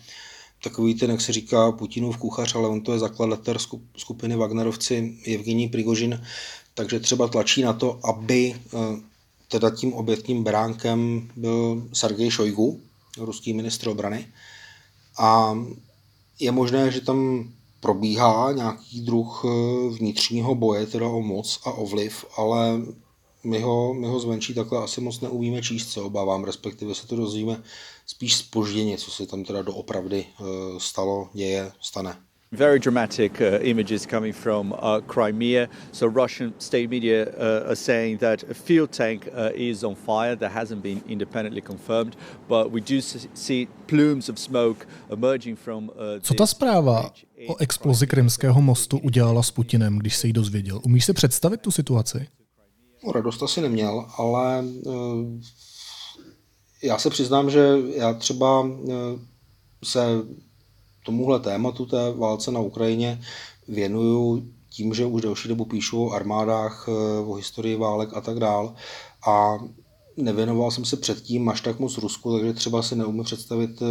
takový 0.64 0.96
ten, 0.96 1.12
jak 1.12 1.22
se 1.22 1.34
říká, 1.34 1.72
Putinův 1.72 2.18
kuchař, 2.18 2.56
ale 2.56 2.70
on 2.70 2.82
to 2.82 2.94
je 2.94 3.00
zakladatel 3.00 3.56
skupiny 3.98 4.36
Wagnerovci 4.36 5.18
Evgení 5.36 5.68
Prigožin, 5.68 6.22
takže 6.74 7.00
třeba 7.00 7.28
tlačí 7.28 7.62
na 7.62 7.74
to, 7.74 8.00
aby 8.04 8.56
e, 8.56 8.58
teda 9.48 9.70
tím 9.70 9.94
obětním 9.94 10.44
beránkem 10.44 11.30
byl 11.36 11.88
Sergej 11.94 12.32
Šojgu, 12.32 12.82
ruský 13.18 13.54
ministr 13.54 13.88
obrany. 13.88 14.28
A 15.18 15.58
je 16.40 16.52
možné, 16.52 16.92
že 16.92 17.02
tam 17.02 17.50
probíhá 17.80 18.52
nějaký 18.52 19.02
druh 19.02 19.46
eh, 19.46 19.50
vnitřního 19.90 20.56
boje, 20.56 20.86
teda 20.86 21.08
o 21.08 21.22
moc 21.22 21.60
a 21.66 21.72
o 21.72 21.86
vliv, 21.86 22.26
ale 22.38 22.82
my 23.44 23.60
ho, 23.60 23.94
my 23.94 24.08
ho 24.08 24.20
zvenčí 24.20 24.54
takhle 24.54 24.84
asi 24.84 25.02
moc 25.02 25.22
neumíme 25.22 25.62
číst, 25.62 25.92
se 25.92 26.02
obávám, 26.02 26.44
respektive 26.44 26.96
se 26.96 27.08
to 27.08 27.16
dozvíme 27.16 27.64
spíš 28.06 28.36
spožděně, 28.36 28.98
co 28.98 29.12
se 29.12 29.26
tam 29.26 29.44
teda 29.44 29.62
doopravdy 29.62 30.26
eh, 30.26 30.44
stalo, 30.78 31.30
děje, 31.34 31.72
stane. 31.82 32.25
Very 32.52 32.80
dramatic 32.80 33.42
uh, 33.42 33.60
images 33.62 34.06
coming 34.06 34.34
from 34.34 34.74
uh, 34.74 35.02
Crimea. 35.08 35.68
So 35.92 36.08
Russian 36.08 36.54
state 36.60 36.90
media 36.90 37.24
uh, 37.24 37.70
are 37.70 37.76
saying 37.76 38.20
that 38.20 38.44
a 38.50 38.54
fuel 38.54 38.88
tank 38.88 39.28
uh, 39.28 39.50
is 39.54 39.84
on 39.84 39.96
fire. 39.96 40.36
That 40.36 40.52
hasn't 40.52 40.82
been 40.82 41.02
independently 41.08 41.62
confirmed, 41.62 42.16
but 42.48 42.72
we 42.72 42.82
do 42.82 43.02
see 43.34 43.68
plumes 43.88 44.30
of 44.30 44.40
smoke 44.40 44.86
emerging 45.12 45.58
from. 45.58 45.90
Uh, 45.90 46.20
Co 46.22 46.34
ta 46.34 46.48
zpráva 46.48 47.12
o 47.48 47.56
explozi 47.58 48.08
Krymského 48.08 48.62
mostu 48.62 48.98
udělala 48.98 49.44
s 49.44 49.52
Putinem, 49.52 49.98
když 49.98 50.16
se 50.16 50.28
jí 50.28 50.34
dozvěděl? 50.34 50.82
Umíš 50.84 51.06
si 51.06 51.14
představit 51.14 51.62
tu 51.62 51.72
situaci? 51.72 52.28
No, 53.06 53.12
radost 53.12 53.44
asi 53.44 53.62
neměl, 53.62 54.06
ale 54.18 54.64
uh, 54.86 55.42
já 56.84 56.98
se 56.98 57.10
přiznám, 57.10 57.50
že 57.50 57.78
já 57.96 58.14
třeba 58.14 58.62
uh, 58.62 58.94
se 59.84 60.00
tomuhle 61.06 61.40
tématu 61.40 61.86
té 61.86 62.12
válce 62.12 62.52
na 62.52 62.60
Ukrajině 62.60 63.22
věnuju 63.68 64.44
tím, 64.70 64.94
že 64.94 65.06
už 65.06 65.22
delší 65.22 65.50
dobu 65.50 65.66
píšu 65.66 66.06
o 66.06 66.12
armádách, 66.12 66.86
eh, 66.88 67.20
o 67.20 67.34
historii 67.34 67.76
válek 67.76 68.10
a 68.14 68.22
tak 68.22 68.40
dál. 68.40 68.76
A 69.28 69.58
nevěnoval 70.18 70.72
jsem 70.72 70.86
se 70.86 70.98
předtím 70.98 71.50
až 71.50 71.62
tak 71.62 71.80
moc 71.80 71.98
Rusku, 71.98 72.38
takže 72.38 72.54
třeba 72.54 72.82
si 72.82 72.96
neumím 72.96 73.24
představit 73.24 73.82
eh, 73.82 73.86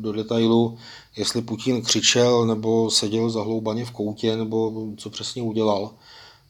do 0.00 0.12
detailu, 0.12 0.78
jestli 1.16 1.42
Putin 1.42 1.82
křičel 1.82 2.46
nebo 2.46 2.90
seděl 2.90 3.30
zahloubaně 3.30 3.84
v 3.84 3.90
koutě, 3.90 4.36
nebo 4.36 4.72
co 4.96 5.10
přesně 5.10 5.42
udělal. 5.42 5.94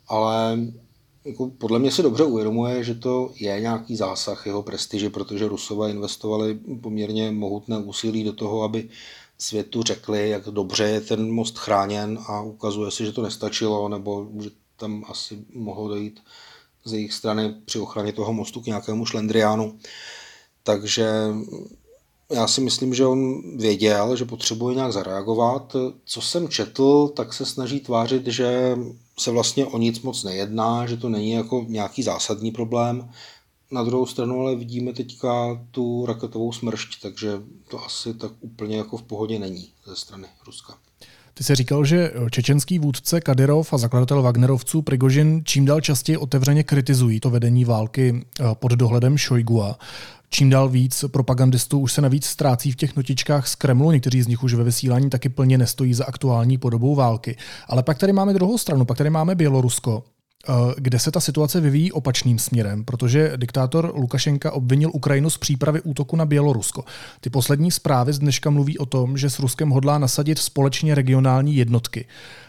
Ale 0.09 0.59
jako 1.25 1.51
podle 1.59 1.79
mě 1.79 1.91
se 1.91 2.03
dobře 2.03 2.25
uvědomuje, 2.25 2.85
že 2.85 2.95
to 2.95 3.31
je 3.41 3.61
nějaký 3.61 3.97
zásah 3.97 4.47
jeho 4.47 4.63
prestiže, 4.63 5.11
protože 5.11 5.49
Rusové 5.49 5.91
investovali 5.91 6.59
poměrně 6.81 7.31
mohutné 7.31 7.79
úsilí 7.79 8.25
do 8.25 8.33
toho, 8.33 8.63
aby 8.63 8.89
světu 9.39 9.83
řekli, 9.83 10.29
jak 10.29 10.45
dobře 10.45 10.85
je 10.85 11.01
ten 11.01 11.33
most 11.33 11.59
chráněn 11.59 12.19
a 12.27 12.43
ukazuje 12.43 12.91
se, 12.91 13.05
že 13.05 13.13
to 13.13 13.23
nestačilo, 13.23 13.89
nebo 13.89 14.29
že 14.41 14.51
tam 14.77 15.05
asi 15.09 15.45
mohlo 15.55 15.89
dojít 15.89 16.21
z 16.85 16.93
jejich 16.93 17.13
strany 17.13 17.55
při 17.65 17.79
ochraně 17.79 18.13
toho 18.13 18.33
mostu 18.33 18.61
k 18.61 18.67
nějakému 18.67 19.07
šlendriánu. 19.07 19.79
Takže 20.63 21.09
já 22.31 22.47
si 22.47 22.61
myslím, 22.61 22.95
že 22.95 23.07
on 23.07 23.43
věděl, 23.59 24.17
že 24.17 24.25
potřebuje 24.25 24.75
nějak 24.75 24.93
zareagovat. 24.93 25.77
Co 26.05 26.21
jsem 26.21 26.49
četl, 26.49 27.09
tak 27.09 27.33
se 27.33 27.47
snaží 27.47 27.81
tvářit, 27.81 28.27
že 28.27 28.77
se 29.19 29.31
vlastně 29.31 29.67
o 29.67 29.79
nic 29.79 30.01
moc 30.01 30.25
nejedná, 30.25 30.87
že 30.87 30.97
to 30.97 31.09
není 31.09 31.31
jako 31.31 31.65
nějaký 31.69 32.03
zásadní 32.03 32.51
problém. 32.51 33.11
Na 33.71 33.83
druhou 33.83 34.07
stranu 34.07 34.41
ale 34.41 34.57
vidíme 34.57 34.93
teďka 34.93 35.63
tu 35.71 36.07
raketovou 36.07 36.53
smršť, 36.53 37.03
takže 37.03 37.33
to 37.71 37.85
asi 37.85 38.15
tak 38.15 38.33
úplně 38.41 38.77
jako 38.77 38.97
v 38.97 39.03
pohodě 39.03 39.39
není 39.39 39.69
ze 39.87 39.97
strany 39.97 40.27
Ruska. 40.47 40.75
Ty 41.35 41.45
jsi 41.45 41.55
říkal, 41.55 41.85
že 41.85 42.13
čečenský 42.31 42.79
vůdce 42.79 43.21
Kadyrov 43.21 43.73
a 43.73 43.79
zakladatel 43.79 44.23
Wagnerovců 44.23 44.83
Prigožin 44.83 45.43
čím 45.45 45.65
dál 45.65 45.81
častěji 45.81 46.17
otevřeně 46.17 46.63
kritizují 46.63 47.21
to 47.21 47.31
vedení 47.31 47.65
války 47.65 48.25
eh, 48.41 48.45
pod 48.55 48.73
dohledem 48.73 49.19
Šojgua. 49.19 49.79
Čím 50.31 50.51
dál 50.51 50.69
víc 50.69 51.05
propagandistů 51.13 51.79
už 51.79 51.93
se 51.93 52.01
navíc 52.01 52.27
ztrácí 52.27 52.73
v 52.73 52.77
těch 52.77 52.97
notičkách 52.97 53.49
z 53.49 53.55
Kremlu, 53.55 53.93
někteří 53.93 54.23
z 54.23 54.27
nich 54.27 54.43
už 54.43 54.55
ve 54.55 54.65
vysílání 54.65 55.11
taky 55.11 55.29
plně 55.29 55.59
nestojí 55.59 55.95
za 55.95 56.05
aktuální 56.05 56.59
podobou 56.59 56.95
války. 56.95 57.37
Ale 57.69 57.83
pak 57.83 57.99
tady 57.99 58.13
máme 58.13 58.35
druhou 58.35 58.59
stranu, 58.59 58.85
pak 58.85 58.99
tady 58.99 59.11
máme 59.11 59.35
Bělorusko, 59.35 60.05
kde 60.77 60.99
se 60.99 61.11
ta 61.11 61.21
situace 61.21 61.61
vyvíjí 61.61 61.93
opačným 61.93 62.39
směrem, 62.39 62.85
protože 62.85 63.33
diktátor 63.37 63.93
Lukašenka 63.95 64.53
obvinil 64.53 64.91
Ukrajinu 64.93 65.31
z 65.31 65.39
přípravy 65.39 65.81
útoku 65.81 66.17
na 66.17 66.27
Bělorusko. 66.27 66.85
Ty 67.21 67.31
poslední 67.31 67.71
zprávy 67.71 68.13
z 68.13 68.19
dneška 68.19 68.51
mluví 68.51 68.79
o 68.79 68.87
tom, 68.87 69.19
že 69.19 69.31
s 69.31 69.39
Ruskem 69.39 69.71
hodlá 69.71 69.99
nasadit 69.99 70.39
společně 70.39 70.95
regionální 70.95 71.57
jednotky. 71.57 72.07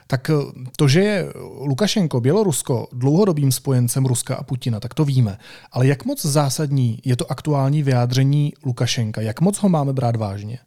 Tak 0.08 0.30
eh, 0.30 0.34
to, 0.76 0.88
že 0.88 1.00
je 1.00 1.34
Lukašenko, 1.60 2.22
Bělorusko, 2.22 2.88
dlouhodobým 2.94 3.52
spojencem 3.52 4.06
Ruska 4.06 4.36
a 4.36 4.44
Putina, 4.44 4.80
tak 4.80 4.94
to 4.94 5.06
víme. 5.06 5.38
Ale 5.72 5.88
jak 5.88 6.06
moc 6.06 6.26
zásadní 6.26 7.00
je 7.06 7.16
to 7.16 7.32
aktuální 7.32 7.84
vyjádření 7.84 8.54
Lukašenka? 8.66 9.22
Jak 9.22 9.42
moc 9.42 9.58
ho 9.58 9.70
máme 9.70 9.94
brát 9.94 10.16
vážně? 10.16 10.60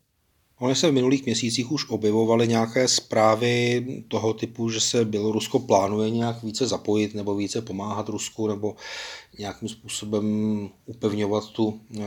Ony 0.61 0.75
se 0.75 0.91
v 0.91 0.95
minulých 0.95 1.25
měsících 1.25 1.73
už 1.73 1.91
objevovaly 1.91 2.49
nějaké 2.49 2.89
zprávy 2.89 3.87
toho 4.09 4.35
typu, 4.35 4.71
že 4.71 4.81
se 4.81 5.05
Bělorusko 5.05 5.59
plánuje 5.59 6.11
nějak 6.11 6.43
více 6.43 6.67
zapojit 6.67 7.15
nebo 7.15 7.35
více 7.35 7.63
pomáhat 7.63 8.09
Rusku 8.09 8.47
nebo 8.47 8.77
nějakým 9.39 9.69
způsobem 9.69 10.25
upevňovat 10.87 11.49
tu, 11.49 11.81
eh, 11.99 12.03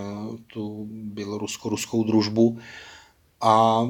tu 0.53 0.87
bělorusko-ruskou 0.89 2.03
družbu. 2.03 2.57
A 3.41 3.81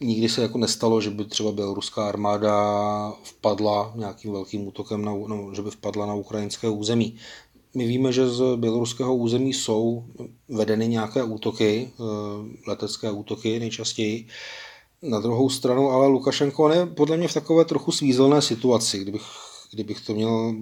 nikdy 0.00 0.28
se 0.28 0.42
jako 0.42 0.58
nestalo, 0.58 1.00
že 1.00 1.10
by 1.10 1.24
třeba 1.24 1.52
běloruská 1.52 2.08
armáda 2.08 2.54
vpadla 3.22 3.92
nějakým 3.96 4.32
velkým 4.32 4.66
útokem, 4.66 5.04
na, 5.04 5.12
no, 5.12 5.54
že 5.54 5.62
by 5.62 5.70
vpadla 5.70 6.06
na 6.06 6.14
ukrajinské 6.14 6.68
území. 6.68 7.16
My 7.74 7.86
víme, 7.86 8.12
že 8.12 8.28
z 8.28 8.56
běloruského 8.56 9.16
území 9.16 9.52
jsou 9.54 10.04
vedeny 10.48 10.88
nějaké 10.88 11.22
útoky, 11.22 11.90
eh, 11.92 12.70
letecké 12.70 13.10
útoky 13.10 13.60
nejčastěji. 13.60 14.26
Na 15.02 15.20
druhou 15.20 15.50
stranu 15.50 15.90
ale 15.90 16.06
Lukašenko 16.06 16.70
je 16.70 16.86
podle 16.86 17.16
mě 17.16 17.28
v 17.28 17.34
takové 17.34 17.64
trochu 17.64 17.92
svízelné 17.92 18.42
situaci, 18.42 18.98
kdybych, 18.98 19.22
kdybych 19.72 20.00
to 20.00 20.14
měl 20.14 20.54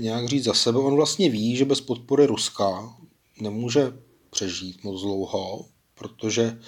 nějak 0.00 0.28
říct 0.28 0.44
za 0.44 0.54
sebe. 0.54 0.78
On 0.78 0.96
vlastně 0.96 1.30
ví, 1.30 1.56
že 1.56 1.64
bez 1.64 1.80
podpory 1.80 2.26
Ruska 2.26 2.96
nemůže 3.40 3.92
přežít 4.30 4.84
moc 4.84 5.02
dlouho, 5.02 5.64
protože, 5.94 6.58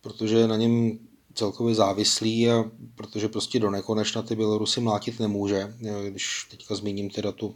protože 0.00 0.46
na 0.46 0.56
něm 0.56 0.98
celkově 1.34 1.74
závislý 1.74 2.50
a 2.50 2.64
protože 2.94 3.28
prostě 3.28 3.58
do 3.58 3.70
nekonečna 3.70 4.22
ty 4.22 4.36
Bělorusy 4.36 4.80
mlátit 4.80 5.20
nemůže. 5.20 5.74
Když 6.08 6.46
teďka 6.50 6.74
zmíním 6.74 7.10
teda 7.10 7.32
tu 7.32 7.54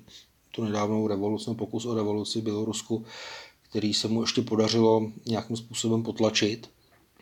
tu 0.58 0.64
nedávnou 0.64 1.06
revoluci, 1.06 1.54
pokus 1.54 1.86
o 1.86 1.94
revoluci 1.94 2.40
v 2.40 2.44
Bělorusku, 2.44 3.04
který 3.70 3.94
se 3.94 4.08
mu 4.08 4.20
ještě 4.20 4.42
podařilo 4.42 5.06
nějakým 5.26 5.56
způsobem 5.56 6.02
potlačit. 6.02 6.70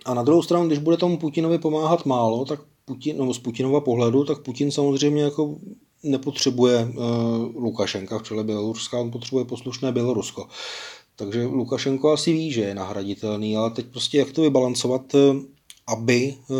A 0.04 0.14
na 0.14 0.22
druhou 0.22 0.42
stranu, 0.42 0.66
když 0.66 0.78
bude 0.78 0.96
tomu 0.96 1.18
Putinovi 1.18 1.58
pomáhat 1.58 2.06
málo, 2.06 2.44
tak 2.44 2.60
Putin, 2.84 3.16
no 3.18 3.34
z 3.34 3.38
Putinova 3.38 3.80
pohledu, 3.80 4.24
tak 4.24 4.42
Putin 4.42 4.70
samozřejmě 4.70 5.22
jako 5.22 5.56
nepotřebuje 6.02 6.84
uh, 6.84 7.64
Lukašenka 7.64 8.18
v 8.18 8.22
čele 8.22 8.44
Běloruska, 8.44 9.00
on 9.00 9.10
potřebuje 9.10 9.44
poslušné 9.44 9.92
Bělorusko. 9.92 10.48
Takže 11.16 11.46
Lukašenko 11.46 12.12
asi 12.12 12.32
ví, 12.32 12.52
že 12.52 12.60
je 12.60 12.74
nahraditelný, 12.74 13.56
ale 13.56 13.70
teď 13.70 13.86
prostě 13.86 14.18
jak 14.18 14.32
to 14.32 14.42
vybalancovat, 14.42 15.14
eh, 15.14 15.18
aby 15.86 16.34
uh, 16.48 16.56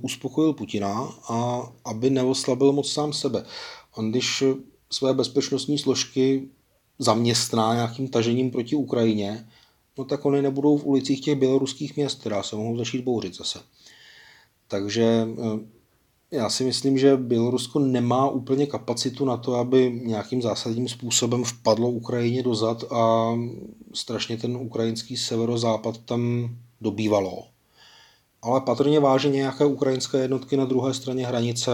uspokojil 0.00 0.52
Putina 0.52 1.08
a 1.28 1.68
aby 1.84 2.10
neoslabil 2.10 2.72
moc 2.72 2.92
sám 2.92 3.12
sebe. 3.12 3.44
On 3.96 4.10
když 4.10 4.44
své 4.92 5.14
bezpečnostní 5.14 5.78
složky 5.78 6.48
zaměstná 6.98 7.74
nějakým 7.74 8.08
tažením 8.08 8.50
proti 8.50 8.76
Ukrajině, 8.76 9.48
no 9.98 10.04
tak 10.04 10.24
oni 10.24 10.42
nebudou 10.42 10.76
v 10.76 10.86
ulicích 10.86 11.20
těch 11.20 11.38
běloruských 11.38 11.96
měst, 11.96 12.20
která 12.20 12.42
se 12.42 12.56
mohou 12.56 12.76
začít 12.76 13.04
bouřit 13.04 13.36
zase. 13.36 13.58
Takže 14.68 15.04
eh, 15.04 15.80
já 16.30 16.50
si 16.50 16.64
myslím, 16.64 16.98
že 16.98 17.16
Bělorusko 17.16 17.78
nemá 17.78 18.30
úplně 18.30 18.66
kapacitu 18.66 19.24
na 19.24 19.36
to, 19.36 19.54
aby 19.54 20.00
nějakým 20.04 20.42
zásadním 20.42 20.88
způsobem 20.88 21.44
vpadlo 21.44 21.90
Ukrajině 21.90 22.42
dozad 22.42 22.84
a 22.92 23.32
strašně 23.94 24.36
ten 24.36 24.56
ukrajinský 24.56 25.16
severozápad 25.16 25.98
tam 25.98 26.50
dobývalo. 26.80 27.46
Ale 28.42 28.60
patrně 28.60 29.00
váže 29.00 29.28
nějaké 29.28 29.64
ukrajinské 29.64 30.18
jednotky 30.18 30.56
na 30.56 30.64
druhé 30.64 30.94
straně 30.94 31.26
hranice 31.26 31.70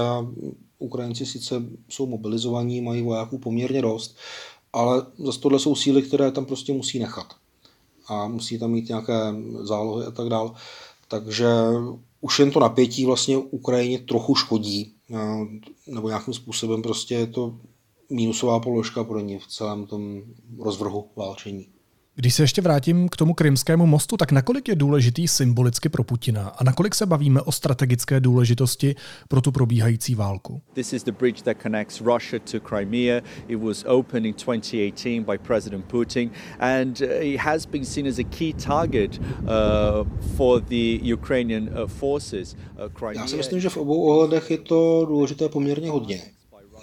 Ukrajinci 0.79 1.27
sice 1.27 1.63
jsou 1.89 2.07
mobilizovaní, 2.07 2.81
mají 2.81 3.03
vojáků 3.03 3.39
poměrně 3.39 3.83
dost, 3.83 4.17
ale 4.73 5.07
zase 5.19 5.41
tohle 5.41 5.59
jsou 5.59 5.75
síly, 5.75 6.03
které 6.03 6.31
tam 6.31 6.45
prostě 6.45 6.73
musí 6.73 6.99
nechat. 6.99 7.27
A 8.09 8.29
musí 8.29 8.59
tam 8.59 8.71
mít 8.71 8.89
nějaké 8.89 9.35
zálohy 9.63 10.07
a 10.07 10.11
tak 10.11 10.29
dále. 10.29 10.51
Takže 11.09 11.49
už 12.21 12.39
jen 12.39 12.51
to 12.51 12.61
napětí 12.61 13.07
vlastně 13.07 13.37
Ukrajině 13.37 13.99
trochu 13.99 14.35
škodí, 14.35 14.93
nebo 15.87 16.09
nějakým 16.09 16.35
způsobem 16.35 16.83
prostě 16.83 17.15
je 17.15 17.27
to 17.27 17.59
mínusová 18.11 18.61
položka 18.61 19.05
pro 19.05 19.21
ně 19.21 19.39
v 19.39 19.47
celém 19.47 19.87
tom 19.87 20.23
rozvrhu 20.59 21.09
válčení. 21.17 21.69
Když 22.19 22.35
se 22.35 22.43
ještě 22.43 22.63
vrátím 22.63 23.09
k 23.09 23.17
tomu 23.17 23.35
krymskému 23.35 23.87
mostu, 23.87 24.17
tak 24.17 24.33
nakolik 24.33 24.69
je 24.69 24.77
důležitý 24.77 25.29
symbolicky 25.29 25.89
pro 25.89 26.05
Putina 26.05 26.49
a 26.49 26.65
nakolik 26.65 26.95
se 26.95 27.07
bavíme 27.07 27.41
o 27.41 27.53
strategické 27.53 28.21
důležitosti 28.21 28.95
pro 29.29 29.41
tu 29.41 29.53
probíhající 29.53 30.15
válku? 30.15 30.63
This 30.73 30.93
is 30.93 31.05
the 31.05 31.13
bridge 31.13 31.43
that 31.43 31.57
connects 31.63 32.01
Russia 32.01 32.41
to 32.53 32.69
Crimea. 32.69 33.21
It 33.49 33.57
was 33.57 33.85
opened 33.89 34.27
in 34.27 34.35
2018 34.35 35.25
by 35.25 35.39
President 35.39 35.85
Putin 35.85 36.31
and 36.59 37.01
uh, 37.01 37.07
it 37.21 37.41
has 37.41 37.67
been 37.67 37.85
seen 37.85 38.07
as 38.07 38.19
a 38.19 38.25
key 38.25 38.53
target 38.53 39.21
uh, 39.21 39.47
for 40.37 40.61
the 40.61 40.99
Ukrainian 41.03 41.69
uh, 41.69 41.87
forces. 41.87 42.55
Uh, 42.55 42.93
Crimea... 42.99 43.23
Já 43.23 43.27
si 43.27 43.37
myslím, 43.37 43.61
že 43.61 43.69
v 43.69 43.77
obou 43.77 44.03
ohledech 44.03 44.51
je 44.51 44.59
to 44.59 45.05
důležité 45.09 45.49
poměrně 45.49 45.91
hodně. 45.91 46.23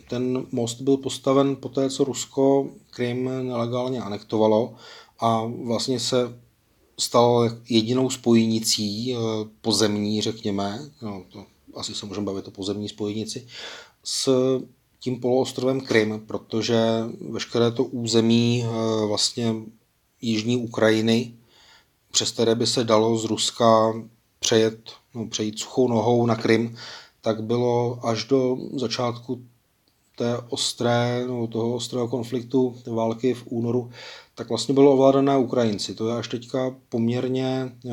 Ten 0.10 0.46
most 0.52 0.82
byl 0.82 0.98
postaven 0.98 1.56
po 1.56 1.69
té, 1.69 1.89
co 1.89 2.04
Rusko 2.04 2.69
Krym 2.89 3.48
nelegálně 3.48 4.02
anektovalo 4.02 4.76
a 5.19 5.45
vlastně 5.45 5.99
se 5.99 6.39
stal 6.99 7.49
jedinou 7.69 8.10
spojnicí 8.10 9.13
eh, 9.13 9.17
pozemní, 9.62 10.21
řekněme, 10.21 10.80
no, 11.02 11.23
to 11.32 11.45
asi 11.76 11.95
se 11.95 12.06
můžeme 12.06 12.26
bavit 12.26 12.47
o 12.47 12.52
pozemní 12.52 12.89
spojnici, 12.89 13.47
s 14.04 14.30
tím 14.99 15.19
poloostrovem 15.19 15.82
Krym, 15.82 16.23
protože 16.28 16.80
veškeré 17.30 17.71
to 17.71 17.84
území 17.84 18.63
eh, 18.65 19.06
vlastně 19.06 19.56
jižní 20.21 20.58
Ukrajiny, 20.58 21.34
přes 22.12 22.32
které 22.32 22.56
by 22.56 22.67
se 22.67 22.84
dalo 22.84 23.17
z 23.17 23.26
Ruska 23.26 23.93
přejet, 24.39 24.91
no, 25.15 25.28
přejít 25.28 25.60
suchou 25.60 25.88
nohou 25.88 26.26
na 26.26 26.36
Krym, 26.36 26.76
tak 27.21 27.43
bylo 27.43 27.99
až 28.06 28.23
do 28.23 28.58
začátku 28.73 29.41
té 30.17 30.38
ostré, 30.49 31.26
no, 31.28 31.47
toho 31.47 31.73
ostrého 31.76 32.08
konfliktu, 32.08 32.76
té 32.84 32.91
války 32.91 33.34
v 33.34 33.43
únoru 33.45 33.91
tak 34.36 34.50
vlastně 34.50 34.74
bylo 34.74 34.93
ovládané 34.93 35.38
Ukrajinci. 35.38 35.96
To 35.96 36.10
je 36.10 36.15
až 36.15 36.28
teďka 36.28 36.76
poměrně 36.89 37.76
eh, 37.86 37.91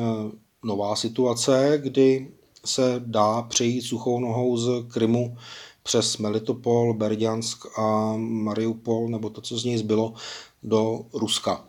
nová 0.63 0.95
situace, 0.95 1.79
kdy 1.83 2.31
se 2.65 3.01
dá 3.05 3.41
přejít 3.41 3.81
suchou 3.81 4.19
nohou 4.19 4.57
z 4.57 4.69
Krymu 4.87 5.37
přes 5.83 6.17
Melitopol, 6.17 6.93
Berdiansk 6.93 7.65
a 7.79 8.13
Mariupol, 8.17 9.09
nebo 9.09 9.29
to, 9.29 9.41
co 9.41 9.57
z 9.57 9.65
něj 9.65 9.77
zbylo, 9.77 10.13
do 10.63 11.05
Ruska. 11.13 11.65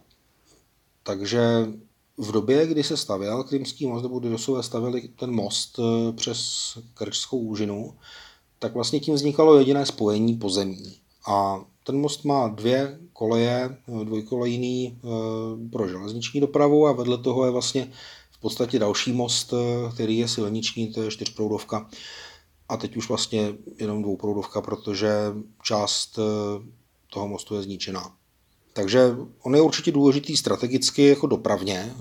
Takže 1.02 1.66
v 2.18 2.32
době, 2.32 2.66
kdy 2.66 2.82
se 2.84 2.96
stavěl 2.96 3.44
Krymský 3.44 3.86
most, 3.86 4.02
nebo 4.02 4.18
kdy 4.18 4.28
Rusové 4.28 4.62
stavili 4.62 5.08
ten 5.08 5.30
most 5.30 5.78
eh, 5.78 6.12
přes 6.12 6.38
Krčskou 6.94 7.38
úžinu, 7.38 7.94
tak 8.58 8.74
vlastně 8.74 9.00
tím 9.00 9.14
vznikalo 9.14 9.58
jediné 9.58 9.86
spojení 9.86 10.34
pozemní. 10.34 10.96
A 11.28 11.64
ten 11.84 12.00
most 12.00 12.24
má 12.24 12.48
dvě 12.48 12.98
koleje, 13.22 13.70
eh, 13.70 14.04
dvojkolejný 14.04 14.98
eh, 14.98 15.08
pro 15.70 15.88
železniční 15.88 16.40
dopravu 16.40 16.86
a 16.86 16.92
vedle 16.92 17.18
toho 17.18 17.44
je 17.44 17.50
vlastně 17.50 17.92
v 18.30 18.38
podstatě 18.40 18.78
další 18.78 19.12
most, 19.12 19.54
eh, 19.54 19.92
který 19.94 20.18
je 20.18 20.28
silniční, 20.28 20.92
to 20.92 21.02
je 21.02 21.10
čtyřproudovka. 21.10 21.86
A 22.68 22.76
teď 22.76 22.96
už 22.96 23.08
vlastně 23.08 23.54
jenom 23.78 24.02
dvouproudovka, 24.02 24.60
protože 24.60 25.10
část 25.62 26.18
toho 27.12 27.28
mostu 27.28 27.54
je 27.54 27.62
zničená. 27.62 28.14
Takže 28.72 29.16
on 29.42 29.54
je 29.54 29.60
určitě 29.60 29.92
důležitý 29.92 30.36
strategicky 30.36 31.06
jako 31.06 31.26
dopravně, 31.26 31.92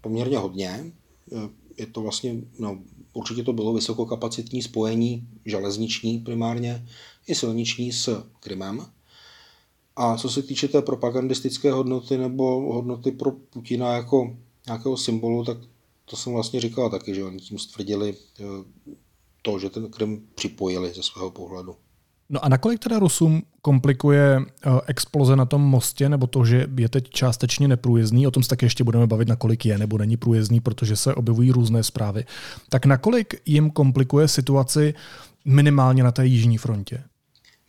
poměrně 0.00 0.38
hodně. 0.38 0.92
je 1.76 1.86
to 1.86 2.00
vlastně, 2.00 2.34
no, 2.58 2.78
určitě 3.12 3.42
to 3.42 3.52
bylo 3.52 3.74
vysokokapacitní 3.74 4.62
spojení, 4.62 5.28
železniční 5.44 6.18
primárně, 6.18 6.86
i 7.26 7.34
silniční 7.34 7.92
s 7.92 8.24
Krymem. 8.40 8.86
A 10.00 10.16
co 10.16 10.30
se 10.30 10.42
týče 10.42 10.68
té 10.68 10.82
propagandistické 10.82 11.72
hodnoty 11.72 12.18
nebo 12.18 12.74
hodnoty 12.74 13.10
pro 13.10 13.30
Putina 13.30 13.92
jako 13.92 14.36
nějakého 14.66 14.96
symbolu, 14.96 15.44
tak 15.44 15.58
to 16.04 16.16
jsem 16.16 16.32
vlastně 16.32 16.60
říkal 16.60 16.90
taky, 16.90 17.14
že 17.14 17.24
oni 17.24 17.38
tím 17.38 17.58
stvrdili 17.58 18.14
eh, 18.40 18.44
to, 19.42 19.58
že 19.58 19.70
ten 19.70 19.90
Krym 19.90 20.22
připojili 20.34 20.92
ze 20.94 21.02
svého 21.02 21.30
pohledu. 21.30 21.76
No 22.28 22.44
a 22.44 22.48
nakolik 22.48 22.78
teda 22.78 22.98
Rusům 22.98 23.42
komplikuje 23.62 24.38
uh, 24.38 24.78
exploze 24.86 25.36
na 25.36 25.44
tom 25.44 25.62
mostě, 25.62 26.08
nebo 26.08 26.26
to, 26.26 26.44
že 26.44 26.66
je 26.76 26.88
teď 26.88 27.10
částečně 27.10 27.68
neprůjezdný, 27.68 28.26
o 28.26 28.30
tom 28.30 28.42
se 28.42 28.48
taky 28.48 28.66
ještě 28.66 28.84
budeme 28.84 29.06
bavit, 29.06 29.28
nakolik 29.28 29.66
je 29.66 29.78
nebo 29.78 29.98
není 29.98 30.16
průjezdný, 30.16 30.60
protože 30.60 30.96
se 30.96 31.14
objevují 31.14 31.50
různé 31.50 31.82
zprávy. 31.82 32.24
Tak 32.68 32.86
nakolik 32.86 33.42
jim 33.46 33.70
komplikuje 33.70 34.28
situaci 34.28 34.94
minimálně 35.44 36.02
na 36.02 36.12
té 36.12 36.26
jižní 36.26 36.58
frontě? 36.58 37.04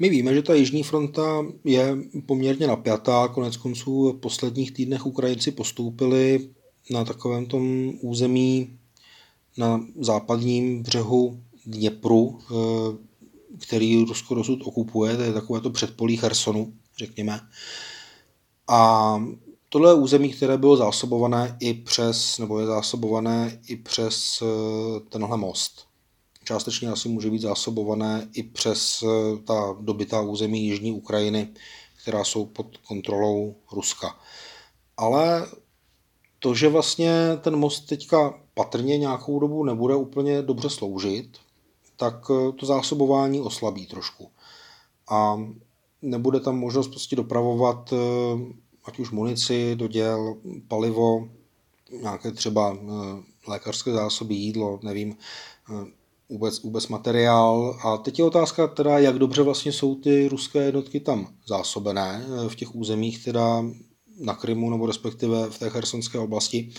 My 0.01 0.09
víme, 0.09 0.33
že 0.33 0.41
ta 0.41 0.53
jižní 0.53 0.83
fronta 0.83 1.45
je 1.63 1.97
poměrně 2.25 2.67
napjatá, 2.67 3.27
konec 3.27 3.57
konců 3.57 4.11
v 4.11 4.19
posledních 4.19 4.71
týdnech 4.71 5.05
Ukrajinci 5.05 5.51
postoupili 5.51 6.49
na 6.89 7.05
takovém 7.05 7.45
tom 7.45 7.93
území 8.01 8.79
na 9.57 9.85
západním 9.99 10.83
břehu 10.83 11.39
Dněpru, 11.65 12.39
eh, 12.39 12.55
který 13.59 14.05
Rusko 14.05 14.35
dosud 14.35 14.59
okupuje, 14.65 15.17
to 15.17 15.23
je 15.23 15.33
takové 15.33 15.61
to 15.61 15.69
předpolí 15.69 16.17
Chersonu, 16.17 16.73
řekněme. 16.97 17.39
A 18.67 19.15
tohle 19.69 19.91
je 19.91 19.95
území, 19.95 20.29
které 20.29 20.57
bylo 20.57 20.77
zásobované 20.77 21.57
i 21.59 21.73
přes, 21.73 22.37
nebo 22.37 22.59
je 22.59 22.65
zásobované 22.65 23.59
i 23.67 23.75
přes 23.75 24.41
eh, 24.41 24.99
tenhle 25.09 25.37
most. 25.37 25.90
Částečně 26.51 26.89
asi 26.89 27.09
může 27.09 27.29
být 27.29 27.41
zásobované 27.41 28.27
i 28.33 28.43
přes 28.43 29.03
eh, 29.03 29.37
ta 29.43 29.75
dobytá 29.79 30.21
území 30.21 30.65
Jižní 30.65 30.91
Ukrajiny, 30.91 31.47
která 32.03 32.23
jsou 32.23 32.45
pod 32.45 32.77
kontrolou 32.77 33.55
Ruska. 33.71 34.19
Ale 34.97 35.47
to, 36.39 36.55
že 36.55 36.69
vlastně 36.69 37.11
ten 37.41 37.55
most 37.55 37.79
teďka 37.79 38.39
patrně 38.53 38.97
nějakou 38.97 39.39
dobu 39.39 39.63
nebude 39.63 39.95
úplně 39.95 40.41
dobře 40.41 40.69
sloužit, 40.69 41.37
tak 41.97 42.15
eh, 42.29 42.51
to 42.51 42.65
zásobování 42.65 43.41
oslabí 43.41 43.85
trošku. 43.85 44.31
A 45.09 45.39
nebude 46.01 46.39
tam 46.39 46.59
možnost 46.59 46.87
prostě 46.87 47.15
dopravovat 47.15 47.93
eh, 47.93 47.97
ať 48.85 48.99
už 48.99 49.11
munici 49.11 49.75
do 49.75 49.87
děl, 49.87 50.35
palivo, 50.67 51.29
nějaké 52.01 52.31
třeba 52.31 52.77
lékařské 53.47 53.91
zásoby, 53.91 54.35
jídlo, 54.35 54.79
nevím, 54.83 55.15
vůbec, 56.31 56.61
vůbec 56.61 56.87
materiál. 56.87 57.79
A 57.83 57.97
teď 57.97 58.19
je 58.19 58.25
otázka 58.25 58.67
teda, 58.67 58.99
jak 58.99 59.19
dobře 59.19 59.41
vlastně 59.41 59.71
jsou 59.71 59.95
ty 59.95 60.27
ruské 60.27 60.59
jednotky 60.63 60.99
tam 60.99 61.27
zásobené 61.47 62.25
eh, 62.25 62.49
v 62.49 62.55
těch 62.55 62.75
územích, 62.75 63.25
teda 63.25 63.65
na 64.19 64.35
Krymu 64.35 64.69
nebo 64.69 64.85
respektive 64.85 65.49
v 65.49 65.59
té 65.59 65.69
chersonské 65.69 66.19
oblasti. 66.19 66.69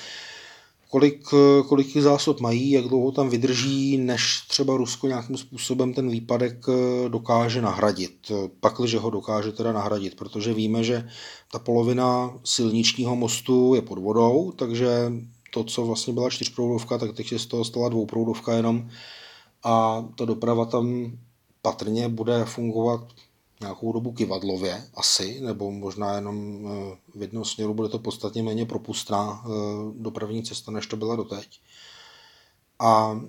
Kolik, 0.90 1.24
eh, 1.32 1.62
kolik 1.62 1.96
zásob 1.96 2.40
mají, 2.40 2.70
jak 2.70 2.84
dlouho 2.84 3.12
tam 3.12 3.30
vydrží, 3.30 3.98
než 3.98 4.40
třeba 4.48 4.76
Rusko 4.76 5.06
nějakým 5.06 5.36
způsobem 5.36 5.94
ten 5.94 6.10
výpadek 6.10 6.66
eh, 6.68 7.08
dokáže 7.08 7.62
nahradit. 7.62 8.32
Pakliže 8.60 8.98
ho 8.98 9.10
dokáže 9.10 9.52
teda 9.52 9.72
nahradit, 9.72 10.14
protože 10.14 10.54
víme, 10.54 10.84
že 10.84 11.08
ta 11.52 11.58
polovina 11.58 12.38
silničního 12.44 13.16
mostu 13.16 13.74
je 13.74 13.82
pod 13.82 13.98
vodou, 13.98 14.52
takže 14.56 15.12
to, 15.50 15.64
co 15.64 15.84
vlastně 15.84 16.12
byla 16.12 16.30
čtyřproudovka, 16.30 16.98
tak 16.98 17.12
teď 17.12 17.32
je 17.32 17.38
z 17.38 17.46
toho 17.46 17.64
stala 17.64 17.88
dvouproudovka 17.88 18.52
jenom 18.56 18.88
a 19.64 20.04
ta 20.18 20.24
doprava 20.24 20.64
tam 20.64 21.12
patrně 21.62 22.08
bude 22.08 22.44
fungovat 22.44 23.00
nějakou 23.62 23.92
dobu 23.92 24.12
kivadlově 24.12 24.84
asi, 24.94 25.40
nebo 25.40 25.70
možná 25.70 26.14
jenom 26.14 26.66
eh, 26.66 26.96
v 27.18 27.22
jednom 27.22 27.44
směru 27.44 27.74
bude 27.74 27.88
to 27.88 27.98
podstatně 27.98 28.42
méně 28.42 28.66
propustná 28.66 29.44
eh, 29.44 29.48
dopravní 29.96 30.42
cesta, 30.42 30.72
než 30.72 30.86
to 30.86 30.96
byla 30.96 31.16
doteď. 31.16 31.60
A 32.78 33.20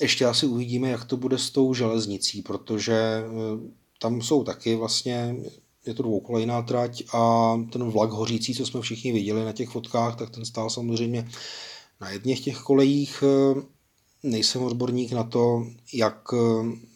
ještě 0.00 0.26
asi 0.26 0.46
uvidíme, 0.46 0.88
jak 0.88 1.04
to 1.04 1.16
bude 1.16 1.38
s 1.38 1.50
tou 1.50 1.74
železnicí, 1.74 2.42
protože 2.42 2.94
eh, 2.94 3.70
tam 3.98 4.22
jsou 4.22 4.44
taky 4.44 4.76
vlastně, 4.76 5.36
je 5.86 5.94
to 5.94 6.02
dvoukolejná 6.02 6.62
trať 6.62 7.02
a 7.12 7.54
ten 7.72 7.90
vlak 7.90 8.10
hořící, 8.10 8.54
co 8.54 8.66
jsme 8.66 8.80
všichni 8.80 9.12
viděli 9.12 9.44
na 9.44 9.52
těch 9.52 9.68
fotkách, 9.68 10.16
tak 10.16 10.30
ten 10.30 10.44
stál 10.44 10.70
samozřejmě 10.70 11.28
na 12.00 12.10
jedných 12.10 12.40
těch 12.44 12.58
kolejích 12.58 13.24
nejsem 14.22 14.62
odborník 14.62 15.12
na 15.12 15.24
to, 15.24 15.66
jak, 15.92 16.20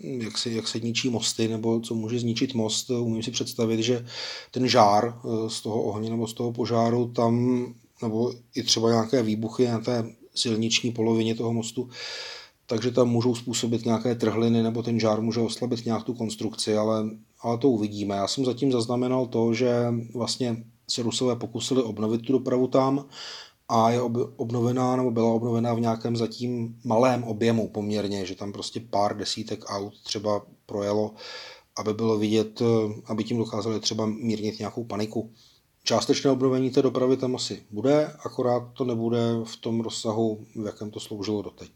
jak, 0.01 0.39
se, 0.39 0.51
jak 0.51 0.69
se 0.69 0.81
ničí 0.81 1.11
mosty 1.11 1.49
nebo 1.49 1.81
co 1.81 1.95
může 1.95 2.19
zničit 2.19 2.55
most. 2.55 2.91
Umím 2.91 3.23
si 3.23 3.31
představit, 3.31 3.83
že 3.83 4.07
ten 4.51 4.69
žár 4.69 5.15
eh, 5.25 5.51
z 5.51 5.61
toho 5.61 5.83
ohně 5.83 6.11
nebo 6.11 6.27
z 6.27 6.35
toho 6.35 6.53
požáru 6.53 7.09
tam, 7.09 7.65
nebo 8.03 8.33
i 8.55 8.63
třeba 8.63 8.91
nějaké 8.91 9.23
výbuchy 9.23 9.69
na 9.69 9.79
té 9.79 10.13
silniční 10.35 10.93
polovině 10.93 11.35
toho 11.35 11.53
mostu, 11.53 11.89
takže 12.67 12.91
tam 12.91 13.09
můžou 13.09 13.35
způsobit 13.35 13.85
nějaké 13.85 14.15
trhliny 14.15 14.63
nebo 14.63 14.83
ten 14.83 15.01
žár 15.01 15.23
může 15.23 15.41
oslabit 15.41 15.85
nějak 15.85 16.05
tu 16.05 16.15
konstrukci, 16.15 16.77
ale, 16.77 17.11
ale 17.41 17.59
to 17.59 17.69
uvidíme. 17.69 18.15
Já 18.15 18.29
jsem 18.29 18.45
zatím 18.45 18.73
zaznamenal 18.73 19.27
to, 19.27 19.55
že 19.55 19.73
vlastně 20.15 20.65
se 20.89 21.03
Rusové 21.03 21.37
pokusili 21.37 21.83
obnovit 21.83 22.23
tu 22.27 22.33
dopravu 22.33 22.67
tam, 22.67 23.05
a 23.69 23.91
je 23.91 24.01
obnovená 24.37 24.97
nebo 24.97 25.11
byla 25.11 25.33
obnovená 25.33 25.75
v 25.75 25.81
nějakém 25.81 26.17
zatím 26.17 26.77
malém 26.85 27.25
objemu 27.25 27.69
poměrně, 27.69 28.27
že 28.27 28.35
tam 28.35 28.53
prostě 28.53 28.81
pár 28.91 29.17
desítek 29.17 29.65
aut 29.67 29.95
třeba 30.03 30.43
projelo, 30.67 31.15
aby 31.79 31.95
bylo 31.95 32.19
vidět, 32.19 32.61
eh, 32.63 32.95
aby 33.07 33.25
tím 33.25 33.39
dokázali 33.39 33.81
třeba 33.81 34.07
mírnit 34.07 34.59
nějakou 34.59 34.85
paniku. 34.85 35.31
Částečné 35.83 36.31
obnovení 36.31 36.71
té 36.71 36.83
dopravy 36.83 37.17
tam 37.17 37.37
asi 37.37 37.63
bude, 37.71 38.13
akorát 38.25 38.63
to 38.73 38.85
nebude 38.85 39.19
v 39.45 39.57
tom 39.57 39.81
rozsahu, 39.81 40.47
v 40.63 40.67
jakém 40.67 40.91
to 40.91 41.01
sloužilo 41.01 41.43
doteď. 41.43 41.71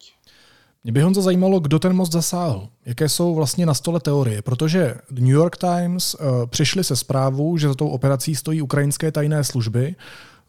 Mě 0.85 0.93
by 0.93 1.01
Honza 1.01 1.23
zajímalo, 1.23 1.61
kdo 1.61 1.79
ten 1.79 1.93
most 1.93 2.13
zasáhl. 2.13 2.69
Jaké 2.87 3.09
jsou 3.09 3.35
vlastně 3.35 3.67
na 3.67 3.75
stole 3.75 4.01
teorie? 4.01 4.43
Protože 4.43 4.95
New 5.11 5.35
York 5.35 5.57
Times 5.57 6.15
uh, 6.15 6.47
přišli 6.47 6.85
se 6.85 6.97
zprávou, 6.97 7.57
že 7.57 7.69
za 7.69 7.75
tou 7.75 7.89
operací 7.89 8.35
stojí 8.35 8.63
ukrajinské 8.63 9.13
tajné 9.13 9.45
služby, 9.45 9.97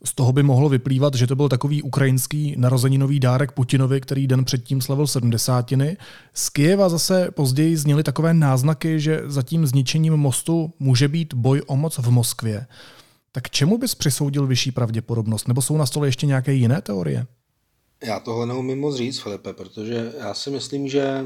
z 0.04 0.16
toho 0.16 0.34
by 0.34 0.44
mohlo 0.44 0.70
vyplývat, 0.70 1.14
že 1.14 1.28
to 1.28 1.36
byl 1.36 1.50
takový 1.50 1.82
ukrajinský 1.82 2.56
narozeninový 2.58 3.20
dárek 3.20 3.52
Putinovi, 3.52 4.02
který 4.02 4.28
den 4.28 4.46
předtím 4.46 4.82
slavil 4.82 5.08
sedmdesátiny. 5.08 5.98
Z 6.34 6.50
Kijeva 6.50 6.90
zase 6.90 7.32
později 7.32 7.78
zněly 7.78 8.04
takové 8.04 8.34
náznaky, 8.34 9.00
že 9.00 9.22
za 9.26 9.44
tím 9.44 9.68
zničením 9.68 10.14
mostu 10.14 10.74
může 10.80 11.08
být 11.08 11.34
boj 11.34 11.62
o 11.68 11.76
moc 11.76 11.98
v 11.98 12.10
Moskvě. 12.10 12.66
Tak 13.32 13.50
čemu 13.50 13.78
bys 13.78 13.96
přisoudil 13.96 14.48
vyšší 14.48 14.72
pravděpodobnost? 14.72 15.48
Nebo 15.48 15.62
jsou 15.62 15.78
na 15.78 15.86
stole 15.86 16.08
ještě 16.08 16.26
nějaké 16.26 16.54
jiné 16.54 16.82
teorie? 16.82 17.28
Já 18.04 18.20
tohle 18.20 18.46
neumím 18.46 18.80
moc 18.80 18.96
říct, 18.96 19.20
Filipe, 19.20 19.54
protože 19.54 20.14
já 20.20 20.34
si 20.34 20.50
myslím, 20.50 20.88
že 20.88 21.26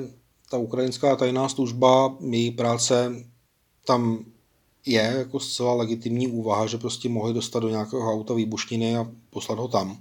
ta 0.52 0.58
ukrajinská 0.58 1.16
tajná 1.16 1.50
služba, 1.50 2.18
její 2.30 2.52
práce 2.52 3.16
tam 3.86 4.26
je 4.86 5.14
jako 5.18 5.40
zcela 5.40 5.74
legitimní 5.74 6.28
úvaha, 6.28 6.68
že 6.68 6.78
prostě 6.78 7.10
mohli 7.10 7.34
dostat 7.34 7.60
do 7.60 7.70
nějakého 7.70 8.14
auta 8.14 8.34
výbušniny 8.34 8.98
a 8.98 9.12
poslat 9.30 9.60
ho 9.60 9.68
tam. 9.68 9.98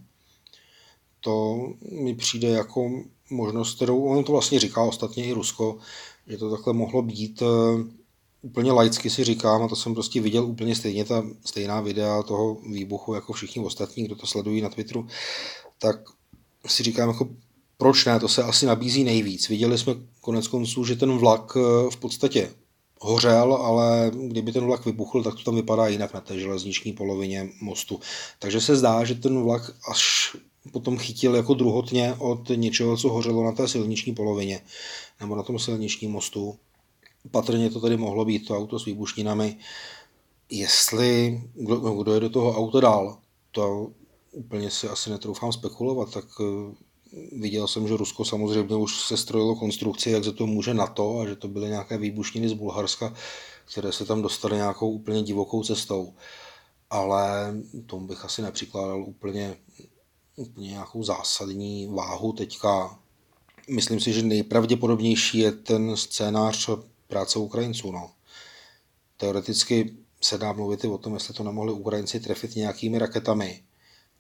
To 1.21 1.66
mi 1.90 2.14
přijde 2.14 2.49
jako 2.49 2.90
možnost, 3.31 3.77
kterou 3.77 4.05
on 4.05 4.25
to 4.25 4.33
vlastně 4.33 4.61
říká 4.61 4.83
ostatně 4.83 5.25
i 5.25 5.33
Rusko, 5.33 5.79
že 6.27 6.37
to 6.37 6.51
takhle 6.51 6.73
mohlo 6.73 7.03
být. 7.03 7.42
Eh, 7.42 8.03
úplně 8.42 8.73
laicky 8.73 9.11
si 9.11 9.25
říkám, 9.25 9.62
a 9.62 9.68
to 9.68 9.77
jsem 9.77 9.95
prostě 9.95 10.21
viděl 10.21 10.45
úplně 10.45 10.77
stejně 10.77 11.05
ta 11.05 11.25
stejná 11.45 11.81
videa 11.81 12.23
toho 12.23 12.55
výbuchu 12.55 13.14
jako 13.14 13.33
všichni 13.33 13.64
ostatní, 13.64 14.05
kdo 14.05 14.16
to 14.16 14.27
sledují 14.27 14.61
na 14.61 14.68
Twitteru, 14.68 15.07
tak 15.79 15.97
si 16.66 16.83
říkám 16.83 17.09
jako 17.09 17.29
proč 17.77 18.05
ne, 18.05 18.21
to 18.21 18.29
se 18.29 18.42
asi 18.42 18.66
nabízí 18.66 19.05
nejvíc. 19.05 19.49
Viděli 19.49 19.79
jsme 19.79 19.95
konec 20.21 20.49
konců, 20.49 20.85
že 20.85 20.97
ten 20.97 21.18
vlak 21.18 21.57
eh, 21.57 21.90
v 21.90 21.97
podstatě 21.97 22.51
hořel, 23.03 23.55
ale 23.55 24.11
kdyby 24.15 24.53
ten 24.53 24.65
vlak 24.65 24.85
vybuchl, 24.85 25.23
tak 25.23 25.35
to 25.35 25.43
tam 25.43 25.55
vypadá 25.55 25.87
jinak 25.88 26.15
na 26.15 26.21
té 26.21 26.38
železniční 26.38 26.93
polovině 26.93 27.49
mostu. 27.61 28.01
Takže 28.38 28.61
se 28.61 28.77
zdá, 28.77 29.05
že 29.05 29.15
ten 29.15 29.43
vlak 29.43 29.75
až 29.91 30.37
potom 30.73 30.99
chytil 30.99 31.35
jako 31.35 31.55
druhotně 31.55 32.15
od 32.19 32.49
něčeho, 32.55 32.97
co 32.97 33.09
hořelo 33.09 33.45
na 33.45 33.53
té 33.53 33.69
silniční 33.69 34.15
polovině 34.15 34.61
nebo 35.21 35.37
na 35.37 35.43
tom 35.43 35.59
silničním 35.59 36.11
mostu. 36.11 36.57
Patrně 37.31 37.71
to 37.71 37.81
tady 37.81 37.97
mohlo 37.97 38.24
být 38.24 38.47
to 38.47 38.57
auto 38.57 38.79
s 38.79 38.85
výbušninami. 38.85 39.57
Jestli, 40.51 41.43
kdo, 41.55 41.76
kdo 41.76 42.14
je 42.14 42.20
do 42.20 42.31
toho 42.31 42.59
auta 42.59 42.81
dál, 42.81 43.18
to 43.51 43.91
úplně 44.33 44.70
si 44.70 44.89
asi 44.89 45.11
netroufám 45.11 45.53
spekulovat, 45.53 46.12
tak 46.12 46.24
Viděl 47.33 47.69
jsem, 47.69 47.89
že 47.89 47.97
Rusko 47.97 48.25
samozřejmě 48.25 48.77
už 48.77 49.01
se 49.01 49.17
strojilo 49.17 49.57
konstrukci, 49.57 50.11
jak 50.11 50.25
se 50.25 50.33
to 50.33 50.47
může 50.47 50.75
na 50.75 50.87
to 50.87 51.19
a 51.19 51.27
že 51.27 51.37
to 51.37 51.49
byly 51.49 51.69
nějaké 51.69 51.99
výbušniny 51.99 52.49
z 52.49 52.53
Bulharska, 52.53 53.15
které 53.73 53.93
se 53.93 54.05
tam 54.05 54.23
dostaly 54.23 54.57
nějakou 54.57 54.91
úplně 54.91 55.23
divokou 55.23 55.65
cestou. 55.65 56.15
Ale 56.91 57.55
tomu 57.87 58.07
bych 58.07 58.25
asi 58.25 58.43
nepřikládal 58.43 59.03
úplně 59.03 59.57
úplně 60.37 60.69
nějakou 60.69 61.03
zásadní 61.03 61.87
váhu 61.87 62.33
teďka. 62.33 62.99
Myslím 63.71 64.01
si, 64.01 64.13
že 64.13 64.23
nejpravděpodobnější 64.23 65.39
je 65.39 65.53
ten 65.53 65.97
scénář 65.97 66.71
práce 67.09 67.39
Ukrajinců. 67.39 67.93
No. 67.93 68.11
Teoreticky 69.17 69.97
se 70.21 70.39
dá 70.39 70.53
mluvit 70.53 70.85
i 70.85 70.89
o 70.89 70.99
tom, 70.99 71.15
jestli 71.15 71.35
to 71.35 71.45
nemohli 71.45 71.73
Ukrajinci 71.73 72.21
trefit 72.21 72.57
nějakými 72.57 72.99
raketami. 72.99 73.63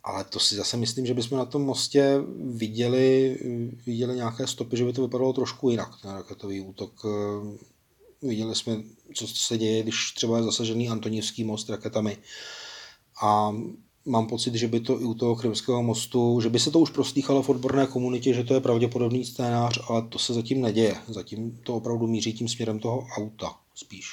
Ale 0.04 0.24
to 0.24 0.40
si 0.40 0.54
zase 0.54 0.76
myslím, 0.76 1.06
že 1.06 1.14
bychom 1.14 1.38
na 1.38 1.44
tom 1.44 1.62
mostě 1.62 2.20
viděli, 2.54 3.38
viděli 3.86 4.16
nějaké 4.16 4.46
stopy, 4.46 4.76
že 4.76 4.84
by 4.84 4.92
to 4.92 5.02
vypadalo 5.02 5.32
trošku 5.32 5.70
jinak, 5.70 5.88
ten 6.02 6.10
raketový 6.10 6.60
útok. 6.60 6.92
Viděli 8.22 8.54
jsme, 8.54 8.82
co 9.14 9.26
se 9.26 9.58
děje, 9.58 9.82
když 9.82 10.12
třeba 10.12 10.36
je 10.36 10.42
zasažený 10.42 10.88
Antonivský 10.88 11.44
most 11.44 11.70
raketami. 11.70 12.18
A 13.22 13.52
mám 14.04 14.26
pocit, 14.26 14.54
že 14.54 14.68
by 14.68 14.80
to 14.80 15.00
i 15.00 15.04
u 15.04 15.14
toho 15.14 15.36
krymského 15.36 15.82
mostu, 15.82 16.40
že 16.40 16.48
by 16.48 16.58
se 16.58 16.70
to 16.70 16.80
už 16.80 16.90
prostýchalo 16.90 17.42
v 17.42 17.48
odborné 17.48 17.86
komunitě, 17.86 18.34
že 18.34 18.44
to 18.44 18.54
je 18.54 18.60
pravděpodobný 18.60 19.24
scénář, 19.24 19.78
ale 19.88 20.02
to 20.02 20.18
se 20.18 20.34
zatím 20.34 20.62
neděje. 20.62 20.96
Zatím 21.08 21.58
to 21.62 21.74
opravdu 21.74 22.06
míří 22.06 22.32
tím 22.32 22.48
směrem 22.48 22.78
toho 22.78 23.06
auta 23.18 23.54
spíš. 23.74 24.06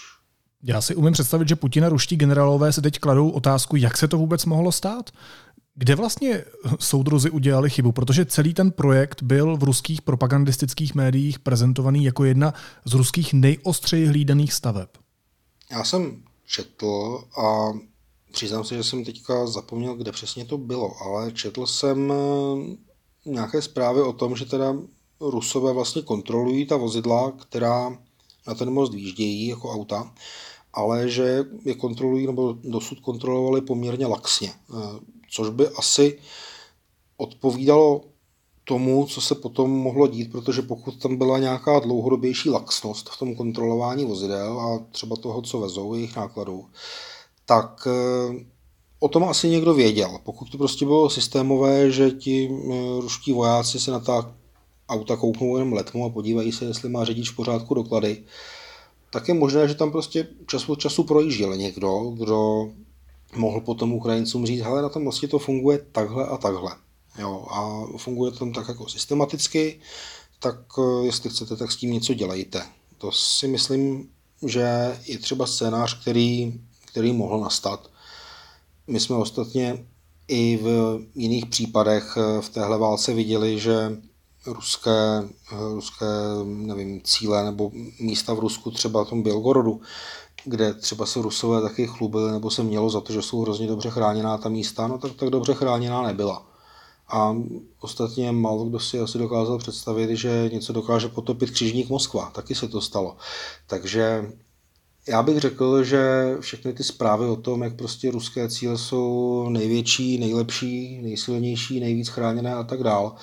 Já 0.63 0.81
si 0.81 0.95
umím 0.95 1.13
představit, 1.13 1.47
že 1.47 1.55
Putin 1.55 1.85
a 1.85 1.89
ruští 1.89 2.15
generálové 2.15 2.73
se 2.73 2.81
teď 2.81 2.99
kladou 2.99 3.29
otázku, 3.29 3.75
jak 3.75 3.97
se 3.97 4.07
to 4.07 4.17
vůbec 4.17 4.45
mohlo 4.45 4.71
stát? 4.71 5.09
Kde 5.79 5.95
vlastně 5.95 6.43
soudruzi 6.79 7.29
udělali 7.29 7.69
chybu? 7.69 7.91
Protože 7.91 8.25
celý 8.25 8.53
ten 8.53 8.71
projekt 8.71 9.23
byl 9.23 9.57
v 9.57 9.63
ruských 9.63 10.01
propagandistických 10.01 10.95
médiích 10.95 11.39
prezentovaný 11.39 12.03
jako 12.03 12.23
jedna 12.23 12.53
z 12.85 12.93
ruských 12.93 13.33
nejostřeji 13.33 14.05
hlídaných 14.05 14.53
staveb. 14.53 14.89
Já 15.71 15.83
jsem 15.83 16.23
četl 16.47 17.23
a 17.37 17.73
přiznám 18.31 18.63
se, 18.63 18.75
že 18.75 18.83
jsem 18.83 19.05
teďka 19.05 19.47
zapomněl, 19.47 19.95
kde 19.95 20.11
přesně 20.11 20.45
to 20.45 20.57
bylo, 20.57 21.01
ale 21.01 21.31
četl 21.31 21.65
jsem 21.65 22.11
eh, 22.11 22.75
nějaké 23.25 23.61
zprávy 23.61 24.01
o 24.01 24.13
tom, 24.13 24.35
že 24.35 24.45
teda 24.45 24.75
Rusové 25.19 25.73
vlastně 25.73 26.01
kontrolují 26.01 26.65
ta 26.65 26.77
vozidla, 26.77 27.31
která 27.31 27.97
na 28.47 28.53
ten 28.55 28.69
most 28.69 28.93
výjíždějí 28.93 29.47
jako 29.47 29.71
auta, 29.71 30.13
ale 30.73 31.09
že 31.09 31.43
je 31.65 31.75
kontrolují 31.75 32.27
nebo 32.27 32.57
dosud 32.63 32.99
kontrolovali 32.99 33.61
poměrně 33.61 34.05
laxně. 34.05 34.53
Což 35.31 35.49
by 35.49 35.67
asi 35.67 36.19
odpovídalo 37.17 38.01
tomu, 38.63 39.05
co 39.05 39.21
se 39.21 39.35
potom 39.35 39.71
mohlo 39.71 40.07
dít, 40.07 40.31
protože 40.31 40.61
pokud 40.61 41.01
tam 41.01 41.17
byla 41.17 41.39
nějaká 41.39 41.79
dlouhodobější 41.79 42.49
laxnost 42.49 43.09
v 43.09 43.19
tom 43.19 43.35
kontrolování 43.35 44.05
vozidel 44.05 44.59
a 44.59 44.85
třeba 44.91 45.15
toho, 45.15 45.41
co 45.41 45.59
vezou, 45.59 45.93
jejich 45.93 46.15
nákladů, 46.15 46.65
tak 47.45 47.87
eh, 47.87 48.45
o 48.99 49.07
tom 49.07 49.23
asi 49.23 49.49
někdo 49.49 49.73
věděl. 49.73 50.19
Pokud 50.23 50.51
to 50.51 50.57
prostě 50.57 50.85
bylo 50.85 51.09
systémové, 51.09 51.91
že 51.91 52.11
ti 52.11 52.49
eh, 52.49 53.01
ruští 53.01 53.33
vojáci 53.33 53.79
se 53.79 53.91
na 53.91 53.99
ta 53.99 54.35
auta 54.89 55.15
kouknou 55.15 55.57
jenom 55.57 55.73
letmo 55.73 56.05
a 56.05 56.09
podívají 56.09 56.51
se, 56.51 56.65
jestli 56.65 56.89
má 56.89 57.05
řidič 57.05 57.29
v 57.29 57.35
pořádku 57.35 57.73
doklady, 57.73 58.23
tak 59.11 59.27
je 59.27 59.33
možné, 59.33 59.67
že 59.67 59.75
tam 59.75 59.91
prostě 59.91 60.27
čas 60.47 60.69
od 60.69 60.79
času 60.79 61.03
projížděl 61.03 61.57
někdo, 61.57 62.13
kdo 62.17 62.69
mohl 63.35 63.61
potom 63.61 63.93
Ukrajincům 63.93 64.45
říct, 64.45 64.61
hele, 64.61 64.81
na 64.81 64.89
tom 64.89 65.03
mostě 65.03 65.27
to 65.27 65.39
funguje 65.39 65.79
takhle 65.91 66.25
a 66.25 66.37
takhle. 66.37 66.75
Jo, 67.19 67.47
a 67.49 67.85
funguje 67.97 68.31
to 68.31 68.37
tam 68.37 68.53
tak 68.53 68.67
jako 68.67 68.89
systematicky, 68.89 69.79
tak 70.39 70.55
eh, 70.79 71.05
jestli 71.05 71.29
chcete, 71.29 71.55
tak 71.55 71.71
s 71.71 71.75
tím 71.75 71.91
něco 71.91 72.13
dělejte. 72.13 72.61
To 72.97 73.11
si 73.11 73.47
myslím, 73.47 74.09
že 74.45 74.97
je 75.05 75.19
třeba 75.19 75.47
scénář, 75.47 76.01
který, 76.01 76.61
který 76.85 77.13
mohl 77.13 77.39
nastat. 77.39 77.89
My 78.87 78.99
jsme 78.99 79.15
ostatně 79.15 79.85
i 80.27 80.59
v 80.61 80.99
jiných 81.15 81.45
případech 81.45 82.17
eh, 82.17 82.41
v 82.41 82.49
téhle 82.49 82.77
válce 82.77 83.13
viděli, 83.13 83.59
že 83.59 83.97
ruské, 84.45 85.23
eh, 85.51 85.73
ruské 85.73 86.05
nevím, 86.43 87.01
cíle 87.01 87.45
nebo 87.45 87.71
místa 87.99 88.33
v 88.33 88.39
Rusku, 88.39 88.71
třeba 88.71 89.05
v 89.05 89.09
tom 89.09 89.23
Bělgorodu, 89.23 89.81
kde 90.45 90.73
třeba 90.73 91.05
se 91.05 91.21
Rusové 91.21 91.61
taky 91.61 91.87
chlubili, 91.87 92.31
nebo 92.31 92.51
se 92.51 92.63
mělo 92.63 92.89
za 92.89 93.01
to, 93.01 93.13
že 93.13 93.21
jsou 93.21 93.41
hrozně 93.41 93.67
dobře 93.67 93.89
chráněná 93.89 94.37
ta 94.37 94.49
místa, 94.49 94.87
no 94.87 94.97
tak 94.97 95.13
tak 95.13 95.29
dobře 95.29 95.53
chráněná 95.53 96.01
nebyla. 96.01 96.45
A 97.07 97.35
ostatně 97.79 98.31
málo 98.31 98.65
kdo 98.65 98.79
si 98.79 98.99
asi 98.99 99.17
dokázal 99.17 99.57
představit, 99.57 100.17
že 100.17 100.49
něco 100.53 100.73
dokáže 100.73 101.07
potopit 101.07 101.51
křižník 101.51 101.89
Moskva. 101.89 102.31
Taky 102.35 102.55
se 102.55 102.67
to 102.67 102.81
stalo. 102.81 103.17
Takže 103.67 104.31
já 105.07 105.23
bych 105.23 105.37
řekl, 105.37 105.83
že 105.83 106.35
všechny 106.39 106.73
ty 106.73 106.83
zprávy 106.83 107.25
o 107.25 107.35
tom, 107.35 107.63
jak 107.63 107.75
prostě 107.75 108.11
ruské 108.11 108.49
cíle 108.49 108.77
jsou 108.77 109.49
největší, 109.49 110.17
nejlepší, 110.17 111.01
nejsilnější, 111.01 111.79
nejvíc 111.79 112.07
chráněné 112.07 112.55
a 112.55 112.63
tak 112.63 112.83
dál, 112.83 113.15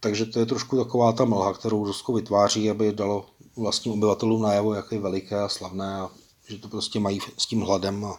takže 0.00 0.26
to 0.26 0.38
je 0.38 0.46
trošku 0.46 0.76
taková 0.76 1.12
ta 1.12 1.24
mlha, 1.24 1.52
kterou 1.52 1.84
Rusko 1.84 2.12
vytváří, 2.12 2.70
aby 2.70 2.92
dalo 2.92 3.26
vlastním 3.56 3.94
obyvatelům 3.94 4.42
najevo, 4.42 4.74
jak 4.74 4.92
je 4.92 4.98
veliké 5.00 5.40
a 5.40 5.48
slavné 5.48 6.00
a 6.00 6.10
že 6.48 6.58
to 6.58 6.68
prostě 6.68 7.00
mají 7.00 7.20
s 7.38 7.46
tím 7.46 7.60
hladem 7.60 8.04
a 8.04 8.18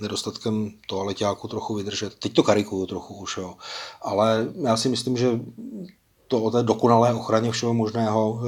nedostatkem 0.00 0.70
toaleťáku 0.88 1.48
trochu 1.48 1.74
vydržet. 1.74 2.14
Teď 2.14 2.32
to 2.32 2.42
karikuju 2.42 2.86
trochu 2.86 3.14
už, 3.14 3.36
jo. 3.36 3.54
Ale 4.02 4.48
já 4.62 4.76
si 4.76 4.88
myslím, 4.88 5.16
že 5.16 5.40
to 6.28 6.42
o 6.42 6.50
té 6.50 6.62
dokonalé 6.62 7.14
ochraně 7.14 7.50
všeho 7.50 7.74
možného 7.74 8.40
eh, 8.40 8.46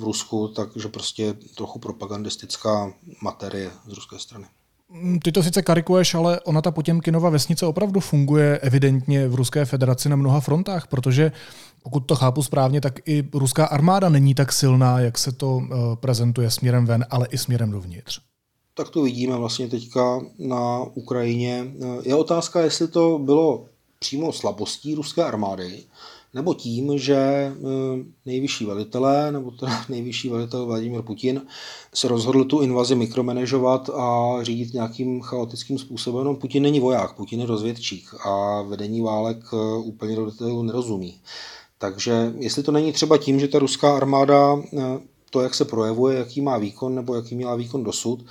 v 0.00 0.04
Rusku, 0.04 0.48
takže 0.48 0.88
prostě 0.88 1.34
trochu 1.56 1.78
propagandistická 1.78 2.92
materie 3.22 3.70
z 3.86 3.92
ruské 3.92 4.18
strany. 4.18 4.46
Mm, 4.90 5.18
ty 5.20 5.32
to 5.32 5.42
sice 5.42 5.62
karikuješ, 5.62 6.14
ale 6.14 6.40
ona 6.40 6.62
ta 6.62 6.70
Potěmkinova 6.70 7.30
vesnice 7.30 7.66
opravdu 7.66 8.00
funguje 8.00 8.58
evidentně 8.58 9.28
v 9.28 9.34
Ruské 9.34 9.64
federaci 9.64 10.08
na 10.08 10.16
mnoha 10.16 10.40
frontách, 10.40 10.86
protože 10.86 11.32
pokud 11.82 12.00
to 12.00 12.16
chápu 12.16 12.42
správně, 12.42 12.80
tak 12.80 13.08
i 13.08 13.28
ruská 13.34 13.66
armáda 13.66 14.08
není 14.08 14.34
tak 14.34 14.52
silná, 14.52 15.00
jak 15.00 15.18
se 15.18 15.32
to 15.32 15.62
eh, 15.62 15.74
prezentuje 15.94 16.50
směrem 16.50 16.86
ven, 16.86 17.06
ale 17.10 17.26
i 17.30 17.38
směrem 17.38 17.70
dovnitř 17.70 18.29
tak 18.80 18.90
to 18.90 19.02
vidíme 19.02 19.36
vlastně 19.36 19.68
teďka 19.68 20.20
na 20.38 20.84
Ukrajině. 20.94 21.74
Je 22.02 22.14
otázka, 22.14 22.60
jestli 22.60 22.88
to 22.88 23.18
bylo 23.18 23.64
přímo 23.98 24.32
slabostí 24.32 24.94
ruské 24.94 25.24
armády, 25.24 25.84
nebo 26.34 26.54
tím, 26.54 26.98
že 26.98 27.16
eh, 27.16 27.52
nejvyšší 28.26 28.66
velitelé, 28.66 29.32
nebo 29.32 29.50
teda 29.50 29.84
nejvyšší 29.88 30.28
velitel 30.28 30.66
Vladimir 30.66 31.02
Putin, 31.02 31.42
se 31.94 32.08
rozhodl 32.08 32.44
tu 32.44 32.60
invazi 32.60 32.94
mikromanežovat 32.94 33.90
a 33.90 34.38
řídit 34.42 34.74
nějakým 34.74 35.20
chaotickým 35.20 35.78
způsobem. 35.78 36.24
No, 36.24 36.34
Putin 36.34 36.62
není 36.62 36.80
voják, 36.80 37.16
Putin 37.16 37.40
je 37.40 37.46
rozvědčík 37.46 38.14
a 38.26 38.62
vedení 38.62 39.00
válek 39.00 39.38
eh, 39.52 39.56
úplně 39.76 40.16
do 40.16 40.26
detailu 40.26 40.62
nerozumí. 40.62 41.20
Takže 41.78 42.32
jestli 42.38 42.62
to 42.62 42.72
není 42.72 42.92
třeba 42.92 43.18
tím, 43.18 43.40
že 43.40 43.48
ta 43.48 43.58
ruská 43.58 43.96
armáda 43.96 44.62
eh, 44.78 45.00
to, 45.30 45.40
jak 45.40 45.54
se 45.54 45.64
projevuje, 45.64 46.18
jaký 46.18 46.40
má 46.40 46.58
výkon 46.58 46.94
nebo 46.94 47.14
jaký 47.14 47.34
měla 47.34 47.56
výkon 47.56 47.84
dosud, 47.84 48.24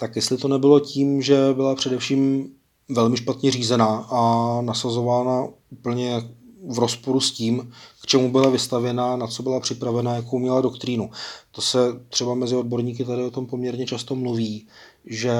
tak 0.00 0.16
jestli 0.16 0.36
to 0.36 0.48
nebylo 0.48 0.80
tím, 0.80 1.22
že 1.22 1.36
byla 1.54 1.74
především 1.74 2.50
velmi 2.88 3.16
špatně 3.16 3.50
řízená 3.50 3.96
a 4.10 4.60
nasazována 4.60 5.48
úplně 5.70 6.22
v 6.68 6.78
rozporu 6.78 7.20
s 7.20 7.32
tím, 7.32 7.72
k 8.02 8.06
čemu 8.06 8.30
byla 8.32 8.50
vystavěna, 8.50 9.16
na 9.16 9.26
co 9.26 9.42
byla 9.42 9.60
připravena, 9.60 10.14
jakou 10.14 10.38
měla 10.38 10.60
doktrínu. 10.60 11.10
To 11.50 11.62
se 11.62 11.78
třeba 12.08 12.34
mezi 12.34 12.56
odborníky 12.56 13.04
tady 13.04 13.24
o 13.24 13.30
tom 13.30 13.46
poměrně 13.46 13.86
často 13.86 14.14
mluví, 14.14 14.66
že 15.06 15.32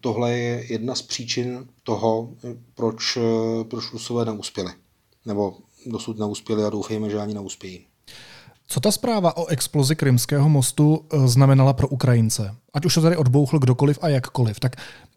tohle 0.00 0.32
je 0.32 0.66
jedna 0.72 0.94
z 0.94 1.02
příčin 1.02 1.68
toho, 1.82 2.30
proč, 2.74 3.18
proč 3.62 3.92
Rusové 3.92 4.24
neuspěli. 4.24 4.70
Nebo 5.26 5.56
dosud 5.86 6.18
neuspěli 6.18 6.64
a 6.64 6.70
doufejme, 6.70 7.10
že 7.10 7.18
ani 7.18 7.34
neuspějí. 7.34 7.87
Co 8.70 8.80
ta 8.80 8.92
zpráva 8.92 9.36
o 9.36 9.46
explozi 9.46 9.96
Krymského 9.96 10.48
mostu 10.48 11.00
eh, 11.12 11.28
znamenala 11.28 11.72
pro 11.72 11.88
Ukrajince? 11.88 12.54
Ať 12.74 12.84
už 12.84 12.94
to 12.94 13.02
tady 13.02 13.16
odbouchl 13.16 13.58
kdokoliv 13.58 13.98
a 14.02 14.08
jakkoliv, 14.08 14.60
tak 14.60 14.76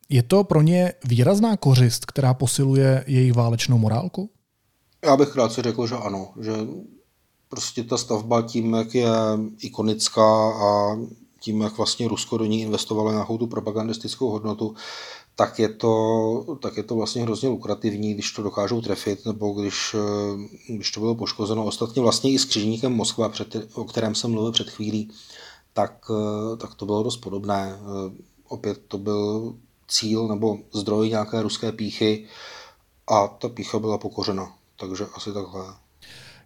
je 0.10 0.24
to 0.24 0.43
pro 0.43 0.62
ně 0.62 0.93
výrazná 1.04 1.58
kořist, 1.58 2.06
která 2.06 2.34
posiluje 2.34 3.04
jejich 3.08 3.34
válečnou 3.34 3.78
morálku? 3.78 4.30
Já 5.06 5.18
bych 5.18 5.30
krátce 5.30 5.62
řekl, 5.62 5.88
že 5.88 5.95
ano. 5.95 6.34
Že 6.41 6.52
prostě 7.49 7.84
ta 7.84 7.97
stavba 7.97 8.41
tím, 8.41 8.74
jak 8.74 8.95
je 8.95 9.10
ikonická 9.60 10.52
a 10.52 10.97
tím, 11.39 11.62
jak 11.62 11.78
vlastně 11.78 12.08
Rusko 12.08 12.38
do 12.38 12.45
ní 12.45 12.62
investovalo 12.62 13.12
nějakou 13.12 13.38
tu 13.38 13.47
propagandistickou 13.47 14.30
hodnotu, 14.30 14.76
tak 15.36 15.60
je, 15.60 15.70
to, 15.70 16.58
tak 16.62 16.78
je 16.78 16.84
to 16.84 16.96
vlastně 16.96 17.22
hrozně 17.22 17.50
lukrativní, 17.50 18.14
když 18.14 18.32
to 18.32 18.44
dokážou 18.44 18.82
trefit, 18.82 19.26
nebo 19.26 19.52
když, 19.52 19.96
eh, 19.96 20.74
když 20.74 20.92
to 20.92 21.00
bylo 21.00 21.16
poškozeno. 21.16 21.66
Ostatně 21.66 22.02
vlastně 22.02 22.32
i 22.32 22.40
s 22.40 22.46
křižníkem 22.46 22.94
Moskva, 22.94 23.30
před, 23.30 23.56
o 23.74 23.84
kterém 23.84 24.16
jsem 24.16 24.32
mluvil 24.32 24.52
před 24.52 24.70
chvílí, 24.70 25.12
tak, 25.74 26.06
eh, 26.12 26.58
tak 26.58 26.76
to 26.76 26.86
bylo 26.86 27.04
dost 27.04 27.18
podobné. 27.18 27.80
Eh, 27.80 28.24
opět 28.48 28.82
to 28.88 28.98
byl 28.98 29.56
cíl 29.88 30.28
nebo 30.28 30.58
zdroj 30.74 31.10
nějaké 31.10 31.42
ruské 31.42 31.72
píchy 31.72 32.28
a 33.08 33.28
ta 33.28 33.50
pícha 33.50 33.80
byla 33.80 33.98
pokořena. 33.98 34.56
Takže 34.80 35.06
asi 35.14 35.34
takhle. 35.34 35.81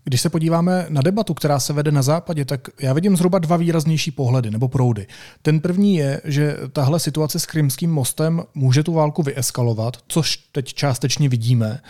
Když 0.07 0.21
se 0.21 0.29
podíváme 0.29 0.85
na 0.89 1.01
debatu, 1.01 1.33
která 1.33 1.59
se 1.59 1.73
vede 1.73 1.91
na 1.91 2.01
západě, 2.01 2.45
tak 2.45 2.67
já 2.79 2.93
vidím 2.93 3.17
zhruba 3.17 3.39
dva 3.39 3.57
výraznější 3.57 4.11
pohledy 4.11 4.51
nebo 4.51 4.67
proudy. 4.67 5.07
Ten 5.41 5.59
první 5.59 5.95
je, 5.95 6.21
že 6.23 6.57
tahle 6.73 6.99
situace 6.99 7.39
s 7.39 7.45
Krymským 7.45 7.91
mostem 7.91 8.43
může 8.55 8.83
tu 8.83 8.93
válku 8.93 9.23
vyeskalovat, 9.23 9.97
což 10.07 10.37
teď 10.37 10.73
částečně 10.73 11.29
vidíme 11.29 11.81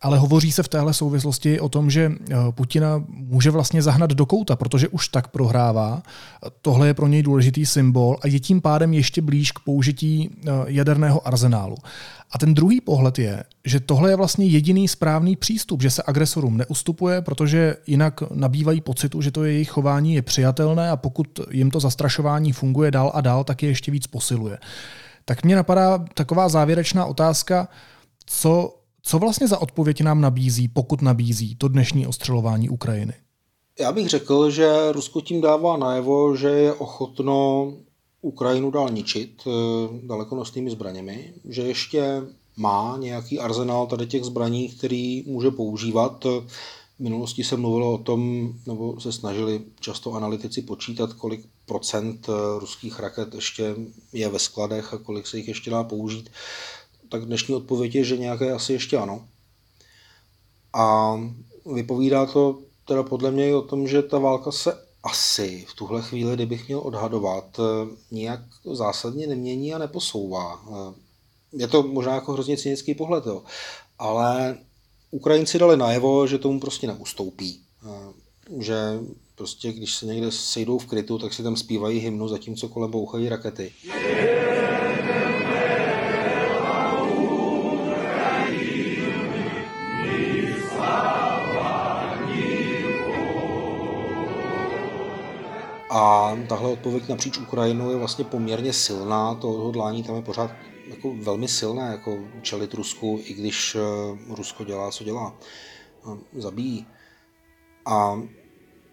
ale 0.00 0.18
hovoří 0.18 0.52
se 0.52 0.62
v 0.62 0.68
téhle 0.68 0.94
souvislosti 0.94 1.60
o 1.60 1.68
tom, 1.68 1.90
že 1.90 2.12
eh, 2.12 2.34
Putina 2.50 3.04
může 3.08 3.50
vlastně 3.50 3.82
zahnat 3.82 4.10
do 4.10 4.26
kouta, 4.26 4.56
protože 4.56 4.88
už 4.88 5.08
tak 5.08 5.28
prohrává. 5.28 6.02
Tohle 6.62 6.86
je 6.86 6.94
pro 6.94 7.06
něj 7.06 7.22
důležitý 7.22 7.66
symbol 7.66 8.16
a 8.22 8.26
je 8.26 8.40
tím 8.40 8.60
pádem 8.60 8.92
ještě 8.92 9.22
blíž 9.22 9.52
k 9.52 9.58
použití 9.58 10.30
eh, 10.30 10.50
jaderného 10.66 11.28
arzenálu. 11.28 11.76
A 12.30 12.38
ten 12.38 12.54
druhý 12.54 12.80
pohled 12.80 13.18
je, 13.18 13.44
že 13.64 13.80
tohle 13.80 14.10
je 14.10 14.16
vlastně 14.16 14.46
jediný 14.46 14.88
správný 14.88 15.36
přístup, 15.36 15.82
že 15.82 15.90
se 15.90 16.02
agresorům 16.06 16.56
neustupuje, 16.56 17.22
protože 17.22 17.76
jinak 17.86 18.20
nabývají 18.30 18.80
pocitu, 18.80 19.22
že 19.22 19.30
to 19.30 19.44
jejich 19.44 19.70
chování 19.70 20.14
je 20.14 20.22
přijatelné 20.22 20.90
a 20.90 20.96
pokud 20.96 21.40
jim 21.50 21.70
to 21.70 21.80
zastrašování 21.80 22.52
funguje 22.52 22.90
dál 22.90 23.12
a 23.14 23.20
dál, 23.20 23.44
tak 23.44 23.62
je 23.62 23.68
ještě 23.68 23.92
víc 23.92 24.06
posiluje. 24.06 24.58
Tak 25.24 25.44
mě 25.44 25.56
napadá 25.56 26.04
taková 26.14 26.48
závěrečná 26.48 27.04
otázka, 27.04 27.68
co 28.26 28.74
co 29.04 29.18
vlastně 29.18 29.48
za 29.48 29.58
odpověď 29.58 30.00
nám 30.00 30.20
nabízí, 30.20 30.68
pokud 30.68 31.02
nabízí 31.02 31.56
to 31.56 31.68
dnešní 31.68 32.06
ostřelování 32.06 32.68
Ukrajiny? 32.68 33.14
Já 33.78 33.92
bych 33.92 34.08
řekl, 34.08 34.50
že 34.50 34.92
Rusko 34.92 35.20
tím 35.20 35.40
dává 35.40 35.76
najevo, 35.76 36.36
že 36.36 36.48
je 36.48 36.72
ochotno 36.72 37.72
Ukrajinu 38.20 38.70
dál 38.70 38.90
ničit 38.90 39.42
eh, 39.46 39.50
dalekonosnými 40.06 40.70
zbraněmi, 40.70 41.34
že 41.48 41.62
ještě 41.62 42.22
má 42.56 42.96
nějaký 43.00 43.38
arzenál 43.38 43.86
tady 43.86 44.06
těch 44.06 44.24
zbraní, 44.24 44.68
který 44.68 45.24
může 45.26 45.50
používat. 45.50 46.24
V 46.24 47.00
minulosti 47.00 47.44
se 47.44 47.56
mluvilo 47.56 47.92
o 47.92 47.98
tom, 47.98 48.52
nebo 48.66 49.00
se 49.00 49.12
snažili 49.12 49.60
často 49.80 50.12
analytici 50.12 50.62
počítat, 50.62 51.12
kolik 51.12 51.46
procent 51.66 52.28
eh, 52.28 52.58
ruských 52.60 53.00
raket 53.00 53.34
ještě 53.34 53.74
je 54.12 54.28
ve 54.28 54.38
skladech 54.38 54.94
a 54.94 54.98
kolik 54.98 55.26
se 55.26 55.36
jich 55.36 55.48
ještě 55.48 55.70
dá 55.70 55.84
použít 55.84 56.30
tak 57.14 57.24
dnešní 57.24 57.54
odpověď 57.54 57.94
je, 57.94 58.04
že 58.04 58.16
nějaké 58.16 58.52
asi 58.52 58.72
ještě 58.72 58.98
ano. 58.98 59.28
A 60.72 61.14
vypovídá 61.74 62.26
to 62.26 62.58
teda 62.84 63.02
podle 63.02 63.30
mě 63.30 63.48
i 63.48 63.54
o 63.54 63.62
tom, 63.62 63.88
že 63.88 64.02
ta 64.02 64.18
válka 64.18 64.52
se 64.52 64.78
asi 65.02 65.66
v 65.68 65.74
tuhle 65.74 66.02
chvíli, 66.02 66.34
kdybych 66.34 66.66
měl 66.66 66.80
odhadovat, 66.80 67.60
nijak 68.10 68.40
zásadně 68.72 69.26
nemění 69.26 69.74
a 69.74 69.78
neposouvá. 69.78 70.64
Je 71.52 71.68
to 71.68 71.82
možná 71.82 72.14
jako 72.14 72.32
hrozně 72.32 72.56
cynický 72.56 72.94
pohled, 72.94 73.26
jo. 73.26 73.42
ale 73.98 74.58
Ukrajinci 75.10 75.58
dali 75.58 75.76
najevo, 75.76 76.26
že 76.26 76.38
tomu 76.38 76.60
prostě 76.60 76.86
neustoupí. 76.86 77.60
Že 78.58 78.74
prostě 79.34 79.72
když 79.72 79.94
se 79.94 80.06
někde 80.06 80.32
sejdou 80.32 80.78
v 80.78 80.86
krytu, 80.86 81.18
tak 81.18 81.34
si 81.34 81.42
tam 81.42 81.56
zpívají 81.56 81.98
hymnu, 81.98 82.28
zatímco 82.28 82.68
kolem 82.68 82.90
bouchají 82.90 83.28
rakety. 83.28 83.72
Yeah! 83.84 84.43
A 96.24 96.36
tahle 96.48 96.72
odpověď 96.72 97.08
napříč 97.08 97.38
Ukrajinou 97.38 97.90
je 97.90 97.96
vlastně 97.96 98.24
poměrně 98.24 98.72
silná, 98.72 99.34
to 99.34 99.50
odhodlání 99.50 100.02
tam 100.02 100.16
je 100.16 100.22
pořád 100.22 100.50
jako 100.88 101.14
velmi 101.22 101.48
silné, 101.48 101.82
jako 101.82 102.18
čelit 102.42 102.74
Rusku, 102.74 103.20
i 103.24 103.34
když 103.34 103.76
eh, 103.76 104.34
Rusko 104.34 104.64
dělá, 104.64 104.90
co 104.90 105.04
dělá. 105.04 105.34
Zabíjí. 106.38 106.86
A 107.86 108.22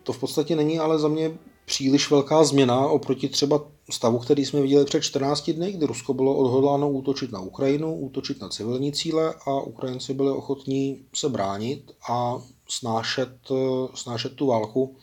to 0.03 0.13
v 0.13 0.19
podstatě 0.19 0.55
není 0.55 0.79
ale 0.79 0.99
za 0.99 1.07
mě 1.07 1.37
příliš 1.65 2.11
velká 2.11 2.43
změna 2.43 2.87
oproti 2.87 3.29
třeba 3.29 3.63
stavu, 3.89 4.19
který 4.19 4.45
jsme 4.45 4.61
viděli 4.61 4.85
před 4.85 5.01
14 5.01 5.49
dny, 5.49 5.71
kdy 5.71 5.85
Rusko 5.85 6.13
bylo 6.13 6.35
odhodláno 6.35 6.89
útočit 6.89 7.31
na 7.31 7.39
Ukrajinu, 7.39 7.95
útočit 7.95 8.41
na 8.41 8.49
civilní 8.49 8.91
cíle 8.91 9.33
a 9.45 9.61
Ukrajinci 9.61 10.13
byli 10.13 10.31
ochotní 10.31 11.05
se 11.13 11.29
bránit 11.29 11.91
a 12.09 12.41
snášet, 12.69 13.37
eh, 13.51 13.87
snášet 13.93 14.35
tu 14.35 14.47
válku 14.47 14.95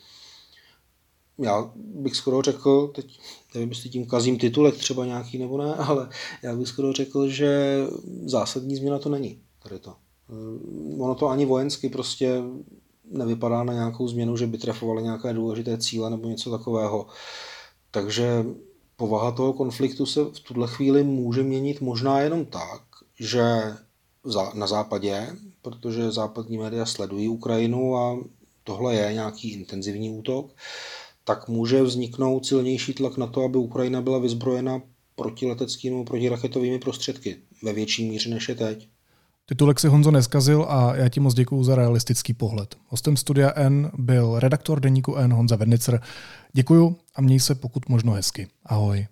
já 1.39 1.71
bych 1.75 2.15
skoro 2.15 2.41
řekl, 2.41 2.87
teď 2.95 3.19
nevím, 3.53 3.69
jestli 3.69 3.89
tím 3.89 4.05
kazím 4.05 4.37
titulek 4.37 4.77
třeba 4.77 5.05
nějaký 5.05 5.37
nebo 5.37 5.57
ne, 5.57 5.75
ale 5.75 6.09
já 6.43 6.55
bych 6.55 6.67
skoro 6.67 6.93
řekl, 6.93 7.27
že 7.27 7.77
zásadní 8.25 8.75
změna 8.75 8.99
to 8.99 9.09
není. 9.09 9.41
Tady 9.63 9.79
to. 9.79 9.95
Eh, 10.29 10.99
ono 10.99 11.15
to 11.15 11.27
ani 11.27 11.45
vojensky 11.45 11.89
prostě 11.89 12.41
nevypadá 13.11 13.63
na 13.63 13.73
nějakou 13.73 14.07
změnu, 14.07 14.37
že 14.37 14.47
by 14.47 14.57
trefovaly 14.57 15.03
nějaké 15.03 15.33
důležité 15.33 15.77
cíle 15.77 16.09
nebo 16.09 16.29
něco 16.29 16.51
takového. 16.51 17.07
Takže 17.91 18.45
povaha 18.95 19.31
toho 19.31 19.53
konfliktu 19.53 20.05
se 20.05 20.23
v 20.23 20.39
tuhle 20.39 20.67
chvíli 20.67 21.03
může 21.03 21.43
měnit 21.43 21.81
možná 21.81 22.19
jenom 22.19 22.45
tak, 22.45 22.81
že 23.19 23.43
na 24.53 24.67
západě, 24.67 25.27
protože 25.61 26.11
západní 26.11 26.57
média 26.57 26.85
sledují 26.85 27.27
Ukrajinu 27.27 27.97
a 27.97 28.17
tohle 28.63 28.95
je 28.95 29.13
nějaký 29.13 29.53
intenzivní 29.53 30.09
útok, 30.09 30.51
tak 31.23 31.47
může 31.47 31.83
vzniknout 31.83 32.45
silnější 32.45 32.93
tlak 32.93 33.17
na 33.17 33.27
to, 33.27 33.43
aby 33.43 33.57
Ukrajina 33.57 34.01
byla 34.01 34.19
vyzbrojena 34.19 34.81
protileteckými 35.15 35.95
nebo 35.95 36.05
protiraketovými 36.05 36.79
prostředky 36.79 37.35
ve 37.63 37.73
větší 37.73 38.09
míře 38.09 38.29
než 38.29 38.49
je 38.49 38.55
teď. 38.55 38.89
Titulek 39.45 39.79
si 39.79 39.87
Honzo 39.87 40.11
neskazil 40.11 40.65
a 40.69 40.95
já 40.95 41.09
ti 41.09 41.19
moc 41.19 41.33
děkuju 41.33 41.63
za 41.63 41.75
realistický 41.75 42.33
pohled. 42.33 42.75
Hostem 42.87 43.17
Studia 43.17 43.51
N 43.55 43.91
byl 43.97 44.39
redaktor 44.39 44.79
deníku 44.79 45.15
N 45.15 45.33
Honza 45.33 45.55
Vednicer. 45.55 46.01
Děkuju 46.53 46.97
a 47.15 47.21
měj 47.21 47.39
se 47.39 47.55
pokud 47.55 47.89
možno 47.89 48.13
hezky. 48.13 48.47
Ahoj. 48.65 49.07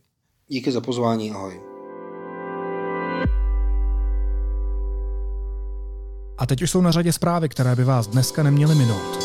Díky 0.47 0.71
za 0.71 0.81
pozvání, 0.81 1.31
ahoj. 1.31 1.61
A 6.37 6.45
teď 6.45 6.61
už 6.61 6.71
jsou 6.71 6.81
na 6.81 6.91
řadě 6.91 7.13
zprávy, 7.13 7.49
které 7.49 7.75
by 7.75 7.83
vás 7.83 8.07
dneska 8.07 8.43
neměly 8.43 8.75
minout. 8.75 9.23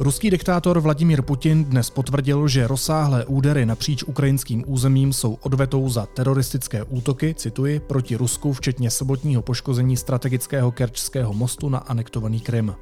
Ruský 0.00 0.30
diktátor 0.30 0.80
Vladimír 0.80 1.22
Putin 1.22 1.64
dnes 1.64 1.90
potvrdil, 1.90 2.48
že 2.48 2.66
rozsáhlé 2.66 3.24
údery 3.24 3.66
napříč 3.66 4.02
ukrajinským 4.02 4.64
územím 4.66 5.12
jsou 5.12 5.38
odvetou 5.42 5.88
za 5.88 6.06
teroristické 6.06 6.82
útoky, 6.84 7.34
cituji, 7.34 7.80
proti 7.80 8.16
Rusku, 8.16 8.52
včetně 8.52 8.90
sobotního 8.90 9.42
poškození 9.42 9.96
strategického 9.96 10.72
kerčského 10.72 11.32
mostu 11.32 11.68
na 11.68 11.78
anektovaný 11.78 12.40
Krym. 12.40 12.74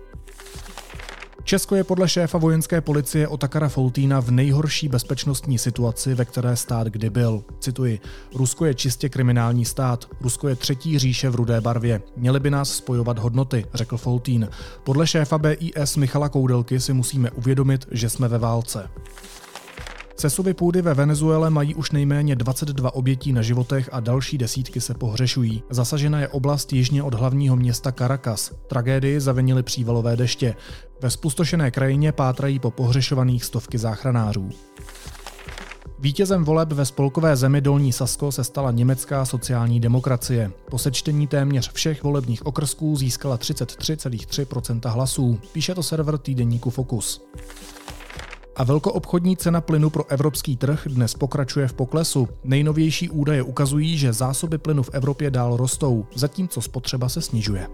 Česko 1.49 1.75
je 1.75 1.85
podle 1.85 2.09
šéfa 2.09 2.39
vojenské 2.39 2.81
policie 2.81 3.29
Otakara 3.29 3.69
Foltína 3.69 4.21
v 4.21 4.31
nejhorší 4.31 4.89
bezpečnostní 4.89 5.59
situaci, 5.59 6.15
ve 6.15 6.25
které 6.25 6.57
stát 6.57 6.87
kdy 6.87 7.11
byl. 7.11 7.45
Cituji, 7.61 8.01
Rusko 8.35 8.65
je 8.65 8.75
čistě 8.75 9.09
kriminální 9.09 9.65
stát, 9.65 10.05
Rusko 10.21 10.49
je 10.49 10.57
třetí 10.57 10.99
říše 10.99 11.31
v 11.31 11.35
rudé 11.35 11.61
barvě. 11.61 12.03
Měly 12.17 12.41
by 12.41 12.51
nás 12.51 12.73
spojovat 12.73 13.19
hodnoty, 13.19 13.67
řekl 13.75 13.97
Foltín. 13.97 14.49
Podle 14.85 15.07
šéfa 15.07 15.39
BIS 15.39 15.97
Michala 15.97 16.29
Koudelky 16.29 16.81
si 16.81 16.93
musíme 16.93 17.31
uvědomit, 17.31 17.87
že 17.91 18.11
jsme 18.11 18.29
ve 18.29 18.39
válce. 18.39 18.91
Sesuvy 20.21 20.55
půdy 20.55 20.83
ve 20.83 20.95
Venezuele 20.95 21.51
mají 21.51 21.75
už 21.75 21.91
nejméně 21.91 22.37
22 22.37 22.95
obětí 22.95 23.33
na 23.33 23.43
životech 23.43 23.89
a 23.93 24.01
další 24.01 24.39
desítky 24.39 24.81
se 24.81 24.95
pohřešují. 24.95 25.63
Zasažena 25.71 26.21
je 26.21 26.29
oblast 26.29 26.73
jižně 26.73 27.03
od 27.03 27.15
hlavního 27.15 27.57
města 27.57 27.93
Caracas. 27.93 28.53
Tragédii 28.67 29.21
zavinily 29.21 29.63
přívalové 29.63 30.17
deště. 30.17 30.55
Ve 31.01 31.11
spustošené 31.11 31.71
krajině 31.71 32.13
pátrají 32.13 32.59
po 32.59 32.71
pohřešovaných 32.71 33.45
stovky 33.45 33.79
záchranářů. 33.79 34.49
Vítězem 35.99 36.45
voleb 36.45 36.73
ve 36.73 36.85
spolkové 36.85 37.37
zemi 37.37 37.61
Dolní 37.61 37.93
Sasko 37.93 38.33
se 38.33 38.45
stala 38.45 38.71
německá 38.71 39.25
sociální 39.25 39.81
demokracie. 39.81 40.51
Po 40.71 40.79
sečtení 40.79 41.27
téměř 41.27 41.73
všech 41.73 42.03
volebních 42.03 42.47
okrsků 42.47 42.97
získala 42.97 43.39
33,3% 43.39 44.91
hlasů, 44.91 45.39
píše 45.53 45.75
to 45.75 45.83
server 45.83 46.19
týdeníku 46.19 46.71
Focus. 46.71 47.23
A 48.59 48.65
velkoobchodní 48.65 49.37
cena 49.37 49.61
plynu 49.61 49.91
pro 49.91 50.11
evropský 50.11 50.57
trh 50.57 50.87
dnes 50.87 51.15
pokračuje 51.15 51.69
v 51.69 51.73
poklesu. 51.73 52.29
Nejnovější 52.45 53.11
údaje 53.11 53.43
ukazují, 53.43 53.99
že 53.99 54.13
zásoby 54.13 54.59
plynu 54.59 54.83
v 54.83 54.91
Evropě 54.93 55.31
dál 55.31 55.57
rostou, 55.57 56.07
zatímco 56.15 56.61
spotřeba 56.61 57.09
se 57.09 57.21
snižuje. 57.21 57.69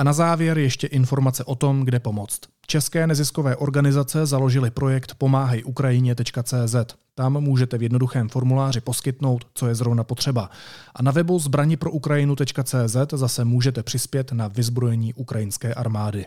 A 0.00 0.04
na 0.04 0.12
závěr 0.12 0.58
ještě 0.58 0.86
informace 0.86 1.44
o 1.44 1.54
tom, 1.54 1.84
kde 1.84 2.00
pomoct. 2.00 2.40
České 2.66 3.06
neziskové 3.06 3.56
organizace 3.56 4.26
založily 4.26 4.70
projekt 4.70 5.14
pomáhajukrajině.cz. 5.14 6.74
Tam 7.14 7.40
můžete 7.40 7.78
v 7.78 7.82
jednoduchém 7.82 8.28
formuláři 8.28 8.80
poskytnout, 8.80 9.46
co 9.54 9.66
je 9.68 9.74
zrovna 9.74 10.04
potřeba. 10.04 10.50
A 10.94 11.02
na 11.02 11.10
webu 11.12 11.38
zbraniProUkrajinu.cz 11.38 12.96
zase 13.12 13.44
můžete 13.44 13.82
přispět 13.82 14.32
na 14.32 14.48
vyzbrojení 14.48 15.14
ukrajinské 15.14 15.74
armády. 15.74 16.26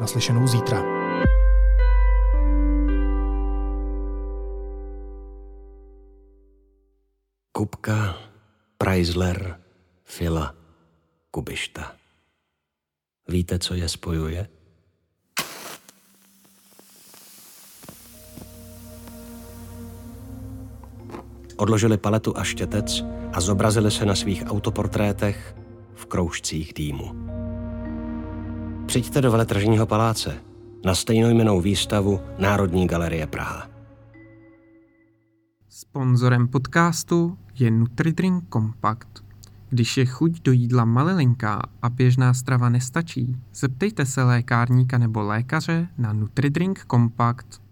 Naslyšenou 0.00 0.46
zítra. 0.46 0.82
Kupka, 7.52 8.14
Preisler, 8.78 9.60
Fila, 10.04 10.54
Kubišta. 11.30 12.03
Víte, 13.28 13.58
co 13.58 13.74
je 13.74 13.88
spojuje? 13.88 14.48
Odložili 21.56 21.98
paletu 21.98 22.38
a 22.38 22.44
štětec 22.44 23.04
a 23.32 23.40
zobrazili 23.40 23.90
se 23.90 24.06
na 24.06 24.14
svých 24.14 24.44
autoportrétech 24.46 25.56
v 25.94 26.06
kroužcích 26.06 26.74
dýmu. 26.74 27.10
Přijďte 28.86 29.20
do 29.20 29.30
veletržního 29.30 29.86
paláce 29.86 30.40
na 30.84 30.94
stejnojmenou 30.94 31.60
výstavu 31.60 32.20
Národní 32.38 32.86
galerie 32.86 33.26
Praha. 33.26 33.68
Sponzorem 35.68 36.48
podcastu 36.48 37.38
je 37.58 37.70
Nutridrink 37.70 38.44
Compact. 38.52 39.23
Když 39.70 39.96
je 39.96 40.06
chuť 40.06 40.42
do 40.42 40.52
jídla 40.52 40.84
malilinká 40.84 41.62
a 41.82 41.88
běžná 41.88 42.34
strava 42.34 42.68
nestačí, 42.68 43.36
zeptejte 43.54 44.06
se 44.06 44.22
lékárníka 44.22 44.98
nebo 44.98 45.22
lékaře 45.22 45.88
na 45.98 46.12
Nutridrink 46.12 46.84
Compact. 46.90 47.63